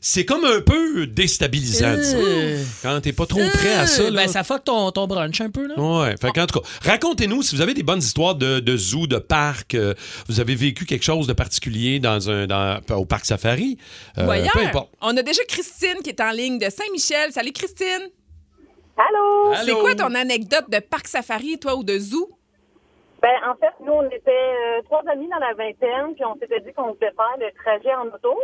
c'est 0.00 0.24
comme 0.24 0.44
un 0.44 0.60
peu 0.60 1.06
déstabilisant. 1.06 1.96
Euh. 1.98 2.62
Quand 2.82 3.00
t'es 3.00 3.12
pas 3.12 3.26
trop 3.26 3.40
prêt 3.54 3.74
à 3.74 3.86
ça, 3.86 4.04
là. 4.10 4.22
Ben, 4.22 4.28
ça 4.28 4.44
fuck 4.44 4.64
ton, 4.64 4.90
ton 4.90 5.06
brunch 5.06 5.40
un 5.40 5.50
peu, 5.50 5.66
là. 5.66 5.74
Ouais, 5.78 6.14
fait 6.20 6.30
qu'en 6.32 6.46
tout 6.46 6.60
cas, 6.60 6.68
racontez-nous 6.82 7.42
si 7.42 7.54
vous 7.56 7.62
avez 7.62 7.74
des 7.74 7.82
bonnes 7.82 7.98
histoires 8.00 8.34
de, 8.34 8.60
de 8.60 8.76
zoo, 8.76 9.06
de 9.06 9.18
parc, 9.18 9.74
euh, 9.74 9.94
vous 10.28 10.40
avez 10.40 10.54
vécu 10.54 10.84
quelque 10.86 11.04
chose 11.04 11.26
de 11.26 11.32
particulier 11.32 12.00
dans 12.00 12.30
un 12.30 12.46
dans, 12.46 12.80
au 12.96 13.04
parc 13.04 13.24
safari. 13.24 13.78
euh, 14.18 14.26
Ou 14.26 14.30
ailleurs. 14.30 14.52
peu 14.52 14.60
importe. 14.60 14.90
On 15.00 15.16
a 15.16 15.22
déjà 15.22 15.42
Christine 15.44 15.98
qui 16.02 16.10
est 16.10 16.20
en 16.20 16.30
ligne 16.30 16.58
de 16.58 16.70
Saint-Michel. 16.70 17.32
Salut, 17.32 17.52
Christine. 17.52 18.08
Allô? 18.96 19.54
C'est 19.64 19.72
quoi 19.74 19.94
ton 19.94 20.14
anecdote 20.14 20.64
de 20.70 20.80
parc 20.80 21.06
safari, 21.06 21.58
toi, 21.58 21.76
ou 21.76 21.84
de 21.84 21.98
zoo? 21.98 22.30
Ben, 23.22 23.30
en 23.48 23.54
fait, 23.56 23.74
nous, 23.84 23.92
on 23.92 24.06
était 24.06 24.30
euh, 24.30 24.82
trois 24.84 25.02
amis 25.12 25.28
dans 25.28 25.38
la 25.38 25.52
vingtaine, 25.54 26.14
puis 26.14 26.24
on 26.24 26.34
s'était 26.38 26.60
dit 26.60 26.72
qu'on 26.72 26.92
voulait 26.94 27.12
faire 27.14 27.36
le 27.38 27.50
trajet 27.62 27.94
en 27.94 28.06
auto. 28.06 28.38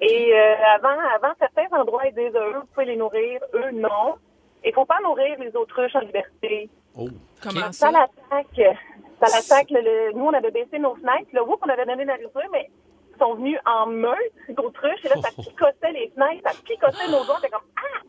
Et 0.00 0.32
euh, 0.32 0.54
avant, 0.76 0.96
avant, 1.14 1.34
certains 1.38 1.76
endroits, 1.76 2.06
ils 2.06 2.14
disent, 2.14 2.34
eux, 2.36 2.54
vous 2.60 2.66
pouvez 2.72 2.86
les 2.86 2.96
nourrir, 2.96 3.40
eux, 3.54 3.70
non. 3.72 4.14
Il 4.64 4.72
faut 4.72 4.84
pas 4.84 4.98
nourrir 5.02 5.38
les 5.38 5.54
autruches 5.56 5.94
en 5.96 6.00
liberté. 6.00 6.68
Comment 7.42 7.72
Ça? 7.72 7.72
Ça? 7.72 7.90
l'attaque. 7.90 8.76
Ça 9.20 9.26
l'attaque. 9.36 9.70
le- 9.70 9.80
le- 9.80 10.12
Nous, 10.12 10.24
on 10.24 10.32
avait 10.32 10.50
baissé 10.50 10.78
nos 10.78 10.94
fenêtres. 10.96 11.30
Là, 11.32 11.42
whoop, 11.44 11.60
on 11.64 11.68
avait 11.68 11.86
donné 11.86 12.04
la 12.04 12.16
nourriture, 12.18 12.50
mais 12.52 12.68
ils 13.14 13.18
sont 13.18 13.34
venus 13.34 13.58
en 13.66 13.86
meute 13.86 14.16
d'autruches. 14.50 15.04
Et 15.04 15.08
là, 15.08 15.16
ça 15.22 15.30
picotait 15.42 15.92
les 15.92 16.10
fenêtres, 16.14 16.42
ça 16.48 16.52
picotait 16.64 17.06
nos 17.10 17.24
doigts. 17.24 17.36
C'était 17.36 17.50
comme, 17.50 17.62
ah! 17.76 18.00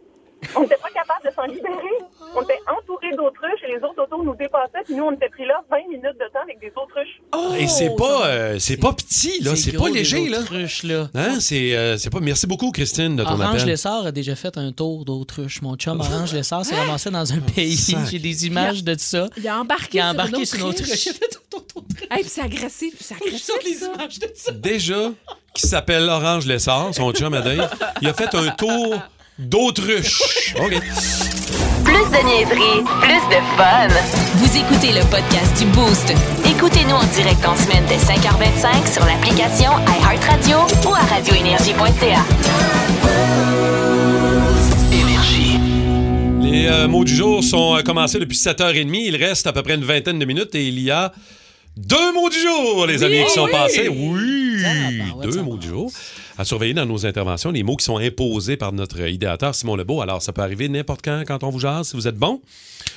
On 0.56 0.62
n'était 0.62 0.78
pas 0.78 0.90
capable 0.90 1.26
de 1.26 1.32
s'en 1.36 1.44
libérer. 1.44 1.96
On 2.36 2.42
était 2.42 2.60
entourés 2.68 3.16
d'autruches 3.16 3.62
et 3.68 3.72
les 3.76 3.84
autres 3.84 4.04
autos 4.04 4.24
nous 4.24 4.36
dépassaient. 4.36 4.84
Puis 4.86 4.96
nous, 4.96 5.04
on 5.04 5.12
était 5.12 5.30
pris 5.30 5.46
là 5.46 5.62
20 5.70 5.78
minutes 5.90 6.18
de 6.20 6.32
temps 6.32 6.42
avec 6.44 6.60
des 6.60 6.72
autruches. 6.76 7.22
Et 7.60 7.68
c'est 7.68 7.96
pas 7.96 8.28
euh, 8.28 8.60
c'est 8.60 8.78
pas 8.78 8.94
petit 8.94 9.42
là, 9.42 9.56
c'est 9.56 9.74
pas 9.74 9.90
léger 9.90 10.30
là. 10.30 10.40
autruches, 10.40 10.84
là. 10.84 11.10
Hein, 11.16 11.40
c'est 11.40 11.76
euh, 11.76 11.98
c'est 11.98 12.10
pas 12.10 12.20
merci 12.20 12.48
beaucoup 12.48 12.72
Christine 12.72 13.16
de 13.16 13.24
ton 13.24 13.32
Orange 13.32 13.56
appel. 13.62 13.68
Lessard 13.68 14.06
a 14.06 14.12
déjà 14.12 14.36
fait 14.36 14.58
un 14.58 14.72
tour 14.72 15.06
d'autruche. 15.06 15.62
Mon 15.62 15.76
chum 15.76 16.00
Orange 16.00 16.34
Lessard 16.34 16.66
s'est 16.66 16.76
ramassé 16.76 17.10
dans 17.10 17.34
un 17.34 17.40
pays. 17.56 17.96
J'ai 18.10 18.20
des 18.20 18.48
images 18.48 18.84
de 18.84 18.96
ça. 18.98 19.28
Il 19.38 19.48
a 19.48 19.60
embarqué, 19.60 19.98
Il 19.98 20.02
a 20.02 20.12
embarqué 20.12 20.46
sur 20.46 20.60
une 20.60 20.66
autruche. 20.66 21.06
Il 21.06 21.10
a 21.10 21.14
fait 21.14 21.36
un 21.36 21.50
tour 21.50 21.64
d'autruche. 21.76 22.08
Hey, 22.12 22.22
puis 22.22 22.30
c'est 22.30 22.42
agressif. 22.42 22.94
C'est 23.00 23.16
agressif, 23.16 23.56
les 23.66 23.74
ça. 23.74 23.92
images 23.94 24.20
de 24.20 24.30
ça. 24.36 24.52
Déjà 24.52 25.12
qui 25.54 25.68
s'appelle 25.68 26.08
Orange 26.10 26.46
Lessard, 26.46 26.94
son 26.94 27.12
chum 27.12 27.34
à 27.34 27.42
Dave, 27.42 27.70
il 28.02 28.08
a 28.08 28.14
fait 28.14 28.34
un 28.36 28.50
tour 28.52 28.96
d'autruche. 29.40 30.54
OK. 30.60 30.82
Plus 31.84 32.06
de 32.12 32.26
niaiserie, 32.26 32.84
plus 33.02 33.24
de 33.30 33.42
fun. 33.58 33.88
Vous 34.36 34.58
écoutez 34.58 34.92
le 34.92 35.04
podcast 35.10 35.58
du 35.58 35.66
Boost. 35.72 36.14
Écoutez-nous 36.46 36.96
en 36.96 37.06
direct 37.06 37.44
en 37.46 37.56
semaine 37.56 37.84
dès 37.88 37.98
5h25 37.98 38.94
sur 38.94 39.06
l'application 39.06 39.72
iHeartRadio 39.88 40.58
ou 40.88 40.94
à 40.94 41.00
radioénergie.ca. 41.00 42.26
Les 46.42 46.68
euh, 46.68 46.88
mots 46.88 47.04
du 47.04 47.16
jour 47.16 47.44
sont 47.44 47.78
euh, 47.78 47.82
commencés 47.82 48.20
depuis 48.20 48.38
7h30. 48.38 48.90
Il 48.94 49.16
reste 49.16 49.48
à 49.48 49.54
peu 49.54 49.62
près 49.62 49.76
une 49.76 49.86
vingtaine 49.86 50.20
de 50.20 50.26
minutes 50.26 50.56
et 50.56 50.68
il 50.68 50.80
y 50.80 50.92
a 50.92 51.14
deux 51.80 52.14
mots 52.14 52.30
du 52.30 52.38
jour, 52.40 52.86
les 52.88 53.04
amis, 53.04 53.24
qui 53.26 53.32
sont 53.32 53.46
oui. 53.46 53.52
passés. 53.52 53.88
Oui, 53.88 54.62
Tabarouette, 54.62 55.30
deux 55.30 55.38
ça 55.38 55.44
mots 55.44 55.58
du 55.58 55.68
jour. 55.68 55.92
À 56.38 56.46
surveiller 56.46 56.74
dans 56.74 56.86
nos 56.86 57.06
interventions, 57.06 57.52
les 57.52 57.64
mots 57.64 57.76
qui 57.76 57.84
sont 57.86 57.98
imposés 57.98 58.56
par 58.58 58.72
notre 58.72 59.00
idéateur 59.08 59.54
Simon 59.56 59.76
Lebeau. 59.76 60.02
Alors, 60.02 60.22
ça 60.22 60.32
peut 60.32 60.42
arriver 60.42 60.70
n'importe 60.70 61.02
quand, 61.04 61.24
quand 61.28 61.44
on 61.44 61.50
vous 61.50 61.60
jase. 61.60 61.90
Si 61.90 61.96
vous 61.98 62.08
êtes 62.08 62.16
bon, 62.16 62.42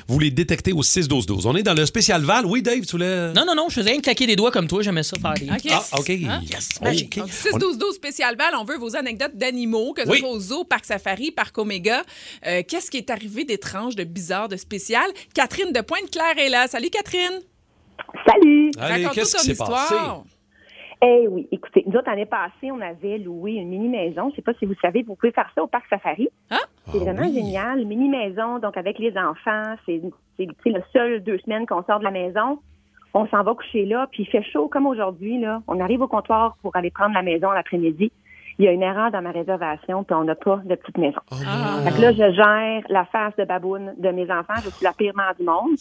vous 0.06 0.18
les 0.20 0.30
détectez 0.30 0.72
au 0.72 0.82
6-12-12. 0.82 1.42
On 1.46 1.56
est 1.56 1.62
dans 1.64 1.74
le 1.74 1.84
spécial 1.86 2.22
Val. 2.22 2.46
Oui, 2.46 2.62
Dave, 2.62 2.80
tu 2.82 2.92
voulais... 2.92 3.32
Non, 3.32 3.44
non, 3.44 3.54
non, 3.56 3.66
je 3.68 3.74
faisais 3.74 3.90
rien 3.90 3.98
que 3.98 4.04
claquer 4.04 4.26
des 4.26 4.36
doigts 4.36 4.50
comme 4.52 4.68
toi. 4.68 4.82
J'aimais 4.82 5.02
ça 5.02 5.16
faire 5.20 5.34
des. 5.34 5.46
OK. 5.50 5.72
Ah, 5.72 5.84
OK. 5.98 6.10
Hein? 6.10 6.40
Yes. 6.48 6.68
Magique. 6.80 7.18
OK. 7.20 7.58
Donc, 7.58 7.62
6-12-12 7.62 7.94
spécial 7.94 8.36
Val, 8.36 8.54
on 8.60 8.64
veut 8.64 8.78
vos 8.78 8.94
anecdotes 8.96 9.36
d'animaux, 9.36 9.92
que 9.92 10.04
ce 10.04 10.08
Oui. 10.08 10.18
soit 10.18 10.28
au 10.30 10.38
zoo, 10.40 10.64
parc 10.64 10.84
safari, 10.84 11.30
parc 11.32 11.56
Oméga. 11.58 12.02
Euh, 12.46 12.62
Qu'est-ce 12.66 12.90
qui 12.90 12.96
est 12.98 13.10
arrivé 13.10 13.44
d'étrange, 13.44 13.96
de 13.96 14.04
bizarre, 14.04 14.48
de 14.48 14.56
spécial? 14.56 15.04
Catherine 15.34 15.72
de 15.72 15.80
Pointe-Claire 15.80 16.38
est 16.38 16.48
là. 16.48 16.66
Salut, 16.68 16.90
Catherine. 16.90 17.40
Salut! 18.26 18.70
Allez, 18.78 19.06
qu'est-ce 19.12 19.36
ton 19.36 19.42
qui 19.42 19.54
s'est 19.54 19.64
passé? 19.64 19.94
histoire. 19.94 20.24
Eh 21.04 21.26
oui, 21.28 21.48
écoutez, 21.50 21.82
nous 21.86 21.96
autres, 21.96 22.08
l'année 22.08 22.26
passée, 22.26 22.70
on 22.70 22.80
avait 22.80 23.18
loué 23.18 23.54
une 23.54 23.68
mini-maison. 23.68 24.30
Je 24.30 24.36
sais 24.36 24.42
pas 24.42 24.54
si 24.54 24.66
vous 24.66 24.74
savez, 24.80 25.02
vous 25.02 25.16
pouvez 25.16 25.32
faire 25.32 25.50
ça 25.52 25.62
au 25.62 25.66
parc 25.66 25.84
safari. 25.90 26.28
Ah? 26.48 26.58
C'est 26.92 26.98
vraiment 26.98 27.24
génial. 27.24 27.80
Une 27.80 27.88
mini-maison, 27.88 28.60
donc 28.60 28.76
avec 28.76 29.00
les 29.00 29.12
enfants. 29.18 29.74
C'est 29.86 30.00
le 30.38 30.82
seul 30.92 31.22
deux 31.24 31.38
semaines 31.38 31.66
qu'on 31.66 31.82
sort 31.84 31.98
de 31.98 32.04
la 32.04 32.12
maison. 32.12 32.60
On 33.14 33.26
s'en 33.26 33.42
va 33.42 33.52
coucher 33.54 33.84
là, 33.84 34.06
puis 34.10 34.22
il 34.22 34.26
fait 34.26 34.44
chaud 34.44 34.68
comme 34.68 34.86
aujourd'hui. 34.86 35.38
là. 35.40 35.60
On 35.66 35.80
arrive 35.80 36.02
au 36.02 36.08
comptoir 36.08 36.56
pour 36.62 36.76
aller 36.76 36.90
prendre 36.90 37.14
la 37.14 37.22
maison 37.22 37.50
l'après-midi. 37.50 38.12
Il 38.62 38.66
y 38.66 38.68
a 38.68 38.72
une 38.72 38.82
erreur 38.84 39.10
dans 39.10 39.20
ma 39.22 39.32
réservation, 39.32 40.04
puis 40.04 40.14
on 40.14 40.22
n'a 40.22 40.36
pas 40.36 40.58
de 40.64 40.76
petite 40.76 40.96
maison. 40.96 41.18
Ah. 41.32 41.80
Fait 41.82 41.96
que 41.96 42.00
là, 42.00 42.12
je 42.12 42.32
gère 42.32 42.82
la 42.90 43.04
face 43.06 43.34
de 43.34 43.44
baboune 43.44 43.92
de 43.98 44.08
mes 44.10 44.30
enfants. 44.30 44.54
Je 44.64 44.70
suis 44.70 44.84
la 44.84 44.92
pire 44.92 45.16
mère 45.16 45.34
du 45.36 45.44
monde. 45.44 45.72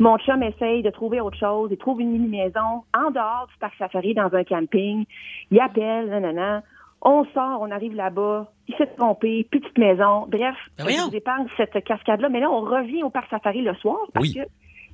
Mon 0.00 0.18
chum 0.18 0.42
essaye 0.42 0.82
de 0.82 0.90
trouver 0.90 1.20
autre 1.20 1.38
chose. 1.38 1.68
Il 1.70 1.76
trouve 1.76 2.00
une 2.00 2.10
mini-maison 2.10 2.82
en 2.92 3.10
dehors 3.12 3.46
du 3.52 3.56
parc 3.60 3.74
safari 3.78 4.14
dans 4.14 4.34
un 4.34 4.42
camping. 4.42 5.04
Il 5.52 5.60
appelle, 5.60 6.08
nanana. 6.08 6.64
On 7.02 7.24
sort, 7.26 7.58
on 7.60 7.70
arrive 7.70 7.94
là-bas, 7.94 8.50
il 8.66 8.74
s'est 8.76 8.88
trompé, 8.96 9.46
petite 9.48 9.78
maison. 9.78 10.26
Bref, 10.26 10.56
Ben 10.78 10.88
je 10.88 11.08
vous 11.08 11.14
épargne 11.14 11.46
cette 11.56 11.84
cascade-là. 11.84 12.30
Mais 12.30 12.40
là, 12.40 12.50
on 12.50 12.62
revient 12.62 13.04
au 13.04 13.10
parc 13.10 13.30
safari 13.30 13.62
le 13.62 13.74
soir 13.74 13.98
parce 14.12 14.26
Oui. 14.26 14.34
que 14.34 14.40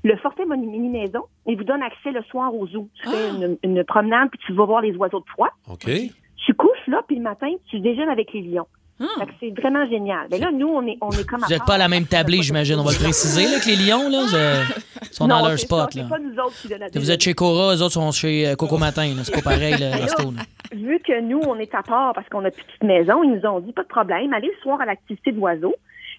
le 0.06 0.16
forfait 0.18 0.44
Moni- 0.44 0.66
mini 0.66 0.90
maison, 0.90 1.20
il 1.46 1.56
vous 1.56 1.64
donne 1.64 1.82
accès 1.82 2.10
le 2.10 2.22
soir 2.24 2.54
au 2.54 2.66
zoo. 2.66 2.86
Tu 3.00 3.08
Ah! 3.08 3.10
fais 3.12 3.30
une, 3.30 3.56
une 3.62 3.84
promenade 3.84 4.28
puis 4.28 4.40
tu 4.44 4.52
vas 4.52 4.66
voir 4.66 4.82
les 4.82 4.94
oiseaux 4.96 5.20
de 5.20 5.24
proie. 5.24 5.50
OK. 5.70 5.88
Là, 6.90 7.02
puis 7.06 7.16
le 7.16 7.22
matin, 7.22 7.48
tu 7.70 7.80
déjeunes 7.80 8.08
avec 8.08 8.32
les 8.32 8.42
lions. 8.42 8.66
Que 8.98 9.32
c'est 9.40 9.58
vraiment 9.58 9.88
génial. 9.88 10.26
Mais 10.30 10.38
là, 10.38 10.50
nous, 10.52 10.68
on 10.68 10.86
est, 10.86 10.98
on 11.00 11.10
est 11.10 11.26
comme! 11.26 11.40
Vous 11.40 11.48
n'êtes 11.48 11.64
pas 11.64 11.76
à 11.76 11.78
la 11.78 11.88
même 11.88 12.04
tablée, 12.04 12.42
j'imagine. 12.42 12.76
On 12.78 12.82
va 12.84 12.92
le 12.92 12.98
préciser, 12.98 13.44
là, 13.44 13.58
que 13.58 13.66
les 13.66 13.76
lions, 13.76 14.10
là, 14.10 14.26
sont 15.10 15.26
dans 15.26 15.46
leur 15.46 15.58
spot. 15.58 15.90
ça, 15.92 16.00
Là. 16.00 16.06
Pas 16.08 16.18
nous 16.18 16.34
autres 16.38 16.60
qui 16.60 16.68
donnent 16.68 16.80
la 16.80 16.88
Vous 16.94 17.10
êtes 17.10 17.22
chez 17.22 17.32
Cora, 17.32 17.74
eux 17.74 17.80
autres 17.82 17.94
sont 17.94 18.12
chez 18.12 18.46
euh, 18.46 18.56
Coco 18.56 18.76
Matin. 18.76 19.10
C'est 19.24 19.32
pas 19.42 19.52
pareil, 19.52 19.74
le 19.78 20.02
resto. 20.02 20.34
vu 20.72 21.00
que 21.00 21.18
nous, 21.22 21.40
on 21.46 21.58
est 21.58 21.74
à 21.74 21.82
part 21.82 22.12
parce 22.12 22.28
qu'on 22.28 22.44
a 22.44 22.50
petite 22.50 22.82
maison, 22.82 23.22
ils 23.22 23.30
nous 23.32 23.46
ont 23.48 23.60
dit 23.60 23.72
pas 23.72 23.84
de 23.84 23.88
problème, 23.88 24.34
allez 24.34 24.48
le 24.48 24.62
soir 24.62 24.78
à 24.82 24.84
l'activité 24.84 25.32
d'oiseau, 25.32 25.74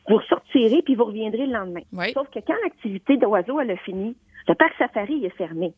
vous 0.09 0.17
ressortirez 0.17 0.81
puis 0.83 0.95
vous 0.95 1.05
reviendrez 1.05 1.45
le 1.45 1.53
lendemain. 1.53 1.81
Sauf 2.15 2.29
que 2.33 2.39
quand 2.39 2.55
l'activité 2.63 3.17
d'oiseau 3.17 3.59
elle 3.59 3.69
a 3.71 3.77
fini, 3.77 4.15
le 4.47 4.55
parc 4.55 4.73
safari 4.79 5.23
est 5.23 5.37
fermé. 5.37 5.73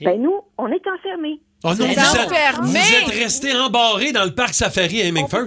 Ben 0.00 0.20
nous, 0.20 0.40
on 0.58 0.68
est 0.68 0.86
enfermés. 0.88 1.38
Oh 1.66 1.74
non, 1.82 1.86
vous 1.86 1.92
êtes, 1.92 1.98
enfermés! 1.98 2.68
vous 2.68 2.76
êtes 2.76 3.22
restés 3.22 3.52
embarrés 3.56 4.12
dans 4.12 4.24
le 4.24 4.34
parc 4.34 4.54
safari 4.54 5.02
à 5.02 5.06
Hemingford. 5.06 5.46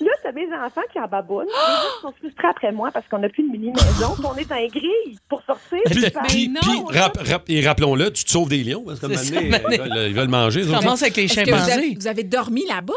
Là, 0.00 0.10
t'as 0.22 0.32
mes 0.32 0.46
enfants 0.54 0.82
qui 0.92 0.98
en 1.00 1.06
babounent. 1.06 1.46
Les 1.46 1.52
autres 1.52 2.00
sont 2.02 2.12
frustrés 2.18 2.48
après 2.48 2.72
moi 2.72 2.90
parce 2.92 3.06
qu'on 3.08 3.18
n'a 3.18 3.28
plus 3.28 3.42
de 3.44 3.52
mini-maison. 3.52 4.14
puis 4.16 4.24
on 4.26 4.36
est 4.36 4.48
dans 4.48 4.56
les 4.56 4.68
grilles 4.68 5.18
pour 5.28 5.42
sortir. 5.44 5.78
Puis, 5.86 5.94
puis 5.94 6.00
faire- 6.10 6.22
puis- 6.28 6.48
puis, 6.60 6.98
rap- 6.98 7.16
rap- 7.24 7.44
et 7.48 7.66
rappelons-le, 7.66 8.12
tu 8.12 8.24
te 8.24 8.30
sauves 8.30 8.48
des 8.48 8.62
lions 8.64 8.82
parce 8.86 9.00
ils, 9.02 9.08
veulent, 9.78 10.08
ils 10.08 10.14
veulent 10.14 10.28
manger. 10.28 10.60
eux 10.62 10.64
autres. 10.70 10.78
Est-ce 11.24 11.34
que 11.44 11.50
vous 11.50 11.70
avez, 11.78 11.94
vous 11.94 12.06
avez 12.06 12.24
dormi 12.24 12.66
là-bas? 12.66 12.92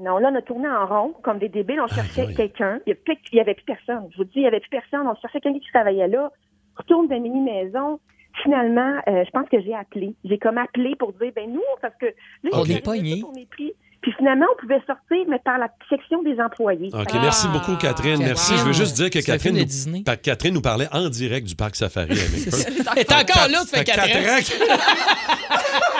Non, 0.00 0.18
là, 0.18 0.30
on 0.32 0.36
a 0.36 0.42
tourné 0.42 0.66
en 0.68 0.86
rond, 0.86 1.14
comme 1.22 1.38
des 1.38 1.48
débiles. 1.48 1.80
On 1.80 1.86
cherchait 1.94 2.26
quelqu'un. 2.34 2.80
Il 2.88 2.96
n'y 3.34 3.40
avait 3.40 3.54
plus 3.54 3.64
personne. 3.64 4.08
Je 4.12 4.16
vous 4.16 4.24
dis, 4.24 4.32
il 4.36 4.40
n'y 4.42 4.48
avait 4.48 4.58
plus 4.60 4.70
personne. 4.70 5.06
On 5.06 5.14
cherchait 5.20 5.40
quelqu'un 5.40 5.60
qui 5.60 5.70
travaillait 5.72 6.08
là. 6.08 6.30
Retourne 6.76 7.06
dans 7.06 7.14
la 7.14 7.20
mini-maison. 7.20 8.00
Finalement, 8.42 9.00
euh, 9.08 9.24
je 9.24 9.30
pense 9.30 9.48
que 9.48 9.60
j'ai 9.60 9.74
appelé. 9.74 10.14
J'ai 10.24 10.38
comme 10.38 10.58
appelé 10.58 10.94
pour 10.98 11.12
dire, 11.12 11.32
ben 11.34 11.52
nous, 11.52 11.60
parce 11.80 11.94
que 12.00 12.06
là, 12.06 12.50
On 12.54 12.64
est 12.64 13.48
pris. 13.50 13.74
Puis 14.00 14.12
finalement, 14.18 14.46
on 14.52 14.60
pouvait 14.60 14.80
sortir, 14.84 15.24
mais 15.28 15.38
par 15.38 15.58
la 15.58 15.68
section 15.88 16.22
des 16.24 16.40
employés. 16.40 16.90
OK, 16.92 17.12
merci 17.14 17.46
beaucoup, 17.48 17.76
Catherine. 17.76 18.18
Merci. 18.18 18.54
Je 18.58 18.64
veux 18.64 18.72
juste 18.72 18.96
dire 18.96 19.10
que 19.10 19.24
Catherine 19.24 19.56
nous, 19.56 20.02
Catherine 20.02 20.54
nous 20.54 20.60
parlait 20.60 20.88
en 20.92 21.08
direct 21.08 21.46
du 21.46 21.54
parc 21.54 21.76
safari 21.76 22.10
à 22.10 22.14
Hemingford. 22.14 22.58
Elle 22.96 23.02
est 23.02 23.12
encore 23.12 23.48
là, 23.48 23.62
4 23.84 24.00
ans. 24.00 24.02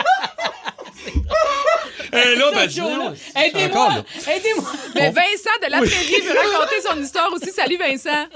Et 2.13 2.35
là, 2.35 2.51
ben, 2.53 2.69
Aidez-moi! 2.69 3.89
là. 3.89 4.03
Aidez-moi! 4.31 4.71
Mais 4.93 5.09
Vincent 5.09 5.57
de 5.65 5.71
la 5.71 5.77
Prairie 5.79 6.21
veut 6.21 6.37
raconter 6.37 6.81
son 6.81 7.01
histoire 7.01 7.33
aussi. 7.33 7.51
Salut, 7.51 7.77
Vincent! 7.77 8.27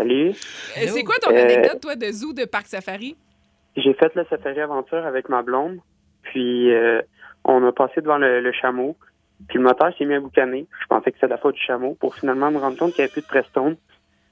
Salut. 0.00 0.30
Euh, 0.30 0.86
C'est 0.94 1.04
quoi 1.04 1.16
ton 1.20 1.30
Euh, 1.30 1.42
anecdote, 1.42 1.80
toi, 1.80 1.94
de 1.96 2.10
zoo 2.10 2.32
de 2.32 2.44
Parc 2.46 2.66
Safari? 2.66 3.16
J'ai 3.76 3.92
fait 3.94 4.14
le 4.14 4.24
safari 4.30 4.60
aventure 4.60 5.04
avec 5.06 5.28
ma 5.28 5.42
blonde, 5.42 5.78
puis 6.22 6.72
euh, 6.72 7.02
on 7.44 7.62
a 7.66 7.72
passé 7.72 8.00
devant 8.00 8.16
le, 8.18 8.40
le 8.40 8.52
chameau, 8.52 8.96
puis 9.48 9.58
le 9.58 9.64
moteur 9.64 9.92
s'est 9.98 10.04
mis 10.06 10.14
à 10.14 10.20
boucaner. 10.20 10.66
Je 10.82 10.86
pensais 10.88 11.10
que 11.10 11.16
c'était 11.18 11.28
la 11.28 11.36
faute 11.38 11.54
du 11.54 11.60
chameau, 11.62 11.94
pour 12.00 12.14
finalement 12.14 12.50
me 12.50 12.58
rendre 12.58 12.78
compte 12.78 12.94
qu'il 12.94 13.02
n'y 13.04 13.10
avait 13.10 13.12
plus 13.12 13.20
de 13.22 13.26
Prestone. 13.26 13.76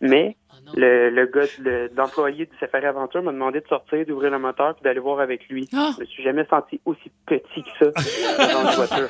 Mais 0.01 0.37
le, 0.75 1.11
le 1.11 1.27
gars, 1.27 1.45
le- 1.61 1.91
l'employé 1.97 2.47
du 2.47 2.57
safari 2.59 2.87
aventure 2.87 3.23
m'a 3.23 3.33
demandé 3.33 3.61
de 3.61 3.67
sortir, 3.69 4.05
d'ouvrir 4.07 4.31
le 4.31 4.39
moteur, 4.39 4.75
puis 4.75 4.83
d'aller 4.85 5.01
voir 5.01 5.21
avec 5.21 5.49
lui. 5.49 5.69
Je 5.73 6.01
me 6.01 6.07
suis 6.07 6.23
jamais 6.23 6.47
senti 6.49 6.81
aussi 6.85 7.11
petit 7.27 7.63
que 7.63 7.93
ça 7.93 8.53
dans 8.55 8.63
la 8.63 8.71
voiture. 8.75 9.09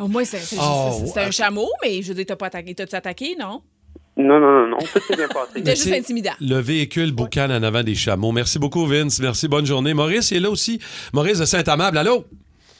Au 0.00 0.06
moins, 0.08 0.24
c'est 0.24 0.56
Oh, 0.60 1.02
un 1.16 1.30
chameau, 1.30 1.68
mais 1.82 2.00
je 2.02 2.08
veux 2.08 2.14
dire, 2.14 2.26
t'as 2.26 2.36
pas 2.36 2.46
attaqué. 2.46 2.74
T'as-tu 2.74 2.94
attaqué, 2.94 3.34
non? 3.38 3.60
Non, 4.18 4.40
non, 4.40 4.50
non, 4.50 4.66
non, 4.66 4.78
tout 4.78 4.98
s'est 4.98 5.14
bien 5.16 5.28
passé. 5.28 5.52
C'était 5.54 5.70
juste 5.76 5.92
intimidant. 5.92 6.32
Le 6.40 6.56
véhicule 6.58 7.12
boucan 7.12 7.50
en 7.50 7.62
avant 7.62 7.84
des 7.84 7.94
chameaux. 7.94 8.32
Merci 8.32 8.58
beaucoup, 8.58 8.84
Vince. 8.84 9.20
Merci, 9.20 9.46
bonne 9.46 9.64
journée. 9.64 9.94
Maurice 9.94 10.32
est 10.32 10.40
là 10.40 10.50
aussi. 10.50 10.80
Maurice 11.12 11.38
de 11.38 11.44
Saint-Amable. 11.44 11.96
Allô? 11.98 12.24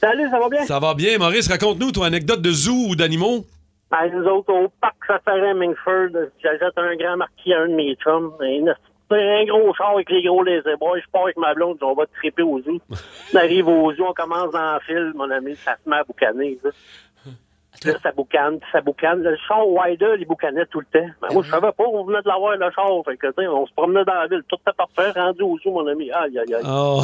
Salut, 0.01 0.29
ça 0.31 0.38
va 0.40 0.48
bien? 0.48 0.64
Ça 0.64 0.81
va 0.81 0.94
bien. 0.94 1.16
Maurice, 1.18 1.48
raconte-nous 1.48 1.92
ton 1.92 2.03
anecdote 2.03 2.42
de 2.42 2.51
zoo 2.51 2.88
ou 2.90 2.96
d'animaux. 2.96 3.46
Ben, 3.90 4.11
nous 4.12 4.24
autres, 4.27 4.53
au 4.53 4.68
parc 4.81 4.96
Safari 5.07 5.48
à 5.48 5.55
Mingford, 5.55 6.11
j'achète 6.42 6.77
un 6.77 6.96
grand 6.96 7.16
marquis 7.16 7.55
à 7.55 7.61
un 7.62 7.68
de 7.68 7.74
mes 7.74 7.94
chums. 7.96 8.33
Un, 8.40 8.72
un 9.11 9.44
gros 9.46 9.72
char 9.74 9.90
avec 9.94 10.11
les 10.11 10.22
gros 10.24 10.42
laser 10.42 10.77
boys. 10.79 10.98
Je 10.98 11.11
pars 11.11 11.22
avec 11.22 11.37
ma 11.37 11.55
blonde, 11.55 11.79
on 11.81 11.94
va 11.94 12.05
triper 12.18 12.42
au 12.42 12.61
zoo. 12.61 12.79
On 13.33 13.37
arrive 13.37 13.68
au 13.68 13.92
zoo, 13.94 14.05
on 14.09 14.12
commence 14.12 14.51
dans 14.53 14.74
le 14.74 14.81
fil, 14.81 15.12
mon 15.14 15.31
ami, 15.31 15.57
ça 15.57 15.77
se 15.83 15.88
met 15.88 15.96
à 15.96 16.05
boucaner. 16.05 16.59
Là 17.84 17.94
ça 18.02 18.10
boucane, 18.12 18.58
puis 18.58 18.68
ça 18.72 18.80
boucane. 18.80 19.22
Le 19.22 19.36
char 19.46 19.66
Wider, 19.68 20.14
il 20.18 20.26
boucanait 20.26 20.66
tout 20.66 20.80
le 20.80 20.86
temps. 20.86 21.06
Ben, 21.22 21.28
moi, 21.32 21.42
je 21.44 21.50
savais 21.50 21.72
pas, 21.72 21.84
on 21.92 22.04
venait 22.04 22.22
de 22.22 22.28
l'avoir, 22.28 22.56
le 22.56 22.70
char. 22.70 22.86
Fait 23.04 23.16
que, 23.16 23.26
tu 23.28 23.32
sais, 23.42 23.48
on 23.48 23.66
se 23.66 23.72
promenait 23.72 24.04
dans 24.04 24.14
la 24.14 24.26
ville, 24.26 24.42
tout 24.48 24.56
était 24.56 24.76
parfait, 24.76 25.18
rendu 25.18 25.42
au 25.42 25.58
zoo, 25.58 25.70
mon 25.72 25.86
ami. 25.86 26.10
Aïe, 26.12 26.38
aïe, 26.38 26.54
aïe. 26.54 26.62
Oh. 26.66 27.00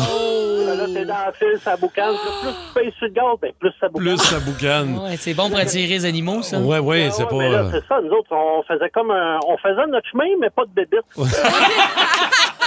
Là, 0.66 0.74
là, 0.74 0.84
t'es 0.92 1.04
dans 1.04 1.26
le 1.26 1.32
fil, 1.32 1.58
ça 1.60 1.76
boucane. 1.76 2.14
Plus 2.14 2.50
tu 2.50 2.74
payes 2.80 2.92
sur 2.98 3.06
le 3.06 3.12
gaz, 3.12 3.24
ben, 3.40 3.52
plus 3.58 3.72
ça 3.80 3.88
boucane. 3.88 4.06
Plus 4.06 4.16
ça 4.18 4.40
boucane. 4.40 4.98
Ouais, 5.04 5.16
c'est 5.16 5.34
bon 5.34 5.48
pour 5.48 5.58
attirer 5.58 5.86
les 5.86 6.04
animaux, 6.04 6.42
ça. 6.42 6.58
Ouais, 6.58 6.78
ouais, 6.78 7.08
c'est 7.10 7.24
Ouais, 7.24 7.28
pas. 7.30 7.48
là, 7.48 7.64
c'est 7.70 7.84
ça, 7.86 8.00
nous 8.00 8.10
autres, 8.10 8.32
on 8.32 8.62
faisait 8.64 8.90
comme 8.90 9.10
un- 9.10 9.38
on 9.46 9.56
faisait 9.58 9.86
notre 9.88 10.08
chemin, 10.08 10.24
mais 10.40 10.50
pas 10.50 10.64
de 10.64 10.70
bébite. 10.70 11.00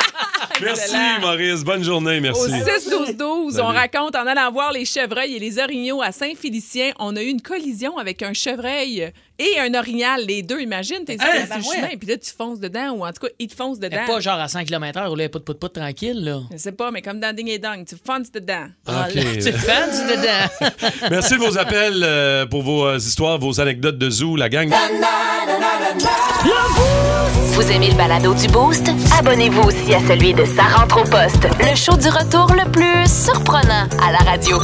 Merci, 0.61 0.95
Maurice. 1.21 1.63
Bonne 1.63 1.83
journée. 1.83 2.17
Au 2.17 2.21
Merci. 2.21 2.51
6-12-12, 2.51 3.61
on 3.61 3.67
raconte 3.67 4.15
en 4.15 4.25
allant 4.25 4.51
voir 4.51 4.71
les 4.71 4.85
chevreuils 4.85 5.35
et 5.35 5.39
les 5.39 5.59
orignaux 5.59 6.01
à 6.01 6.11
Saint-Félicien, 6.11 6.93
on 6.99 7.15
a 7.15 7.21
eu 7.21 7.27
une 7.27 7.41
collision 7.41 7.97
avec 7.97 8.23
un 8.23 8.33
chevreuil 8.33 9.11
et 9.39 9.60
un 9.60 9.73
orignal. 9.73 10.26
Les 10.26 10.41
deux, 10.41 10.62
imagine, 10.62 11.04
t'es 11.06 11.17
sur 11.17 11.28
le 11.28 11.47
ben 11.47 11.56
ouais. 11.58 11.76
chemin, 11.76 11.97
puis 11.97 12.08
là, 12.08 12.17
tu 12.17 12.32
fonces 12.32 12.60
dedans, 12.60 12.91
ou 12.91 13.06
en 13.06 13.12
tout 13.12 13.26
cas, 13.26 13.34
ils 13.39 13.47
te 13.47 13.56
foncent 13.56 13.80
dedans. 13.80 13.97
Mais 14.02 14.13
pas 14.13 14.19
genre 14.19 14.39
à 14.39 14.47
100 14.47 14.65
km/h, 14.65 15.08
rouler 15.08 15.30
pout 15.30 15.43
pout 15.43 15.60
pout 15.60 15.69
tranquille, 15.69 16.23
là. 16.23 16.41
Je 16.52 16.58
sais 16.58 16.71
pas, 16.71 16.91
mais 16.91 17.02
comme 17.02 17.19
dans 17.19 17.36
Ding 17.36 17.47
et 17.50 17.60
Dong, 17.60 17.86
tu 17.86 17.95
fonces 18.04 18.32
dedans. 18.32 18.67
OK. 18.88 19.13
Tu 19.38 19.52
du 19.52 19.52
dedans. 19.52 20.69
Merci 21.12 21.34
de 21.34 21.39
vos 21.39 21.58
appels 21.58 22.02
euh, 22.04 22.45
pour 22.45 22.63
vos 22.63 22.86
euh, 22.86 22.97
histoires, 22.97 23.38
vos 23.38 23.60
anecdotes 23.60 23.97
de 23.97 24.10
zoo, 24.10 24.36
la 24.36 24.50
gang. 24.50 24.71
Vous 27.54 27.71
aimez 27.71 27.89
le 27.89 27.95
balado 27.95 28.34
du 28.34 28.47
Boost? 28.47 28.89
Abonnez-vous 29.19 29.63
aussi 29.63 29.93
à 29.93 30.00
celui 30.08 30.34
de 30.34 30.45
Sa 30.45 30.63
rentre 30.63 31.02
au 31.02 31.04
poste, 31.04 31.47
le 31.60 31.76
show 31.76 31.95
du 31.97 32.10
retour 32.10 32.54
le 32.54 32.69
plus 32.71 33.26
surprenant 33.26 33.88
à 34.04 34.12
la 34.12 34.19
radio. 34.19 34.58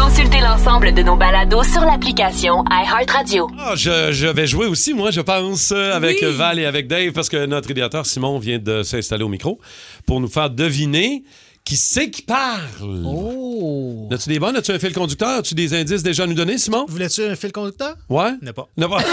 Consultez 0.00 0.40
l'ensemble 0.40 0.94
de 0.94 1.02
nos 1.02 1.14
balados 1.14 1.62
sur 1.62 1.82
l'application 1.82 2.64
iHeartRadio. 2.70 3.48
Ah, 3.58 3.74
je, 3.76 4.12
je 4.12 4.26
vais 4.28 4.46
jouer 4.46 4.66
aussi, 4.66 4.94
moi, 4.94 5.10
je 5.10 5.20
pense, 5.20 5.72
euh, 5.72 5.92
avec 5.94 6.20
Oui. 6.22 6.32
Val 6.32 6.58
et 6.58 6.64
avec 6.64 6.86
Dave, 6.86 7.12
parce 7.12 7.28
que 7.28 7.44
notre 7.44 7.70
idéateur 7.70 8.06
Simon 8.06 8.38
vient 8.38 8.58
de 8.58 8.82
s'installer 8.82 9.24
au 9.24 9.28
micro 9.28 9.60
pour 10.06 10.20
nous 10.20 10.28
faire 10.28 10.48
deviner 10.48 11.22
qui 11.64 11.76
c'est 11.76 12.10
qui 12.10 12.22
parle. 12.22 13.04
Oh! 13.04 14.08
As-tu 14.12 14.28
des 14.28 14.38
bonnes? 14.40 14.56
As-tu 14.56 14.72
un 14.72 14.78
fil 14.78 14.92
conducteur? 14.92 15.38
As-tu 15.38 15.54
des 15.54 15.72
indices 15.74 16.02
déjà 16.02 16.24
à 16.24 16.26
nous 16.26 16.34
donner, 16.34 16.58
Simon? 16.58 16.84
Voulais-tu 16.88 17.22
un 17.24 17.36
fil 17.36 17.52
conducteur? 17.52 17.94
Ouais? 18.08 18.32
N'a 18.42 18.52
pas. 18.52 18.68
N'a 18.76 18.88
pas. 18.88 18.98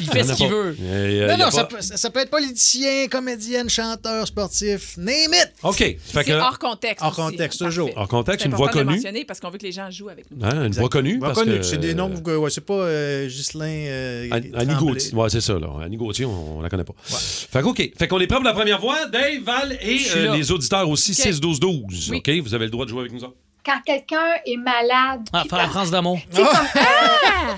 Il 0.00 0.10
fait 0.10 0.24
ce 0.24 0.32
qu'il 0.34 0.48
veut. 0.48 0.76
Euh, 0.80 1.28
non, 1.36 1.44
non, 1.44 1.50
ça 1.50 1.64
peut, 1.64 1.80
ça- 1.80 1.96
ça 1.96 2.10
peut 2.10 2.20
être 2.20 2.30
politicien, 2.30 3.08
comédienne, 3.08 3.68
chanteur, 3.68 4.26
sportif, 4.26 4.96
name 4.96 5.32
it! 5.34 5.52
OK. 5.62 5.76
Fait 5.76 5.98
C'est 6.12 6.24
que, 6.24 6.32
hors 6.32 6.58
contexte. 6.58 7.04
Hors 7.04 7.10
aussi. 7.18 7.20
contexte, 7.32 7.58
Parfait. 7.58 7.70
toujours. 7.74 7.90
hors 7.96 8.08
contexte, 8.08 8.46
une 8.46 8.54
voix 8.54 8.68
connue. 8.68 9.00
parce 9.26 9.40
qu'on 9.40 9.50
veut 9.50 9.58
que 9.58 9.66
les 9.66 9.72
gens 9.72 9.90
jouent 9.90 10.08
avec 10.08 10.26
nous. 10.30 10.44
Hein, 10.44 10.60
une 10.60 10.66
Exact. 10.66 10.80
voix 10.80 10.88
connue. 10.88 11.18
Voix 11.18 11.32
connue. 11.34 11.58
que, 11.58 11.62
C'est 11.62 11.78
des 11.78 11.94
noms 11.94 12.10
euh, 12.14 12.20
que 12.20 12.36
ouais, 12.36 12.50
c'est 12.50 12.64
pas 12.64 12.74
euh, 12.74 13.26
Ghislain. 13.28 13.66
euh, 13.66 14.28
Annie. 14.54 14.74
Gauthier. 14.76 15.14
Ouais, 15.14 15.28
c'est 15.30 15.40
ça, 15.40 15.58
là. 15.58 15.68
Annie 15.84 15.96
Gauthier, 15.96 16.24
on, 16.24 16.58
on 16.58 16.60
la 16.62 16.68
connaît 16.68 16.84
pas. 16.84 16.94
Fait 17.04 17.60
que, 17.60 17.66
OK. 17.66 17.90
Fait 17.98 18.08
qu'on 18.08 18.20
est 18.20 18.26
prêt 18.26 18.36
pour 18.36 18.44
la 18.44 18.52
première 18.54 18.80
voix. 18.80 19.06
Dave, 19.06 19.42
Val 19.44 19.76
et 19.82 19.98
euh, 20.16 20.27
là. 20.30 20.36
les 20.36 20.52
auditeurs 20.52 20.88
aussi, 20.88 21.12
OK. 21.12 21.18
6-12-12. 21.18 22.14
OK? 22.16 22.30
Vous 22.42 22.54
avez 22.54 22.66
le 22.66 22.70
droit 22.70 22.84
de 22.84 22.90
jouer 22.90 23.00
avec 23.00 23.12
nous 23.12 23.24
autres. 23.24 23.36
Quand 23.64 23.80
quelqu'un 23.84 24.34
est 24.46 24.56
malade. 24.56 25.28
Ah, 25.32 25.44
faire 25.48 25.58
la 25.58 25.68
France 25.68 25.90
d'amour. 25.90 26.18
Comme- 26.34 26.46
Ah! 26.74 27.56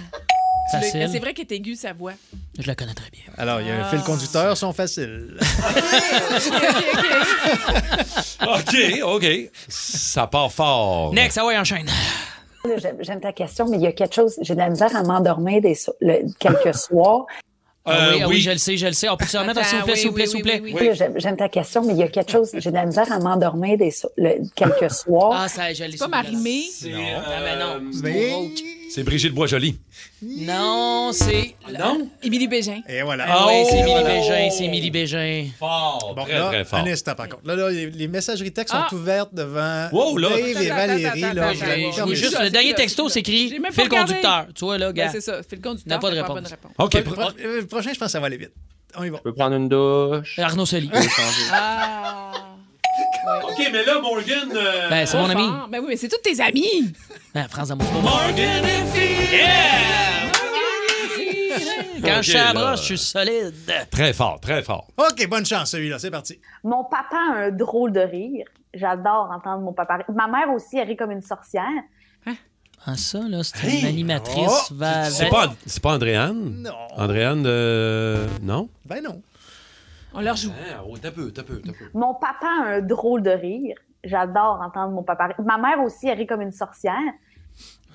C'est 0.73 1.19
vrai 1.19 1.35
qu'elle 1.35 1.47
est 1.47 1.53
aiguë, 1.53 1.75
sa 1.75 1.93
voix. 1.93 2.13
Je 2.59 2.67
la 2.67 2.75
connais 2.77 2.95
très 2.95 3.11
bien. 3.11 3.23
Alors, 3.37 3.61
il 3.61 3.67
y 3.67 3.71
a 3.71 3.77
un 3.77 3.83
Ah. 3.83 3.91
fil 3.91 4.01
conducteur, 4.03 4.57
sont 4.57 4.73
faciles. 4.73 5.37
OK, 8.43 8.77
OK. 9.05 9.27
Ça 9.69 10.27
part 10.27 10.53
fort. 10.53 11.13
Next, 11.13 11.39
ah 11.39 11.47
ouais, 11.47 11.57
enchaîne. 11.59 11.89
J'aime 12.79 12.97
j'aime 13.01 13.21
ta 13.21 13.33
question, 13.33 13.67
mais 13.69 13.79
il 13.79 13.83
y 13.83 13.87
a 13.87 13.93
quelque 13.93 14.15
chose, 14.15 14.37
j'ai 14.43 14.55
de 14.55 14.59
la 14.59 14.69
misère 14.69 14.95
à 14.95 15.03
m'endormir 15.03 15.63
des 15.63 15.75
so- 15.75 15.95
le- 16.01 16.27
quelques 16.39 16.75
soirs. 16.75 17.25
Ah 17.87 18.11
oui, 18.13 18.21
ah 18.23 18.29
oui, 18.29 18.35
oui. 18.37 18.41
je 18.41 18.51
le 18.51 18.59
sais, 18.59 18.77
je 18.77 18.87
le 18.87 18.93
sais. 18.93 19.09
On 19.09 19.17
peut 19.17 19.25
se 19.25 19.37
remettre, 19.39 19.65
s'il 19.65 19.79
vous 19.79 19.85
plaît, 19.85 19.95
oui, 19.95 19.99
s'il 19.99 20.09
vous 20.09 20.15
plaît, 20.15 20.27
oui, 20.27 20.37
s'il 20.37 20.61
vous 20.61 20.67
oui, 20.67 20.73
plaît. 20.75 20.89
Là, 20.89 20.95
J'aime 20.95 21.15
j'aime 21.17 21.37
ta 21.37 21.49
question, 21.49 21.83
mais 21.83 21.95
il 21.95 21.99
y 21.99 22.03
a 22.03 22.09
quelque 22.09 22.31
chose, 22.31 22.51
j'ai 22.55 22.71
de 22.71 22.75
la 22.75 22.85
misère 22.85 23.11
à 23.11 23.19
m'endormir 23.19 23.79
des 23.79 23.91
so- 23.91 24.11
quelques 24.55 24.91
soirs. 24.91 25.33
Ah, 25.45 25.49
ça, 25.49 25.73
je 25.73 25.85
l'ai 25.85 25.93
C'est 25.93 25.99
pas 25.99 26.09
marimé. 26.09 26.63
Ah, 26.85 27.41
mais 27.43 27.57
non. 27.59 27.91
Mais 28.03 28.51
C'est 28.93 29.05
Brigitte 29.05 29.33
Boisjoli. 29.33 29.79
Non, 30.23 31.11
c'est. 31.13 31.55
Non? 31.79 32.09
Émilie 32.23 32.49
Bégin. 32.49 32.81
Et 32.89 33.03
voilà. 33.03 33.25
Ah 33.29 33.47
oui, 33.49 33.63
c'est 33.71 33.79
Émilie 33.79 33.93
Voilà. 34.01 34.09
Bégin, 34.21 34.51
c'est 34.51 34.65
Émilie 34.65 34.91
Bégin. 34.91 35.47
Fort. 35.59 36.13
Bon, 36.17 36.25
très, 36.25 36.33
là, 36.39 36.49
très 36.49 36.65
fort. 36.65 36.79
un 36.81 36.87
instant, 36.89 37.15
par 37.15 37.29
contre. 37.29 37.47
Là, 37.47 37.55
là, 37.57 37.71
les, 37.71 37.91
les 37.91 38.09
messageries 38.09 38.53
textes 38.53 38.75
Ah. 38.77 38.89
sont 38.91 38.97
ouvertes 38.97 39.33
devant 39.33 39.89
Wow, 39.93 40.19
là. 40.19 40.29
Dave 40.31 40.39
et 40.63 40.69
Valérie. 40.69 41.05
attends, 41.07 41.33
là, 41.35 41.49
attends, 41.51 42.05
vois 42.07 42.15
juste 42.15 42.41
le 42.41 42.51
dernier 42.51 42.71
là, 42.71 42.75
texto, 42.77 43.05
là. 43.05 43.11
c'est 43.11 43.21
écrit 43.21 43.49
J'ai 43.49 43.59
même 43.61 43.73
Fais 43.73 43.87
pas 43.89 43.97
le 43.97 44.03
conducteur. 44.07 44.47
Tu 44.55 44.65
vois, 44.65 44.77
là, 44.79 44.87
Ben, 44.93 45.05
gars. 45.05 45.09
c'est 45.13 45.21
ça. 45.21 45.41
Fais 45.49 45.57
le 45.57 45.63
conducteur. 45.63 45.89
N'a 45.97 45.99
pas 46.01 46.11
de 46.11 46.17
t'as 46.17 46.23
réponse. 46.23 46.35
bonne 46.37 46.47
réponse. 46.47 46.73
OK. 46.79 46.95
Le 46.95 47.03
pro- 47.05 47.23
euh, 47.23 47.61
le 47.61 47.67
prochain, 47.67 47.91
je 47.95 47.99
pense 47.99 48.07
que 48.09 48.13
ça 48.13 48.21
va 48.21 48.27
aller 48.27 48.37
vite. 48.39 48.53
On 48.97 49.05
y 49.05 49.11
va. 49.11 49.19
Je 49.19 49.23
peux 49.23 49.33
prendre 49.35 49.55
une 49.55 49.69
douche. 49.69 50.37
Arnaud 50.41 50.67
Soli. 50.67 50.91
Ah. 51.53 52.30
OK, 53.45 53.69
mais 53.73 53.85
là, 53.85 54.01
Morgan... 54.01 54.49
euh, 54.55 54.89
Ben, 54.89 55.07
c'est 55.07 55.17
mon 55.19 55.29
ami. 55.31 55.47
Ben 55.71 55.79
oui, 55.81 55.87
mais 55.89 55.97
c'est 55.97 56.09
tous 56.09 56.21
tes 56.23 56.41
amis. 56.41 56.93
Ben, 57.35 57.47
France 57.49 57.69
d'amour. 57.69 57.87
c'est 57.87 57.95
pas 57.95 58.01
moi. 58.01 58.11
Morgan 58.27 58.65
and 58.65 58.87
Phil. 58.93 60.41
Quand 62.03 62.17
Ok, 62.17 62.23
je 62.23 62.31
suis 62.31 62.39
à 62.39 62.53
là. 62.53 62.61
brosse, 62.61 62.81
je 62.81 62.85
suis 62.87 62.99
solide. 62.99 63.55
Très 63.91 64.13
fort, 64.15 64.41
très 64.41 64.63
fort. 64.63 64.89
OK, 64.97 65.29
bonne 65.29 65.45
chance, 65.45 65.71
celui-là. 65.73 65.99
C'est 65.99 66.11
parti. 66.11 66.41
Mon 66.65 66.83
papa 66.85 67.17
a 67.17 67.37
un 67.47 67.51
drôle 67.51 67.93
de 67.93 68.01
rire. 68.01 68.47
J'adore 68.73 69.31
entendre 69.31 69.63
mon 69.63 69.73
papa 69.75 69.97
rire. 69.97 70.07
Ma 70.15 70.27
mère 70.27 70.51
aussi, 70.55 70.79
elle 70.79 70.89
rit 70.89 70.97
comme 70.97 71.11
une 71.11 71.21
sorcière. 71.23 71.65
Ah, 72.87 72.97
ça, 72.97 73.19
là, 73.29 73.43
c'est 73.43 73.79
une 73.81 73.87
animatrice. 73.87 74.69
Oh, 74.71 74.75
va- 74.75 75.05
C'est 75.11 75.25
va- 75.25 75.31
pas, 75.49 75.55
c'est 75.67 75.83
pas 75.83 75.93
Andréane? 75.93 76.63
Non. 76.63 76.73
Andréane 76.97 77.43
de... 77.43 78.25
Non? 78.41 78.71
Ben 78.87 79.03
non. 79.05 79.21
On 80.15 80.21
leur 80.21 80.37
joue. 80.37 80.51
Ah, 80.73 80.83
oh, 80.89 80.97
t'as 80.99 81.11
peu, 81.11 81.31
t'as 81.31 81.43
peu, 81.43 81.61
t'as 81.65 81.73
peu. 81.73 81.85
Mon 81.95 82.15
papa 82.15 82.47
a 82.47 82.69
un 82.77 82.81
drôle 82.81 83.23
de 83.23 83.31
rire. 83.31 83.77
J'adore 84.05 84.61
entendre 84.63 84.93
mon 84.93 85.03
papa 85.03 85.27
rire. 85.27 85.37
Ma 85.45 85.59
mère 85.59 85.81
aussi, 85.85 86.09
elle 86.09 86.19
rit 86.19 86.27
comme 86.27 86.41
une 86.43 86.53
sorcière. 86.53 86.95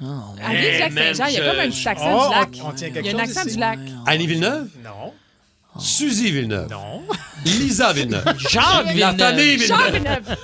Oh, 0.02 0.06
En 0.06 0.50
ville 0.52 0.74
du 0.74 0.80
lac 0.80 0.92
man, 0.94 1.14
Saint-Jean, 1.14 1.26
il 1.30 1.34
y 1.36 1.38
a 1.38 1.44
je- 1.44 1.50
comme 1.50 1.60
un 1.60 1.70
petit 1.70 1.88
accent 1.88 2.06
Oh, 2.14 2.28
du 2.28 2.36
lac. 2.36 2.50
on, 2.64 2.70
on 2.70 2.72
tient 2.74 2.88
Il 2.90 2.94
quelque 2.94 3.06
y 3.06 3.10
a 3.14 3.16
un 3.18 3.20
accent 3.20 3.42
ici. 3.46 3.54
du 3.56 3.60
lac. 3.60 3.80
Annie 4.06 4.28
Villeneuve? 4.28 4.70
Non. 4.84 5.14
Suzy 5.80 6.32
Villeneuve? 6.32 6.70
Non. 6.72 7.04
Lisa 7.46 7.92
Villeneuve? 7.94 8.24
Jacques 8.50 8.86
La 8.86 8.94
Villeneuve. 8.94 9.18
famille 9.18 9.60
Jacques 9.60 9.92
Villeneuve? 9.92 10.24
Villeneuve. 10.24 10.38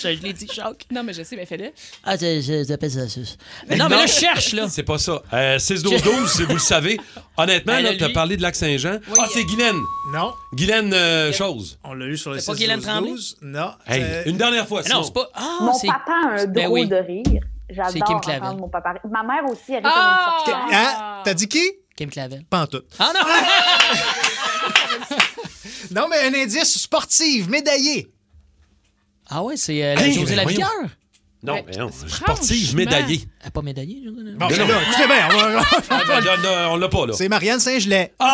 Je 0.00 0.08
l'ai 0.08 0.32
dit, 0.32 0.48
Jacques. 0.52 0.86
Non, 0.90 1.02
mais 1.04 1.12
je 1.12 1.22
sais, 1.22 1.36
mais 1.36 1.46
fais-le. 1.46 1.70
Ah, 2.04 2.18
t'appelles 2.18 2.90
ça 2.90 3.08
sus. 3.08 3.36
Mais 3.68 3.76
non, 3.76 3.88
mais 3.88 3.96
là, 3.96 4.06
je 4.06 4.12
cherche, 4.12 4.52
là. 4.52 4.68
C'est 4.68 4.82
pas 4.82 4.98
ça. 4.98 5.22
Euh, 5.32 5.58
6-12-12, 5.58 6.26
si 6.28 6.42
vous 6.44 6.54
le 6.54 6.58
savez. 6.58 6.98
Honnêtement, 7.36 7.74
Elle 7.74 7.84
là, 7.84 7.90
t'as 7.98 8.08
parlé 8.10 8.36
de 8.36 8.42
Lac-Saint-Jean. 8.42 8.98
Oui, 9.08 9.14
ah, 9.18 9.26
il- 9.28 9.32
c'est 9.32 9.44
Guylaine. 9.44 9.80
Non. 10.12 10.32
Guylaine 10.54 10.92
euh, 10.92 11.32
Chose. 11.32 11.78
On 11.84 11.94
l'a 11.94 12.06
eu 12.06 12.16
sur 12.16 12.32
le 12.32 12.40
C'est 12.40 12.46
pas 12.46 12.52
6 12.54 12.58
Guylaine 12.58 12.78
12 12.80 12.86
Tremblay? 12.86 13.10
12. 13.10 13.36
Non. 13.42 13.70
Hey, 13.86 14.02
Euh, 14.02 14.22
une 14.26 14.36
dernière 14.36 14.66
fois, 14.66 14.82
non, 14.90 15.02
c'est 15.04 15.14
pas. 15.14 15.28
Ah, 15.34 15.58
mon 15.60 15.72
c'est. 15.74 15.86
papa 15.86 16.12
a 16.12 16.28
un 16.32 16.36
drôle 16.46 16.52
Ben 16.52 16.68
oui. 16.68 16.88
de 16.88 16.96
rire. 16.96 17.42
C'est 17.70 17.76
J'adore 17.76 18.08
Kim 18.08 18.20
Clavel. 18.20 18.42
entendre 18.42 18.60
mon 18.60 18.68
papa 18.68 18.92
rire. 18.92 19.00
Ma 19.10 19.22
mère 19.22 19.44
aussi, 19.50 19.72
elle 19.74 19.82
Ah! 19.84 20.40
comme 20.44 20.54
une 20.54 20.62
sorcière. 20.66 20.80
Hein? 20.80 21.22
T'as 21.24 21.34
dit 21.34 21.48
qui? 21.48 21.62
Kim 21.96 22.10
Clavel. 22.10 22.44
Pas 22.48 22.62
en 22.62 22.66
tout. 22.66 22.82
Ah 22.98 23.10
non! 23.14 23.20
Non, 25.94 26.06
mais 26.10 26.16
un 26.28 26.34
indice 26.42 26.78
sportive, 26.78 27.48
médaillé. 27.50 28.10
Ah 29.30 29.42
ouais, 29.42 29.56
c'est 29.56 29.82
euh, 29.84 29.94
la 29.94 30.06
Hey, 30.06 30.12
José 30.14 30.36
ben 30.36 30.44
Lavigueur? 30.44 30.68
Non, 31.42 31.54
mais 31.66 31.76
non. 31.76 31.88
franchement. 31.88 32.08
Sportive 32.34 32.74
médaillée. 32.76 33.20
Elle 33.40 33.46
n'est 33.46 33.50
pas 33.52 33.62
médaillée, 33.62 34.02
José 34.04 34.22
Lavigueur? 34.22 34.38
Bon, 34.38 34.46
Mais 34.50 34.56
là. 34.56 34.80
Écoutez 34.88 35.06
bien, 35.06 35.28
on 35.30 35.36
va- 35.36 35.62
Ah, 35.90 36.00
ben, 36.08 36.20
là, 36.20 36.36
là, 36.36 36.68
on 36.72 36.76
l'a 36.76 36.88
pas, 36.88 37.06
là. 37.06 37.12
C'est 37.12 37.28
Marianne 37.28 37.60
Saint-Gelais. 37.60 38.12
Mon 38.18 38.26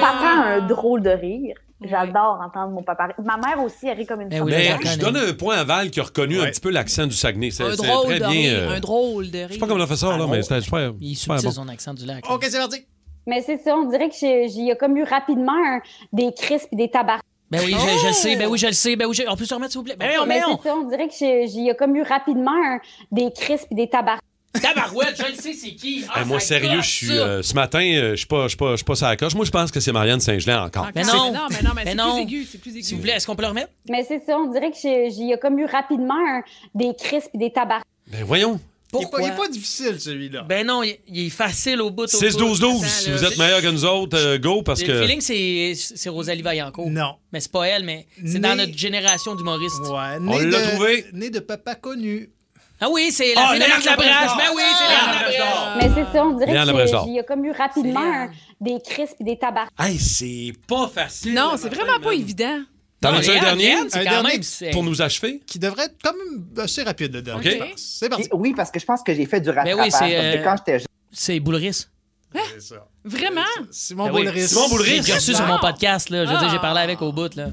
papa 0.00 0.26
a 0.26 0.54
un 0.56 0.66
drôle 0.66 1.02
de 1.02 1.10
rire. 1.10 1.54
J'adore 1.84 2.40
entendre 2.42 2.72
mon 2.72 2.82
papa 2.82 3.04
rire. 3.08 3.14
Ma 3.22 3.36
mère 3.36 3.62
aussi, 3.62 3.86
elle 3.86 3.98
rit 3.98 4.06
comme 4.06 4.22
une 4.22 4.30
Ben 4.30 4.40
oui, 4.42 4.50
Mais 4.50 4.78
je 4.82 4.98
donne 4.98 5.16
un 5.18 5.34
point 5.34 5.58
à 5.58 5.64
Val 5.64 5.90
qui 5.90 6.00
a 6.00 6.04
reconnu 6.04 6.38
un 6.38 6.44
Ouais. 6.44 6.50
petit 6.50 6.60
peu 6.62 6.70
l'accent 6.70 7.06
du 7.06 7.14
Saguenay. 7.14 7.50
C'est 7.50 7.64
Un 7.64 7.70
c'est 7.72 7.76
drôle 7.86 8.06
très 8.06 8.14
de 8.14 8.20
bien. 8.20 8.28
rire. 8.30 8.58
euh, 8.70 8.76
Un 8.76 8.80
drôle 8.80 9.30
de 9.30 9.38
rire. 9.38 9.46
Je 9.50 9.52
sais 9.54 9.58
pas 9.60 9.66
comment 9.66 9.80
on 9.80 9.84
a 9.84 9.86
fait 9.86 9.96
ça, 9.96 10.16
là, 10.16 10.26
mais 10.26 10.40
c'était 10.40 10.62
super. 10.62 10.92
Il 11.00 11.14
super 11.14 11.36
bon. 11.42 11.50
son 11.50 11.68
accent 11.68 11.92
du 11.92 12.06
lac. 12.06 12.24
OK, 12.30 12.46
c'est 12.48 12.56
parti. 12.58 12.86
Mais 13.26 13.42
c'est 13.42 13.58
ça, 13.58 13.76
on 13.76 13.84
dirait 13.90 14.08
que 14.08 14.14
j'ai- 14.18 14.48
j'y 14.48 14.70
ai 14.70 14.76
comme 14.76 14.96
eu 14.96 15.02
rapidement 15.04 15.52
un- 15.52 15.80
des 16.12 16.32
crisps 16.32 16.68
et 16.72 16.76
des 16.76 16.90
tabacs. 16.90 17.20
Ben 17.50 17.60
oui, 17.64 17.72
je, 17.78 17.98
je 18.02 18.06
le 18.08 18.12
sais, 18.12 18.36
ben 18.36 18.48
oui, 18.48 18.58
je 18.58 18.66
le 18.66 18.72
sais, 18.72 18.96
ben 18.96 19.06
oui, 19.06 19.14
je... 19.14 19.22
on 19.28 19.36
peut 19.36 19.44
se 19.44 19.54
remettre, 19.54 19.70
s'il 19.72 19.78
vous 19.78 19.84
plaît. 19.84 19.96
Ben 19.96 20.16
non, 20.16 20.26
Mais 20.26 20.34
mais 20.36 20.40
non! 20.40 20.58
c'est 20.62 20.68
ça, 20.68 20.74
on 20.76 20.88
dirait 20.88 21.06
que 21.08 21.14
j'ai- 21.18 21.46
j'y 21.46 21.68
ai 21.68 21.74
comme 21.76 21.94
eu 21.94 22.02
rapidement 22.02 22.50
un- 22.52 22.80
des 23.12 23.30
crisps 23.32 23.66
et 23.70 23.74
des 23.76 23.88
tabacs. 23.88 24.18
Tabarouette, 24.60 25.16
je 25.22 25.30
le 25.30 25.34
sais, 25.34 25.52
c'est 25.52 25.74
qui? 25.74 26.04
Ah, 26.08 26.20
Hey, 26.22 26.26
moi, 26.26 26.40
sérieux, 26.40 26.80
je 26.80 26.88
suis. 26.90 27.10
euh, 27.18 27.42
ce 27.42 27.54
matin, 27.54 27.80
euh, 27.80 28.12
je 28.12 28.16
suis 28.16 28.26
pas, 28.26 28.44
je 28.44 28.48
suis 28.48 28.56
pas, 28.56 28.74
pas 28.86 28.94
sur 28.94 29.06
la 29.06 29.16
coche. 29.16 29.34
Moi, 29.34 29.44
je 29.44 29.50
pense 29.50 29.70
que 29.70 29.80
c'est 29.80 29.92
Marianne 29.92 30.18
Saint-Gelais 30.20 30.54
encore. 30.54 30.88
Mais 30.94 31.04
C'est- 31.04 31.12
non. 31.14 31.30
Non, 31.32 31.40
mais 31.50 31.62
non, 31.62 31.70
mais 31.76 31.84
Mais 31.84 31.90
c'est 31.94 31.96
plus 32.02 32.20
aigu. 32.22 32.44
C'est 32.50 32.58
plus 32.58 32.70
aigu. 32.70 32.82
S'il 32.82 32.96
vous 32.96 33.02
plaît, 33.02 33.12
est-ce 33.12 33.26
qu'on 33.26 33.36
peut 33.36 33.42
le 33.42 33.48
remettre? 33.48 33.68
Mais 33.90 34.02
c'est 34.04 34.20
ça, 34.24 34.38
on 34.38 34.50
dirait 34.50 34.70
que 34.70 34.76
j'ai- 34.82 35.10
j'y 35.10 35.30
ai 35.30 35.38
comme 35.38 35.58
eu 35.58 35.66
rapidement 35.66 36.14
un- 36.14 36.42
des 36.74 36.94
crisps 36.98 37.28
et 37.34 37.38
des 37.38 37.52
tabacs. 37.52 37.82
Ben 38.08 38.24
voyons. 38.24 38.58
Il 38.98 39.02
est, 39.02 39.04
pas, 39.04 39.10
Pourquoi? 39.10 39.28
il 39.28 39.32
est 39.32 39.36
pas 39.36 39.48
difficile, 39.48 40.00
celui-là. 40.00 40.42
Ben 40.42 40.66
non, 40.66 40.82
il, 40.82 40.96
il 41.08 41.26
est 41.26 41.30
facile 41.30 41.80
au 41.80 41.90
bout. 41.90 42.04
au 42.12 42.18
bout. 42.20 42.26
6-12-12, 42.26 42.56
Attends, 42.78 42.82
si 42.88 43.10
vous 43.10 43.24
êtes 43.24 43.38
meilleurs 43.38 43.62
que 43.62 43.68
nous 43.68 43.84
autres, 43.84 44.16
euh, 44.18 44.38
go, 44.38 44.62
parce 44.62 44.80
Le 44.82 44.86
que. 44.86 45.00
feeling, 45.02 45.20
c'est 45.20 45.72
c'est 45.74 46.08
Rosalie 46.08 46.42
Vaillancourt. 46.42 46.90
Non. 46.90 47.16
Mais 47.32 47.40
c'est 47.40 47.52
pas 47.52 47.64
elle, 47.68 47.84
mais 47.84 48.06
c'est 48.16 48.34
Né- 48.34 48.38
dans 48.40 48.54
notre 48.56 48.76
génération 48.76 49.34
d'humoristes. 49.34 49.80
Ouais, 49.80 50.18
On 50.20 50.38
l'a 50.38 50.44
de- 50.44 50.70
trouvé. 50.70 51.06
Né 51.12 51.30
de 51.30 51.40
papa 51.40 51.74
connu. 51.74 52.30
Ah 52.78 52.88
oui, 52.90 53.08
c'est 53.10 53.32
la 53.34 53.40
Ah, 53.42 53.48
fille 53.52 53.58
de 53.60 53.64
Léa 53.64 53.68
Marc 53.74 53.84
Labrage. 53.86 54.08
Labrage. 54.10 54.36
Ben 54.36 54.52
oui, 54.54 54.62
c'est 54.76 54.92
Labrage. 54.92 55.38
Labrage. 55.38 55.76
Mais 55.78 55.88
c'est 56.04 56.12
ça, 56.12 56.24
on 56.26 56.36
dirait 56.36 56.86
j'ai- 56.86 57.10
j'y 57.12 57.18
ai 57.18 57.24
comme 57.24 57.44
eu 57.46 57.50
rapidement 57.52 58.28
des 58.60 58.76
crisps 58.84 59.14
et 59.18 59.24
des 59.24 59.38
tabacs. 59.38 59.70
Hey, 59.78 59.98
c'est 59.98 60.52
pas 60.68 60.86
facile. 60.88 61.32
Non, 61.32 61.52
le 61.52 61.58
c'est 61.58 61.74
vraiment 61.74 61.98
pas 62.02 62.12
évident. 62.12 62.60
T'en 63.06 63.12
Non, 63.12 63.18
as-tu 63.18 63.30
un 63.30 63.40
dernier? 63.40 63.74
Un 63.74 64.72
Pour 64.72 64.82
nous 64.82 65.00
achever? 65.02 65.40
Qui 65.46 65.58
devrait 65.58 65.84
être 65.84 65.96
quand 66.02 66.12
même 66.12 66.44
assez 66.64 66.82
rapide, 66.82 67.12
le 67.14 67.22
dernier, 67.22 67.48
OK. 67.50 67.52
je 67.54 67.58
pense. 67.70 67.96
C'est 68.00 68.08
parti. 68.08 68.28
Oui, 68.32 68.52
parce 68.56 68.70
que 68.70 68.80
je 68.80 68.84
pense 68.84 69.02
que 69.02 69.14
j'ai 69.14 69.26
fait 69.26 69.40
du 69.40 69.50
Ben 69.50 69.56
rattrapage. 69.56 69.84
oui, 69.84 69.90
c'est... 69.90 69.98
parce 69.98 70.10
que 70.10 70.38
euh, 70.38 70.44
quand 70.44 70.56
j'étais 70.58 70.78
jeune, 70.80 70.86
C'est 71.12 71.40
Boulris. 71.40 71.86
C'est 72.34 72.60
ça. 72.62 72.86
Vraiment? 73.04 73.40
Simon 73.70 74.06
Ben 74.06 74.12
oui. 74.14 74.24
Boulris. 74.26 74.48
Simon 74.48 74.68
Boulris. 74.68 75.02
J'ai 75.04 75.14
reçu 75.14 75.34
sur 75.34 75.46
mon 75.46 75.58
podcast, 75.58 76.10
là. 76.10 76.24
Je 76.26 76.30
veux 76.32 76.38
dire, 76.38 76.50
j'ai 76.50 76.58
parlé 76.58 76.80
avec 76.80 77.00
au 77.00 77.12
bout, 77.12 77.34
là. 77.36 77.46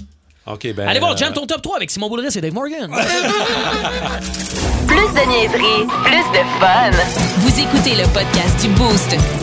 OK, 0.46 0.74
ben. 0.74 0.88
Allez 0.88 1.00
voir, 1.00 1.14
euh, 1.14 1.18
Jam, 1.18 1.32
ton 1.34 1.46
top 1.46 1.62
3 1.62 1.78
avec 1.78 1.90
Simon 1.92 2.10
Boulris 2.10 2.36
et 2.36 2.42
Dave 2.42 2.54
Morgan. 2.54 2.92
Plus 4.88 4.98
de 4.98 5.30
niaiserie, 5.30 5.88
plus 6.04 6.40
de 6.40 6.44
fun. 6.60 6.92
Vous 7.38 7.60
écoutez 7.60 7.96
le 7.96 8.04
podcast 8.14 8.60
du 8.62 8.68
Boost. 8.70 9.43